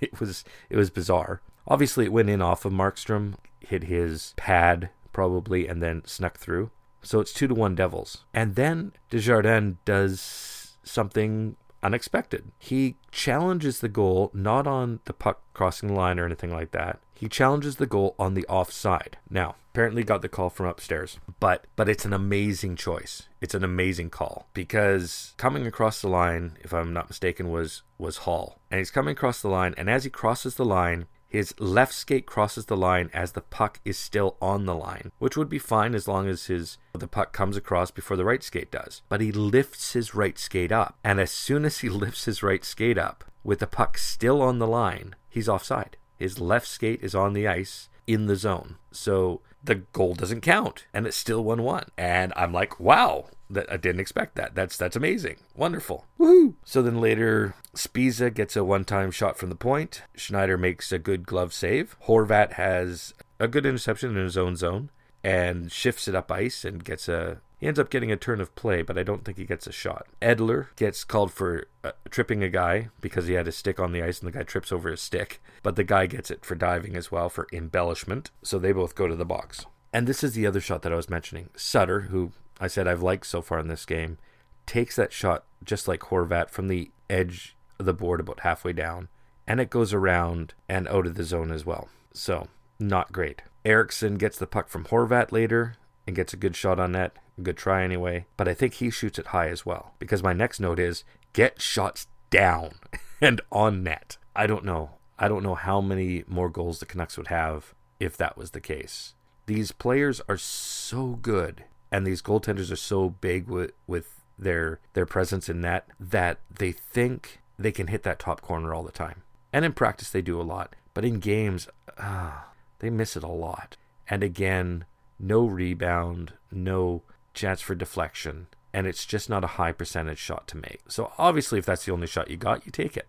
it 0.00 0.18
was 0.18 0.44
it 0.70 0.76
was 0.76 0.90
bizarre. 0.90 1.42
Obviously, 1.68 2.06
it 2.06 2.12
went 2.12 2.30
in 2.30 2.42
off 2.42 2.64
of 2.64 2.72
Markstrom, 2.72 3.34
hit 3.60 3.84
his 3.84 4.34
pad 4.36 4.90
probably, 5.12 5.66
and 5.66 5.82
then 5.82 6.02
snuck 6.06 6.38
through. 6.38 6.70
So 7.02 7.20
it's 7.20 7.32
two 7.32 7.48
to 7.48 7.54
one 7.54 7.74
Devils. 7.74 8.24
And 8.34 8.54
then 8.54 8.92
Desjardins 9.10 9.76
does 9.84 10.76
something 10.82 11.56
unexpected. 11.82 12.52
He 12.58 12.96
challenges 13.10 13.80
the 13.80 13.88
goal 13.88 14.30
not 14.34 14.66
on 14.66 15.00
the 15.06 15.12
puck 15.12 15.40
crossing 15.54 15.88
the 15.88 15.94
line 15.94 16.18
or 16.18 16.26
anything 16.26 16.52
like 16.52 16.72
that. 16.72 17.00
He 17.14 17.28
challenges 17.28 17.76
the 17.76 17.86
goal 17.86 18.14
on 18.18 18.34
the 18.34 18.46
offside. 18.46 19.18
Now, 19.28 19.56
apparently 19.72 20.04
got 20.04 20.22
the 20.22 20.28
call 20.28 20.50
from 20.50 20.66
upstairs, 20.66 21.18
but 21.38 21.66
but 21.76 21.88
it's 21.88 22.04
an 22.04 22.12
amazing 22.12 22.76
choice. 22.76 23.28
It's 23.40 23.54
an 23.54 23.64
amazing 23.64 24.10
call 24.10 24.48
because 24.52 25.34
coming 25.36 25.66
across 25.66 26.00
the 26.00 26.08
line, 26.08 26.56
if 26.60 26.72
I'm 26.72 26.92
not 26.92 27.08
mistaken, 27.08 27.50
was 27.50 27.82
was 27.98 28.18
Hall. 28.18 28.58
And 28.70 28.78
he's 28.78 28.90
coming 28.90 29.12
across 29.12 29.40
the 29.40 29.48
line 29.48 29.74
and 29.76 29.88
as 29.88 30.04
he 30.04 30.10
crosses 30.10 30.54
the 30.56 30.64
line, 30.64 31.06
his 31.30 31.54
left 31.60 31.94
skate 31.94 32.26
crosses 32.26 32.66
the 32.66 32.76
line 32.76 33.08
as 33.14 33.32
the 33.32 33.40
puck 33.40 33.80
is 33.84 33.96
still 33.96 34.36
on 34.42 34.66
the 34.66 34.74
line, 34.74 35.12
which 35.18 35.36
would 35.36 35.48
be 35.48 35.60
fine 35.60 35.94
as 35.94 36.08
long 36.08 36.28
as 36.28 36.46
his 36.46 36.76
the 36.92 37.06
puck 37.06 37.32
comes 37.32 37.56
across 37.56 37.92
before 37.92 38.16
the 38.16 38.24
right 38.24 38.42
skate 38.42 38.72
does. 38.72 39.02
But 39.08 39.20
he 39.20 39.30
lifts 39.30 39.92
his 39.92 40.12
right 40.12 40.36
skate 40.36 40.72
up, 40.72 40.98
and 41.04 41.20
as 41.20 41.30
soon 41.30 41.64
as 41.64 41.78
he 41.78 41.88
lifts 42.04 42.24
his 42.24 42.42
right 42.42 42.64
skate 42.64 42.98
up 42.98 43.24
with 43.44 43.60
the 43.60 43.68
puck 43.68 43.96
still 43.96 44.42
on 44.42 44.58
the 44.58 44.66
line, 44.66 45.14
he's 45.28 45.48
offside. 45.48 45.96
His 46.16 46.40
left 46.40 46.66
skate 46.66 47.02
is 47.02 47.14
on 47.14 47.32
the 47.32 47.46
ice 47.46 47.88
in 48.06 48.26
the 48.26 48.36
zone. 48.36 48.76
So 48.90 49.40
the 49.62 49.76
goal 49.76 50.14
doesn't 50.14 50.40
count 50.40 50.86
and 50.92 51.06
it's 51.06 51.16
still 51.16 51.44
1-1. 51.44 51.88
And 51.96 52.32
I'm 52.36 52.52
like, 52.52 52.80
"Wow, 52.80 53.28
that 53.50 53.70
I 53.70 53.76
didn't 53.76 54.00
expect 54.00 54.36
that. 54.36 54.54
That's 54.54 54.76
that's 54.76 54.96
amazing. 54.96 55.36
Wonderful. 55.54 56.06
Woohoo. 56.18 56.54
So 56.64 56.82
then 56.82 57.00
later 57.00 57.54
Sbisa 57.74 58.32
gets 58.32 58.56
a 58.56 58.64
one-time 58.64 59.10
shot 59.10 59.36
from 59.36 59.48
the 59.48 59.54
point. 59.56 60.02
Schneider 60.14 60.56
makes 60.56 60.92
a 60.92 60.98
good 60.98 61.26
glove 61.26 61.52
save. 61.52 61.96
Horvat 62.06 62.54
has 62.54 63.14
a 63.38 63.48
good 63.48 63.66
interception 63.66 64.16
in 64.16 64.22
his 64.22 64.36
own 64.36 64.56
zone 64.56 64.90
and 65.22 65.70
shifts 65.70 66.08
it 66.08 66.14
up 66.14 66.30
ice 66.30 66.64
and 66.64 66.84
gets 66.84 67.08
a 67.08 67.40
he 67.60 67.66
ends 67.66 67.78
up 67.78 67.90
getting 67.90 68.10
a 68.10 68.16
turn 68.16 68.40
of 68.40 68.54
play, 68.54 68.80
but 68.80 68.96
I 68.96 69.02
don't 69.02 69.22
think 69.22 69.36
he 69.36 69.44
gets 69.44 69.66
a 69.66 69.72
shot. 69.72 70.06
Edler 70.22 70.68
gets 70.76 71.04
called 71.04 71.30
for 71.30 71.66
uh, 71.84 71.92
tripping 72.08 72.42
a 72.42 72.48
guy 72.48 72.88
because 73.02 73.26
he 73.26 73.34
had 73.34 73.44
his 73.44 73.56
stick 73.56 73.78
on 73.78 73.92
the 73.92 74.02
ice 74.02 74.20
and 74.20 74.32
the 74.32 74.38
guy 74.38 74.44
trips 74.44 74.72
over 74.72 74.90
his 74.90 75.02
stick, 75.02 75.42
but 75.62 75.76
the 75.76 75.84
guy 75.84 76.06
gets 76.06 76.30
it 76.30 76.42
for 76.42 76.54
diving 76.54 76.96
as 76.96 77.12
well 77.12 77.28
for 77.28 77.46
embellishment. 77.52 78.30
So 78.42 78.58
they 78.58 78.72
both 78.72 78.94
go 78.94 79.06
to 79.06 79.14
the 79.14 79.26
box. 79.26 79.66
And 79.92 80.06
this 80.06 80.24
is 80.24 80.32
the 80.32 80.46
other 80.46 80.60
shot 80.60 80.80
that 80.82 80.92
I 80.92 80.96
was 80.96 81.10
mentioning. 81.10 81.50
Sutter, 81.54 82.02
who 82.02 82.32
I 82.60 82.68
said 82.68 82.86
I've 82.86 83.02
liked 83.02 83.26
so 83.26 83.40
far 83.40 83.58
in 83.58 83.68
this 83.68 83.86
game, 83.86 84.18
takes 84.66 84.96
that 84.96 85.12
shot 85.12 85.44
just 85.64 85.88
like 85.88 86.00
Horvat 86.00 86.50
from 86.50 86.68
the 86.68 86.90
edge 87.08 87.56
of 87.78 87.86
the 87.86 87.94
board 87.94 88.20
about 88.20 88.40
halfway 88.40 88.72
down, 88.72 89.08
and 89.46 89.60
it 89.60 89.70
goes 89.70 89.92
around 89.92 90.54
and 90.68 90.86
out 90.88 91.06
of 91.06 91.14
the 91.14 91.24
zone 91.24 91.50
as 91.50 91.66
well. 91.66 91.88
So, 92.12 92.48
not 92.78 93.12
great. 93.12 93.42
Eriksson 93.64 94.16
gets 94.16 94.38
the 94.38 94.46
puck 94.46 94.68
from 94.68 94.84
Horvat 94.84 95.32
later 95.32 95.74
and 96.06 96.16
gets 96.16 96.32
a 96.32 96.36
good 96.36 96.56
shot 96.56 96.78
on 96.78 96.92
net. 96.92 97.16
Good 97.42 97.56
try 97.56 97.82
anyway. 97.82 98.26
But 98.36 98.48
I 98.48 98.54
think 98.54 98.74
he 98.74 98.90
shoots 98.90 99.18
it 99.18 99.28
high 99.28 99.48
as 99.48 99.66
well. 99.66 99.94
Because 99.98 100.22
my 100.22 100.32
next 100.32 100.60
note 100.60 100.78
is 100.78 101.04
get 101.32 101.60
shots 101.60 102.06
down 102.30 102.72
and 103.20 103.40
on 103.50 103.82
net. 103.82 104.16
I 104.34 104.46
don't 104.46 104.64
know. 104.64 104.90
I 105.18 105.28
don't 105.28 105.42
know 105.42 105.54
how 105.54 105.80
many 105.80 106.24
more 106.26 106.48
goals 106.48 106.80
the 106.80 106.86
Canucks 106.86 107.18
would 107.18 107.28
have 107.28 107.74
if 107.98 108.16
that 108.16 108.36
was 108.36 108.52
the 108.52 108.60
case. 108.60 109.14
These 109.46 109.72
players 109.72 110.20
are 110.28 110.38
so 110.38 111.18
good 111.20 111.64
and 111.90 112.06
these 112.06 112.22
goaltenders 112.22 112.70
are 112.72 112.76
so 112.76 113.10
big 113.10 113.48
with, 113.48 113.72
with 113.86 114.20
their 114.38 114.80
their 114.94 115.06
presence 115.06 115.48
in 115.48 115.60
net 115.60 115.86
that 115.98 116.38
they 116.50 116.72
think 116.72 117.40
they 117.58 117.72
can 117.72 117.88
hit 117.88 118.02
that 118.04 118.18
top 118.18 118.40
corner 118.40 118.72
all 118.74 118.82
the 118.82 118.90
time. 118.90 119.22
And 119.52 119.64
in 119.64 119.72
practice 119.72 120.10
they 120.10 120.22
do 120.22 120.40
a 120.40 120.42
lot, 120.42 120.74
but 120.94 121.04
in 121.04 121.18
games, 121.18 121.68
uh, 121.98 122.32
they 122.78 122.90
miss 122.90 123.16
it 123.16 123.22
a 123.22 123.28
lot. 123.28 123.76
And 124.08 124.22
again, 124.22 124.86
no 125.18 125.44
rebound, 125.44 126.32
no 126.50 127.02
chance 127.34 127.60
for 127.60 127.74
deflection, 127.74 128.46
and 128.72 128.86
it's 128.86 129.04
just 129.04 129.28
not 129.28 129.44
a 129.44 129.48
high 129.58 129.72
percentage 129.72 130.18
shot 130.18 130.46
to 130.48 130.56
make. 130.56 130.80
So 130.88 131.12
obviously, 131.18 131.58
if 131.58 131.66
that's 131.66 131.84
the 131.84 131.92
only 131.92 132.06
shot 132.06 132.30
you 132.30 132.36
got, 132.36 132.64
you 132.64 132.72
take 132.72 132.96
it, 132.96 133.08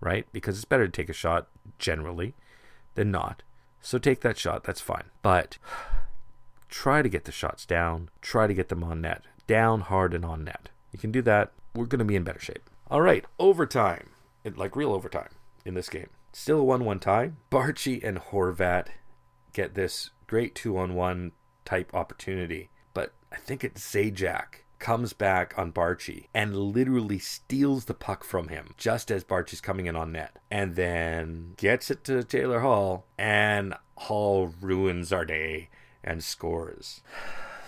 right? 0.00 0.26
Because 0.32 0.56
it's 0.56 0.64
better 0.64 0.86
to 0.86 0.92
take 0.92 1.08
a 1.08 1.14
shot 1.14 1.48
generally 1.78 2.34
than 2.94 3.10
not. 3.10 3.42
So 3.80 3.98
take 3.98 4.20
that 4.20 4.38
shot, 4.38 4.64
that's 4.64 4.80
fine. 4.80 5.04
But 5.22 5.58
try 6.68 7.02
to 7.02 7.08
get 7.08 7.24
the 7.24 7.32
shots 7.32 7.66
down, 7.66 8.10
try 8.20 8.46
to 8.46 8.54
get 8.54 8.68
them 8.68 8.84
on 8.84 9.00
net, 9.00 9.22
down 9.46 9.82
hard 9.82 10.14
and 10.14 10.24
on 10.24 10.44
net. 10.44 10.68
You 10.92 10.98
can 10.98 11.12
do 11.12 11.22
that. 11.22 11.52
We're 11.74 11.86
going 11.86 11.98
to 11.98 12.04
be 12.04 12.16
in 12.16 12.24
better 12.24 12.40
shape. 12.40 12.70
All 12.90 13.02
right, 13.02 13.24
overtime, 13.38 14.10
like 14.56 14.76
real 14.76 14.92
overtime 14.92 15.30
in 15.64 15.74
this 15.74 15.88
game. 15.88 16.08
Still 16.32 16.60
a 16.60 16.64
1 16.64 16.84
1 16.84 16.98
tie. 17.00 17.32
Baertschi 17.50 18.02
and 18.02 18.18
Horvat 18.18 18.88
get 19.52 19.74
this 19.74 20.10
great 20.26 20.54
2 20.54 20.76
on 20.78 20.94
1 20.94 21.32
type 21.64 21.94
opportunity. 21.94 22.70
But 22.94 23.12
I 23.32 23.36
think 23.36 23.64
it's 23.64 23.82
Zajac 23.82 24.62
comes 24.78 25.12
back 25.14 25.54
on 25.56 25.72
Baertschi 25.72 26.26
and 26.34 26.54
literally 26.54 27.18
steals 27.18 27.86
the 27.86 27.94
puck 27.94 28.22
from 28.22 28.48
him 28.48 28.74
just 28.76 29.10
as 29.10 29.24
Baertschi's 29.24 29.60
coming 29.60 29.86
in 29.86 29.96
on 29.96 30.12
net. 30.12 30.38
And 30.50 30.76
then 30.76 31.54
gets 31.56 31.90
it 31.90 32.04
to 32.04 32.22
Taylor 32.22 32.60
Hall, 32.60 33.06
and 33.18 33.74
Hall 33.96 34.52
ruins 34.60 35.12
our 35.12 35.24
day 35.24 35.70
and 36.06 36.22
scores. 36.22 37.00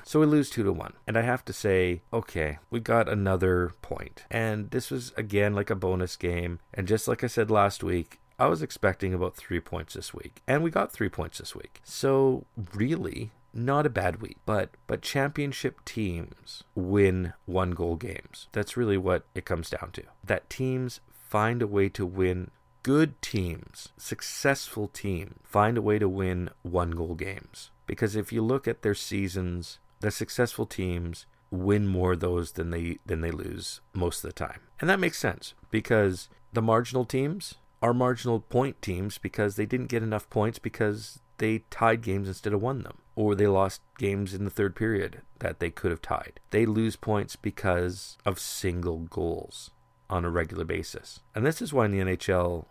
So 0.04 0.20
we 0.20 0.26
lose 0.26 0.48
2 0.48 0.62
to 0.64 0.72
1. 0.72 0.94
And 1.06 1.18
I 1.18 1.22
have 1.22 1.44
to 1.44 1.52
say, 1.52 2.00
okay, 2.12 2.58
we 2.70 2.80
got 2.80 3.08
another 3.08 3.74
point. 3.82 4.24
And 4.30 4.70
this 4.70 4.90
was 4.90 5.12
again 5.18 5.54
like 5.54 5.68
a 5.68 5.74
bonus 5.74 6.16
game. 6.16 6.60
And 6.72 6.88
just 6.88 7.08
like 7.08 7.22
I 7.22 7.26
said 7.26 7.50
last 7.50 7.84
week, 7.84 8.20
I 8.38 8.46
was 8.46 8.62
expecting 8.62 9.12
about 9.12 9.36
3 9.36 9.60
points 9.60 9.94
this 9.94 10.14
week. 10.14 10.40
And 10.46 10.62
we 10.62 10.70
got 10.70 10.92
3 10.92 11.10
points 11.10 11.38
this 11.38 11.54
week. 11.54 11.80
So 11.84 12.46
really, 12.72 13.32
not 13.52 13.86
a 13.86 13.90
bad 13.90 14.22
week, 14.22 14.38
but 14.46 14.70
but 14.86 15.02
championship 15.02 15.84
teams 15.84 16.64
win 16.74 17.32
one 17.46 17.72
goal 17.72 17.96
games. 17.96 18.48
That's 18.52 18.76
really 18.76 18.96
what 18.96 19.24
it 19.34 19.44
comes 19.44 19.70
down 19.70 19.90
to. 19.92 20.04
That 20.24 20.48
teams 20.48 21.00
find 21.10 21.60
a 21.60 21.66
way 21.66 21.88
to 21.90 22.06
win 22.06 22.50
good 22.82 23.20
teams, 23.20 23.90
successful 23.98 24.88
teams 24.88 25.34
find 25.44 25.76
a 25.76 25.82
way 25.82 25.98
to 25.98 26.08
win 26.08 26.48
one 26.62 26.92
goal 26.92 27.14
games. 27.14 27.70
Because 27.88 28.14
if 28.14 28.32
you 28.32 28.42
look 28.42 28.68
at 28.68 28.82
their 28.82 28.94
seasons, 28.94 29.80
the 29.98 30.12
successful 30.12 30.66
teams 30.66 31.26
win 31.50 31.88
more 31.88 32.12
of 32.12 32.20
those 32.20 32.52
than 32.52 32.70
they 32.70 32.98
than 33.04 33.22
they 33.22 33.32
lose 33.32 33.80
most 33.92 34.22
of 34.22 34.28
the 34.28 34.32
time. 34.32 34.60
And 34.80 34.88
that 34.88 35.00
makes 35.00 35.18
sense 35.18 35.54
because 35.70 36.28
the 36.52 36.62
marginal 36.62 37.04
teams 37.04 37.54
are 37.82 37.94
marginal 37.94 38.40
point 38.40 38.80
teams 38.82 39.18
because 39.18 39.56
they 39.56 39.66
didn't 39.66 39.88
get 39.88 40.02
enough 40.02 40.28
points 40.30 40.58
because 40.58 41.20
they 41.38 41.60
tied 41.70 42.02
games 42.02 42.28
instead 42.28 42.52
of 42.52 42.60
won 42.60 42.82
them, 42.82 42.98
or 43.14 43.34
they 43.34 43.46
lost 43.46 43.80
games 43.96 44.34
in 44.34 44.44
the 44.44 44.50
third 44.50 44.76
period 44.76 45.22
that 45.38 45.60
they 45.60 45.70
could 45.70 45.90
have 45.90 46.02
tied. 46.02 46.40
They 46.50 46.66
lose 46.66 46.96
points 46.96 47.36
because 47.36 48.18
of 48.26 48.38
single 48.40 48.98
goals 48.98 49.70
on 50.10 50.24
a 50.24 50.30
regular 50.30 50.64
basis. 50.64 51.20
And 51.34 51.46
this 51.46 51.62
is 51.62 51.72
why 51.72 51.86
in 51.86 51.92
the 51.92 52.00
NHL, 52.00 52.66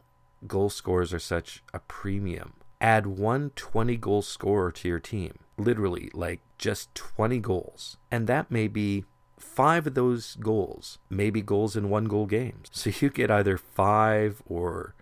goal 0.45 0.69
scores 0.69 1.13
are 1.13 1.19
such 1.19 1.63
a 1.73 1.79
premium. 1.79 2.53
Add 2.79 3.07
one 3.07 3.51
20 3.55 3.97
goal 3.97 4.21
scorer 4.21 4.71
to 4.71 4.87
your 4.87 4.99
team, 4.99 5.39
literally, 5.57 6.11
like 6.13 6.41
just 6.57 6.93
20 6.95 7.39
goals, 7.39 7.97
and 8.11 8.27
that 8.27 8.51
may 8.51 8.67
be 8.67 9.05
five 9.39 9.85
of 9.87 9.93
those 9.93 10.35
goals 10.39 10.97
maybe 11.09 11.41
goals 11.41 11.75
in 11.75 11.89
one 11.89 12.05
goal 12.05 12.25
games. 12.25 12.69
So 12.71 12.91
you 12.99 13.09
get 13.09 13.31
either 13.31 13.57
five 13.57 14.41
or 14.45 14.95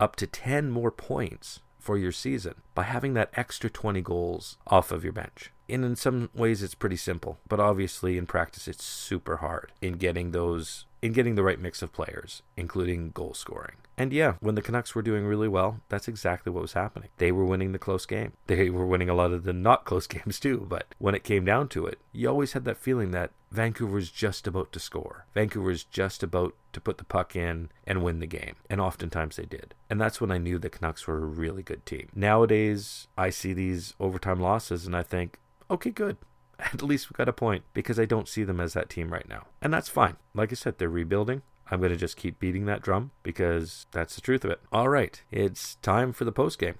up 0.00 0.16
to 0.16 0.26
10 0.26 0.70
more 0.70 0.90
points 0.90 1.60
for 1.78 1.96
your 1.96 2.12
season 2.12 2.54
by 2.74 2.84
having 2.84 3.14
that 3.14 3.30
extra 3.34 3.70
20 3.70 4.00
goals 4.02 4.56
off 4.66 4.90
of 4.92 5.04
your 5.04 5.12
bench. 5.12 5.52
And 5.68 5.84
in 5.84 5.96
some 5.96 6.30
ways 6.34 6.62
it's 6.62 6.74
pretty 6.74 6.96
simple, 6.96 7.38
but 7.48 7.60
obviously 7.60 8.16
in 8.16 8.26
practice 8.26 8.68
it's 8.68 8.84
super 8.84 9.38
hard 9.38 9.72
in 9.80 9.94
getting 9.94 10.32
those 10.32 10.86
in 11.00 11.12
getting 11.12 11.36
the 11.36 11.44
right 11.44 11.60
mix 11.60 11.80
of 11.80 11.92
players, 11.92 12.42
including 12.56 13.10
goal 13.10 13.32
scoring. 13.32 13.76
And 13.96 14.12
yeah, 14.12 14.34
when 14.40 14.54
the 14.54 14.62
Canucks 14.62 14.94
were 14.94 15.02
doing 15.02 15.24
really 15.24 15.48
well, 15.48 15.80
that's 15.88 16.08
exactly 16.08 16.52
what 16.52 16.62
was 16.62 16.72
happening. 16.72 17.08
They 17.18 17.32
were 17.32 17.44
winning 17.44 17.72
the 17.72 17.78
close 17.78 18.06
game. 18.06 18.32
They 18.46 18.70
were 18.70 18.86
winning 18.86 19.08
a 19.08 19.14
lot 19.14 19.32
of 19.32 19.44
the 19.44 19.52
not 19.52 19.84
close 19.84 20.06
games 20.08 20.38
too, 20.40 20.66
but 20.68 20.94
when 20.98 21.14
it 21.14 21.24
came 21.24 21.44
down 21.44 21.68
to 21.68 21.86
it, 21.86 21.98
you 22.12 22.28
always 22.28 22.52
had 22.52 22.64
that 22.64 22.76
feeling 22.78 23.10
that 23.10 23.32
Vancouver's 23.50 24.10
just 24.10 24.46
about 24.46 24.72
to 24.72 24.80
score. 24.80 25.26
Vancouver's 25.34 25.84
just 25.84 26.22
about 26.22 26.54
to 26.72 26.80
put 26.80 26.98
the 26.98 27.04
puck 27.04 27.34
in 27.34 27.70
and 27.86 28.02
win 28.02 28.18
the 28.18 28.26
game. 28.26 28.56
And 28.68 28.80
oftentimes 28.80 29.36
they 29.36 29.46
did. 29.46 29.74
And 29.88 30.00
that's 30.00 30.20
when 30.20 30.30
I 30.30 30.38
knew 30.38 30.58
the 30.58 30.68
Canucks 30.68 31.06
were 31.06 31.18
a 31.18 31.26
really 31.26 31.62
good 31.62 31.86
team. 31.86 32.08
Nowadays, 32.14 33.08
I 33.16 33.30
see 33.30 33.52
these 33.52 33.94
overtime 33.98 34.40
losses 34.40 34.86
and 34.86 34.94
I 34.94 35.02
think, 35.02 35.38
okay, 35.70 35.90
good. 35.90 36.18
At 36.58 36.82
least 36.82 37.10
we 37.10 37.14
got 37.14 37.28
a 37.28 37.32
point 37.32 37.64
because 37.72 37.98
I 37.98 38.04
don't 38.04 38.28
see 38.28 38.44
them 38.44 38.60
as 38.60 38.74
that 38.74 38.90
team 38.90 39.12
right 39.12 39.28
now. 39.28 39.46
And 39.62 39.72
that's 39.72 39.88
fine. 39.88 40.16
Like 40.34 40.52
I 40.52 40.54
said, 40.54 40.78
they're 40.78 40.88
rebuilding. 40.88 41.42
I'm 41.70 41.80
going 41.80 41.92
to 41.92 41.96
just 41.96 42.16
keep 42.16 42.38
beating 42.38 42.66
that 42.66 42.82
drum 42.82 43.10
because 43.22 43.86
that's 43.92 44.14
the 44.14 44.20
truth 44.20 44.44
of 44.44 44.50
it. 44.50 44.60
All 44.72 44.88
right, 44.88 45.22
it's 45.30 45.74
time 45.76 46.12
for 46.12 46.24
the 46.24 46.32
postgame. 46.32 46.76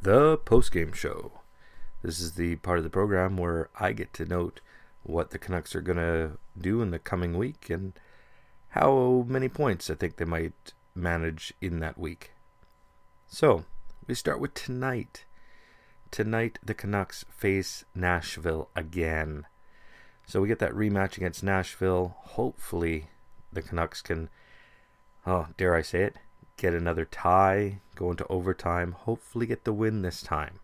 The 0.00 0.38
postgame 0.38 0.94
show. 0.94 1.32
This 2.02 2.20
is 2.20 2.32
the 2.32 2.56
part 2.56 2.78
of 2.78 2.84
the 2.84 2.90
program 2.90 3.36
where 3.36 3.68
I 3.78 3.92
get 3.92 4.12
to 4.14 4.24
note 4.24 4.60
what 5.02 5.30
the 5.30 5.38
Canucks 5.38 5.74
are 5.74 5.80
going 5.80 5.98
to 5.98 6.38
do 6.58 6.80
in 6.82 6.90
the 6.90 6.98
coming 6.98 7.36
week 7.36 7.70
and 7.70 7.92
how 8.70 9.24
many 9.28 9.48
points 9.48 9.90
I 9.90 9.94
think 9.94 10.16
they 10.16 10.24
might 10.24 10.72
manage 10.94 11.52
in 11.60 11.80
that 11.80 11.98
week. 11.98 12.32
So, 13.26 13.64
we 14.06 14.14
start 14.14 14.40
with 14.40 14.54
tonight. 14.54 15.24
tonight 16.10 16.58
the 16.62 16.74
Canucks 16.74 17.24
face 17.30 17.84
Nashville 17.94 18.68
again. 18.76 19.46
So 20.26 20.40
we 20.40 20.48
get 20.48 20.58
that 20.60 20.72
rematch 20.72 21.16
against 21.16 21.42
Nashville. 21.42 22.16
Hopefully, 22.18 23.08
the 23.52 23.62
Canucks 23.62 24.02
can, 24.02 24.28
oh, 25.26 25.48
dare 25.56 25.74
I 25.74 25.82
say 25.82 26.02
it, 26.02 26.16
get 26.56 26.74
another 26.74 27.04
tie, 27.04 27.80
go 27.94 28.10
into 28.10 28.26
overtime, 28.28 28.92
hopefully 28.92 29.46
get 29.46 29.64
the 29.64 29.72
win 29.72 30.02
this 30.02 30.22
time. 30.22 30.60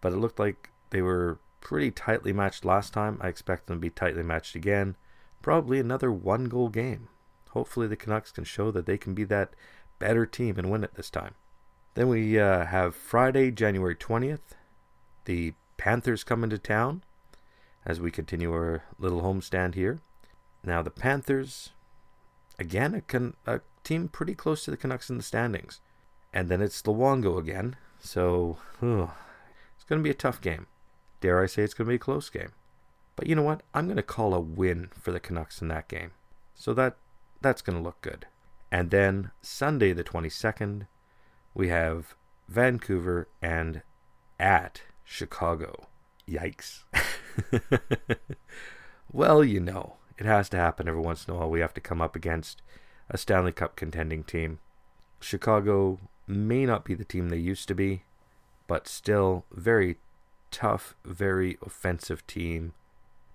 But 0.00 0.12
it 0.12 0.16
looked 0.16 0.38
like 0.38 0.70
they 0.90 1.02
were 1.02 1.38
pretty 1.62 1.90
tightly 1.90 2.32
matched 2.32 2.64
last 2.64 2.92
time. 2.92 3.18
I 3.20 3.28
expect 3.28 3.66
them 3.66 3.76
to 3.78 3.80
be 3.80 3.90
tightly 3.90 4.22
matched 4.22 4.54
again. 4.54 4.96
Probably 5.40 5.78
another 5.78 6.12
one 6.12 6.44
goal 6.44 6.68
game. 6.68 7.08
Hopefully, 7.50 7.86
the 7.86 7.96
Canucks 7.96 8.32
can 8.32 8.44
show 8.44 8.70
that 8.70 8.86
they 8.86 8.98
can 8.98 9.14
be 9.14 9.24
that 9.24 9.54
better 9.98 10.26
team 10.26 10.58
and 10.58 10.70
win 10.70 10.84
it 10.84 10.94
this 10.94 11.10
time. 11.10 11.34
Then 11.94 12.08
we 12.08 12.38
uh, 12.38 12.66
have 12.66 12.94
Friday, 12.94 13.50
January 13.50 13.94
20th. 13.94 14.56
The 15.24 15.54
Panthers 15.76 16.24
come 16.24 16.42
into 16.42 16.58
town 16.58 17.02
as 17.84 18.00
we 18.00 18.10
continue 18.10 18.52
our 18.52 18.84
little 18.98 19.22
homestand 19.22 19.74
here. 19.74 20.00
Now, 20.64 20.82
the 20.82 20.90
Panthers, 20.90 21.70
again, 22.58 23.02
a, 23.12 23.32
a 23.46 23.60
team 23.84 24.08
pretty 24.08 24.34
close 24.34 24.64
to 24.64 24.70
the 24.70 24.76
Canucks 24.76 25.10
in 25.10 25.16
the 25.16 25.22
standings. 25.22 25.80
And 26.32 26.48
then 26.48 26.62
it's 26.62 26.80
Luongo 26.82 27.38
again. 27.38 27.76
So, 28.00 28.58
it's 28.80 29.84
going 29.84 30.00
to 30.00 30.04
be 30.04 30.10
a 30.10 30.14
tough 30.14 30.40
game. 30.40 30.66
Dare 31.22 31.42
I 31.42 31.46
say 31.46 31.62
it's 31.62 31.72
going 31.72 31.86
to 31.86 31.90
be 31.90 31.96
a 31.96 31.98
close 31.98 32.28
game. 32.28 32.52
But 33.16 33.26
you 33.26 33.34
know 33.34 33.42
what? 33.42 33.62
I'm 33.72 33.86
going 33.86 33.96
to 33.96 34.02
call 34.02 34.34
a 34.34 34.40
win 34.40 34.90
for 34.92 35.12
the 35.12 35.20
Canucks 35.20 35.62
in 35.62 35.68
that 35.68 35.88
game. 35.88 36.10
So 36.54 36.74
that 36.74 36.96
that's 37.40 37.62
going 37.62 37.78
to 37.78 37.82
look 37.82 38.00
good. 38.02 38.26
And 38.70 38.90
then 38.90 39.30
Sunday 39.40 39.92
the 39.92 40.04
22nd, 40.04 40.86
we 41.54 41.68
have 41.68 42.14
Vancouver 42.48 43.28
and 43.40 43.82
at 44.38 44.82
Chicago. 45.04 45.88
Yikes. 46.28 46.84
well, 49.12 49.44
you 49.44 49.60
know, 49.60 49.96
it 50.18 50.26
has 50.26 50.48
to 50.50 50.56
happen 50.56 50.88
every 50.88 51.00
once 51.00 51.26
in 51.26 51.34
a 51.34 51.36
while. 51.36 51.50
We 51.50 51.60
have 51.60 51.74
to 51.74 51.80
come 51.80 52.00
up 52.00 52.16
against 52.16 52.62
a 53.10 53.18
Stanley 53.18 53.52
Cup 53.52 53.76
contending 53.76 54.24
team. 54.24 54.58
Chicago 55.20 55.98
may 56.26 56.64
not 56.64 56.84
be 56.84 56.94
the 56.94 57.04
team 57.04 57.28
they 57.28 57.36
used 57.36 57.68
to 57.68 57.74
be, 57.74 58.04
but 58.66 58.88
still 58.88 59.44
very 59.52 59.98
tough, 60.52 60.94
very 61.04 61.58
offensive 61.64 62.24
team. 62.28 62.74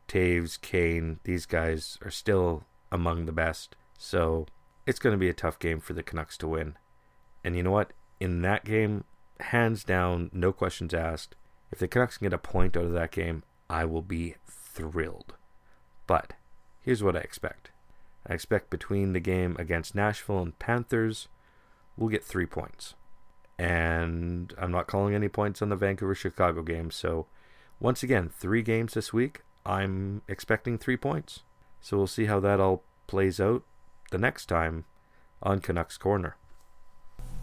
Toews, 0.07 0.61
Kane, 0.61 1.19
these 1.25 1.45
guys 1.45 1.97
are 2.01 2.11
still 2.11 2.63
among 2.91 3.25
the 3.25 3.33
best. 3.33 3.75
So 3.97 4.45
it's 4.85 4.99
going 4.99 5.11
to 5.13 5.19
be 5.19 5.27
a 5.27 5.33
tough 5.33 5.59
game 5.59 5.81
for 5.81 5.91
the 5.91 6.03
Canucks 6.03 6.37
to 6.37 6.47
win. 6.47 6.77
And 7.43 7.57
you 7.57 7.63
know 7.63 7.71
what? 7.71 7.91
In 8.19 8.41
that 8.43 8.63
game, 8.63 9.03
hands 9.39 9.83
down, 9.83 10.29
no 10.31 10.53
questions 10.53 10.93
asked, 10.93 11.35
if 11.71 11.79
the 11.79 11.87
Canucks 11.87 12.17
can 12.17 12.25
get 12.25 12.33
a 12.33 12.37
point 12.37 12.77
out 12.77 12.85
of 12.85 12.93
that 12.93 13.11
game, 13.11 13.43
I 13.69 13.83
will 13.83 14.01
be 14.01 14.35
thrilled. 14.47 15.33
But 16.05 16.33
here's 16.81 17.03
what 17.03 17.17
I 17.17 17.19
expect 17.19 17.71
I 18.25 18.33
expect 18.33 18.69
between 18.69 19.13
the 19.13 19.19
game 19.19 19.55
against 19.59 19.95
Nashville 19.95 20.41
and 20.41 20.57
Panthers, 20.57 21.27
we'll 21.97 22.09
get 22.09 22.23
three 22.23 22.45
points. 22.45 22.95
And 23.57 24.53
I'm 24.57 24.71
not 24.71 24.87
calling 24.87 25.15
any 25.15 25.29
points 25.29 25.61
on 25.61 25.69
the 25.69 25.75
Vancouver 25.75 26.15
Chicago 26.15 26.61
game. 26.61 26.91
So, 26.91 27.25
once 27.79 28.03
again, 28.03 28.29
three 28.29 28.61
games 28.61 28.93
this 28.93 29.11
week. 29.11 29.41
I'm 29.65 30.21
expecting 30.27 30.77
three 30.77 30.97
points. 30.97 31.41
So, 31.81 31.97
we'll 31.97 32.07
see 32.07 32.25
how 32.25 32.39
that 32.41 32.59
all 32.59 32.83
plays 33.07 33.39
out 33.39 33.63
the 34.11 34.17
next 34.17 34.45
time 34.45 34.85
on 35.41 35.59
Canucks 35.59 35.97
Corner. 35.97 36.35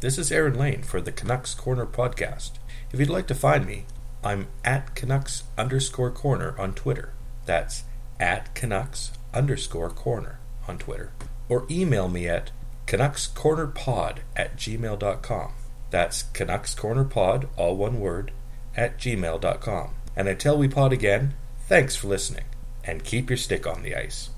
This 0.01 0.19
is 0.19 0.31
Aaron 0.31 0.59
Lane 0.59 0.83
for 0.83 1.01
the 1.01 1.13
Canucks 1.13 1.55
Corner 1.55 1.87
podcast. 1.87 2.53
If 2.93 3.01
you'd 3.01 3.09
like 3.09 3.27
to 3.29 3.35
find 3.35 3.67
me, 3.67 3.87
I'm 4.23 4.49
at 4.65 4.95
Canucks 4.95 5.45
underscore 5.59 6.11
corner 6.11 6.55
on 6.59 6.75
Twitter. 6.75 7.13
That's 7.47 7.85
at 8.21 8.55
Canucks 8.55 9.13
underscore 9.33 9.91
corner 9.91 10.41
on 10.69 10.79
Twitter. 10.79 11.13
Or 11.49 11.67
email 11.71 12.09
me 12.09 12.29
at 12.29 12.51
CanucksCornerPod 12.87 14.19
at 14.37 14.57
gmail.com. 14.57 15.53
That's 15.95 16.25
Canucks 16.25 16.75
Corner 16.75 17.05
Pod, 17.05 17.47
all 17.57 17.77
one 17.77 18.01
word, 18.01 18.33
at 18.77 18.99
gmail.com. 18.99 19.95
And 20.17 20.27
until 20.27 20.59
we 20.59 20.67
pod 20.67 20.93
again, 20.93 21.35
thanks 21.69 21.95
for 21.95 22.09
listening, 22.09 22.47
and 22.83 23.05
keep 23.05 23.31
your 23.31 23.37
stick 23.37 23.65
on 23.65 23.85
the 23.85 23.95
ice. 23.95 24.31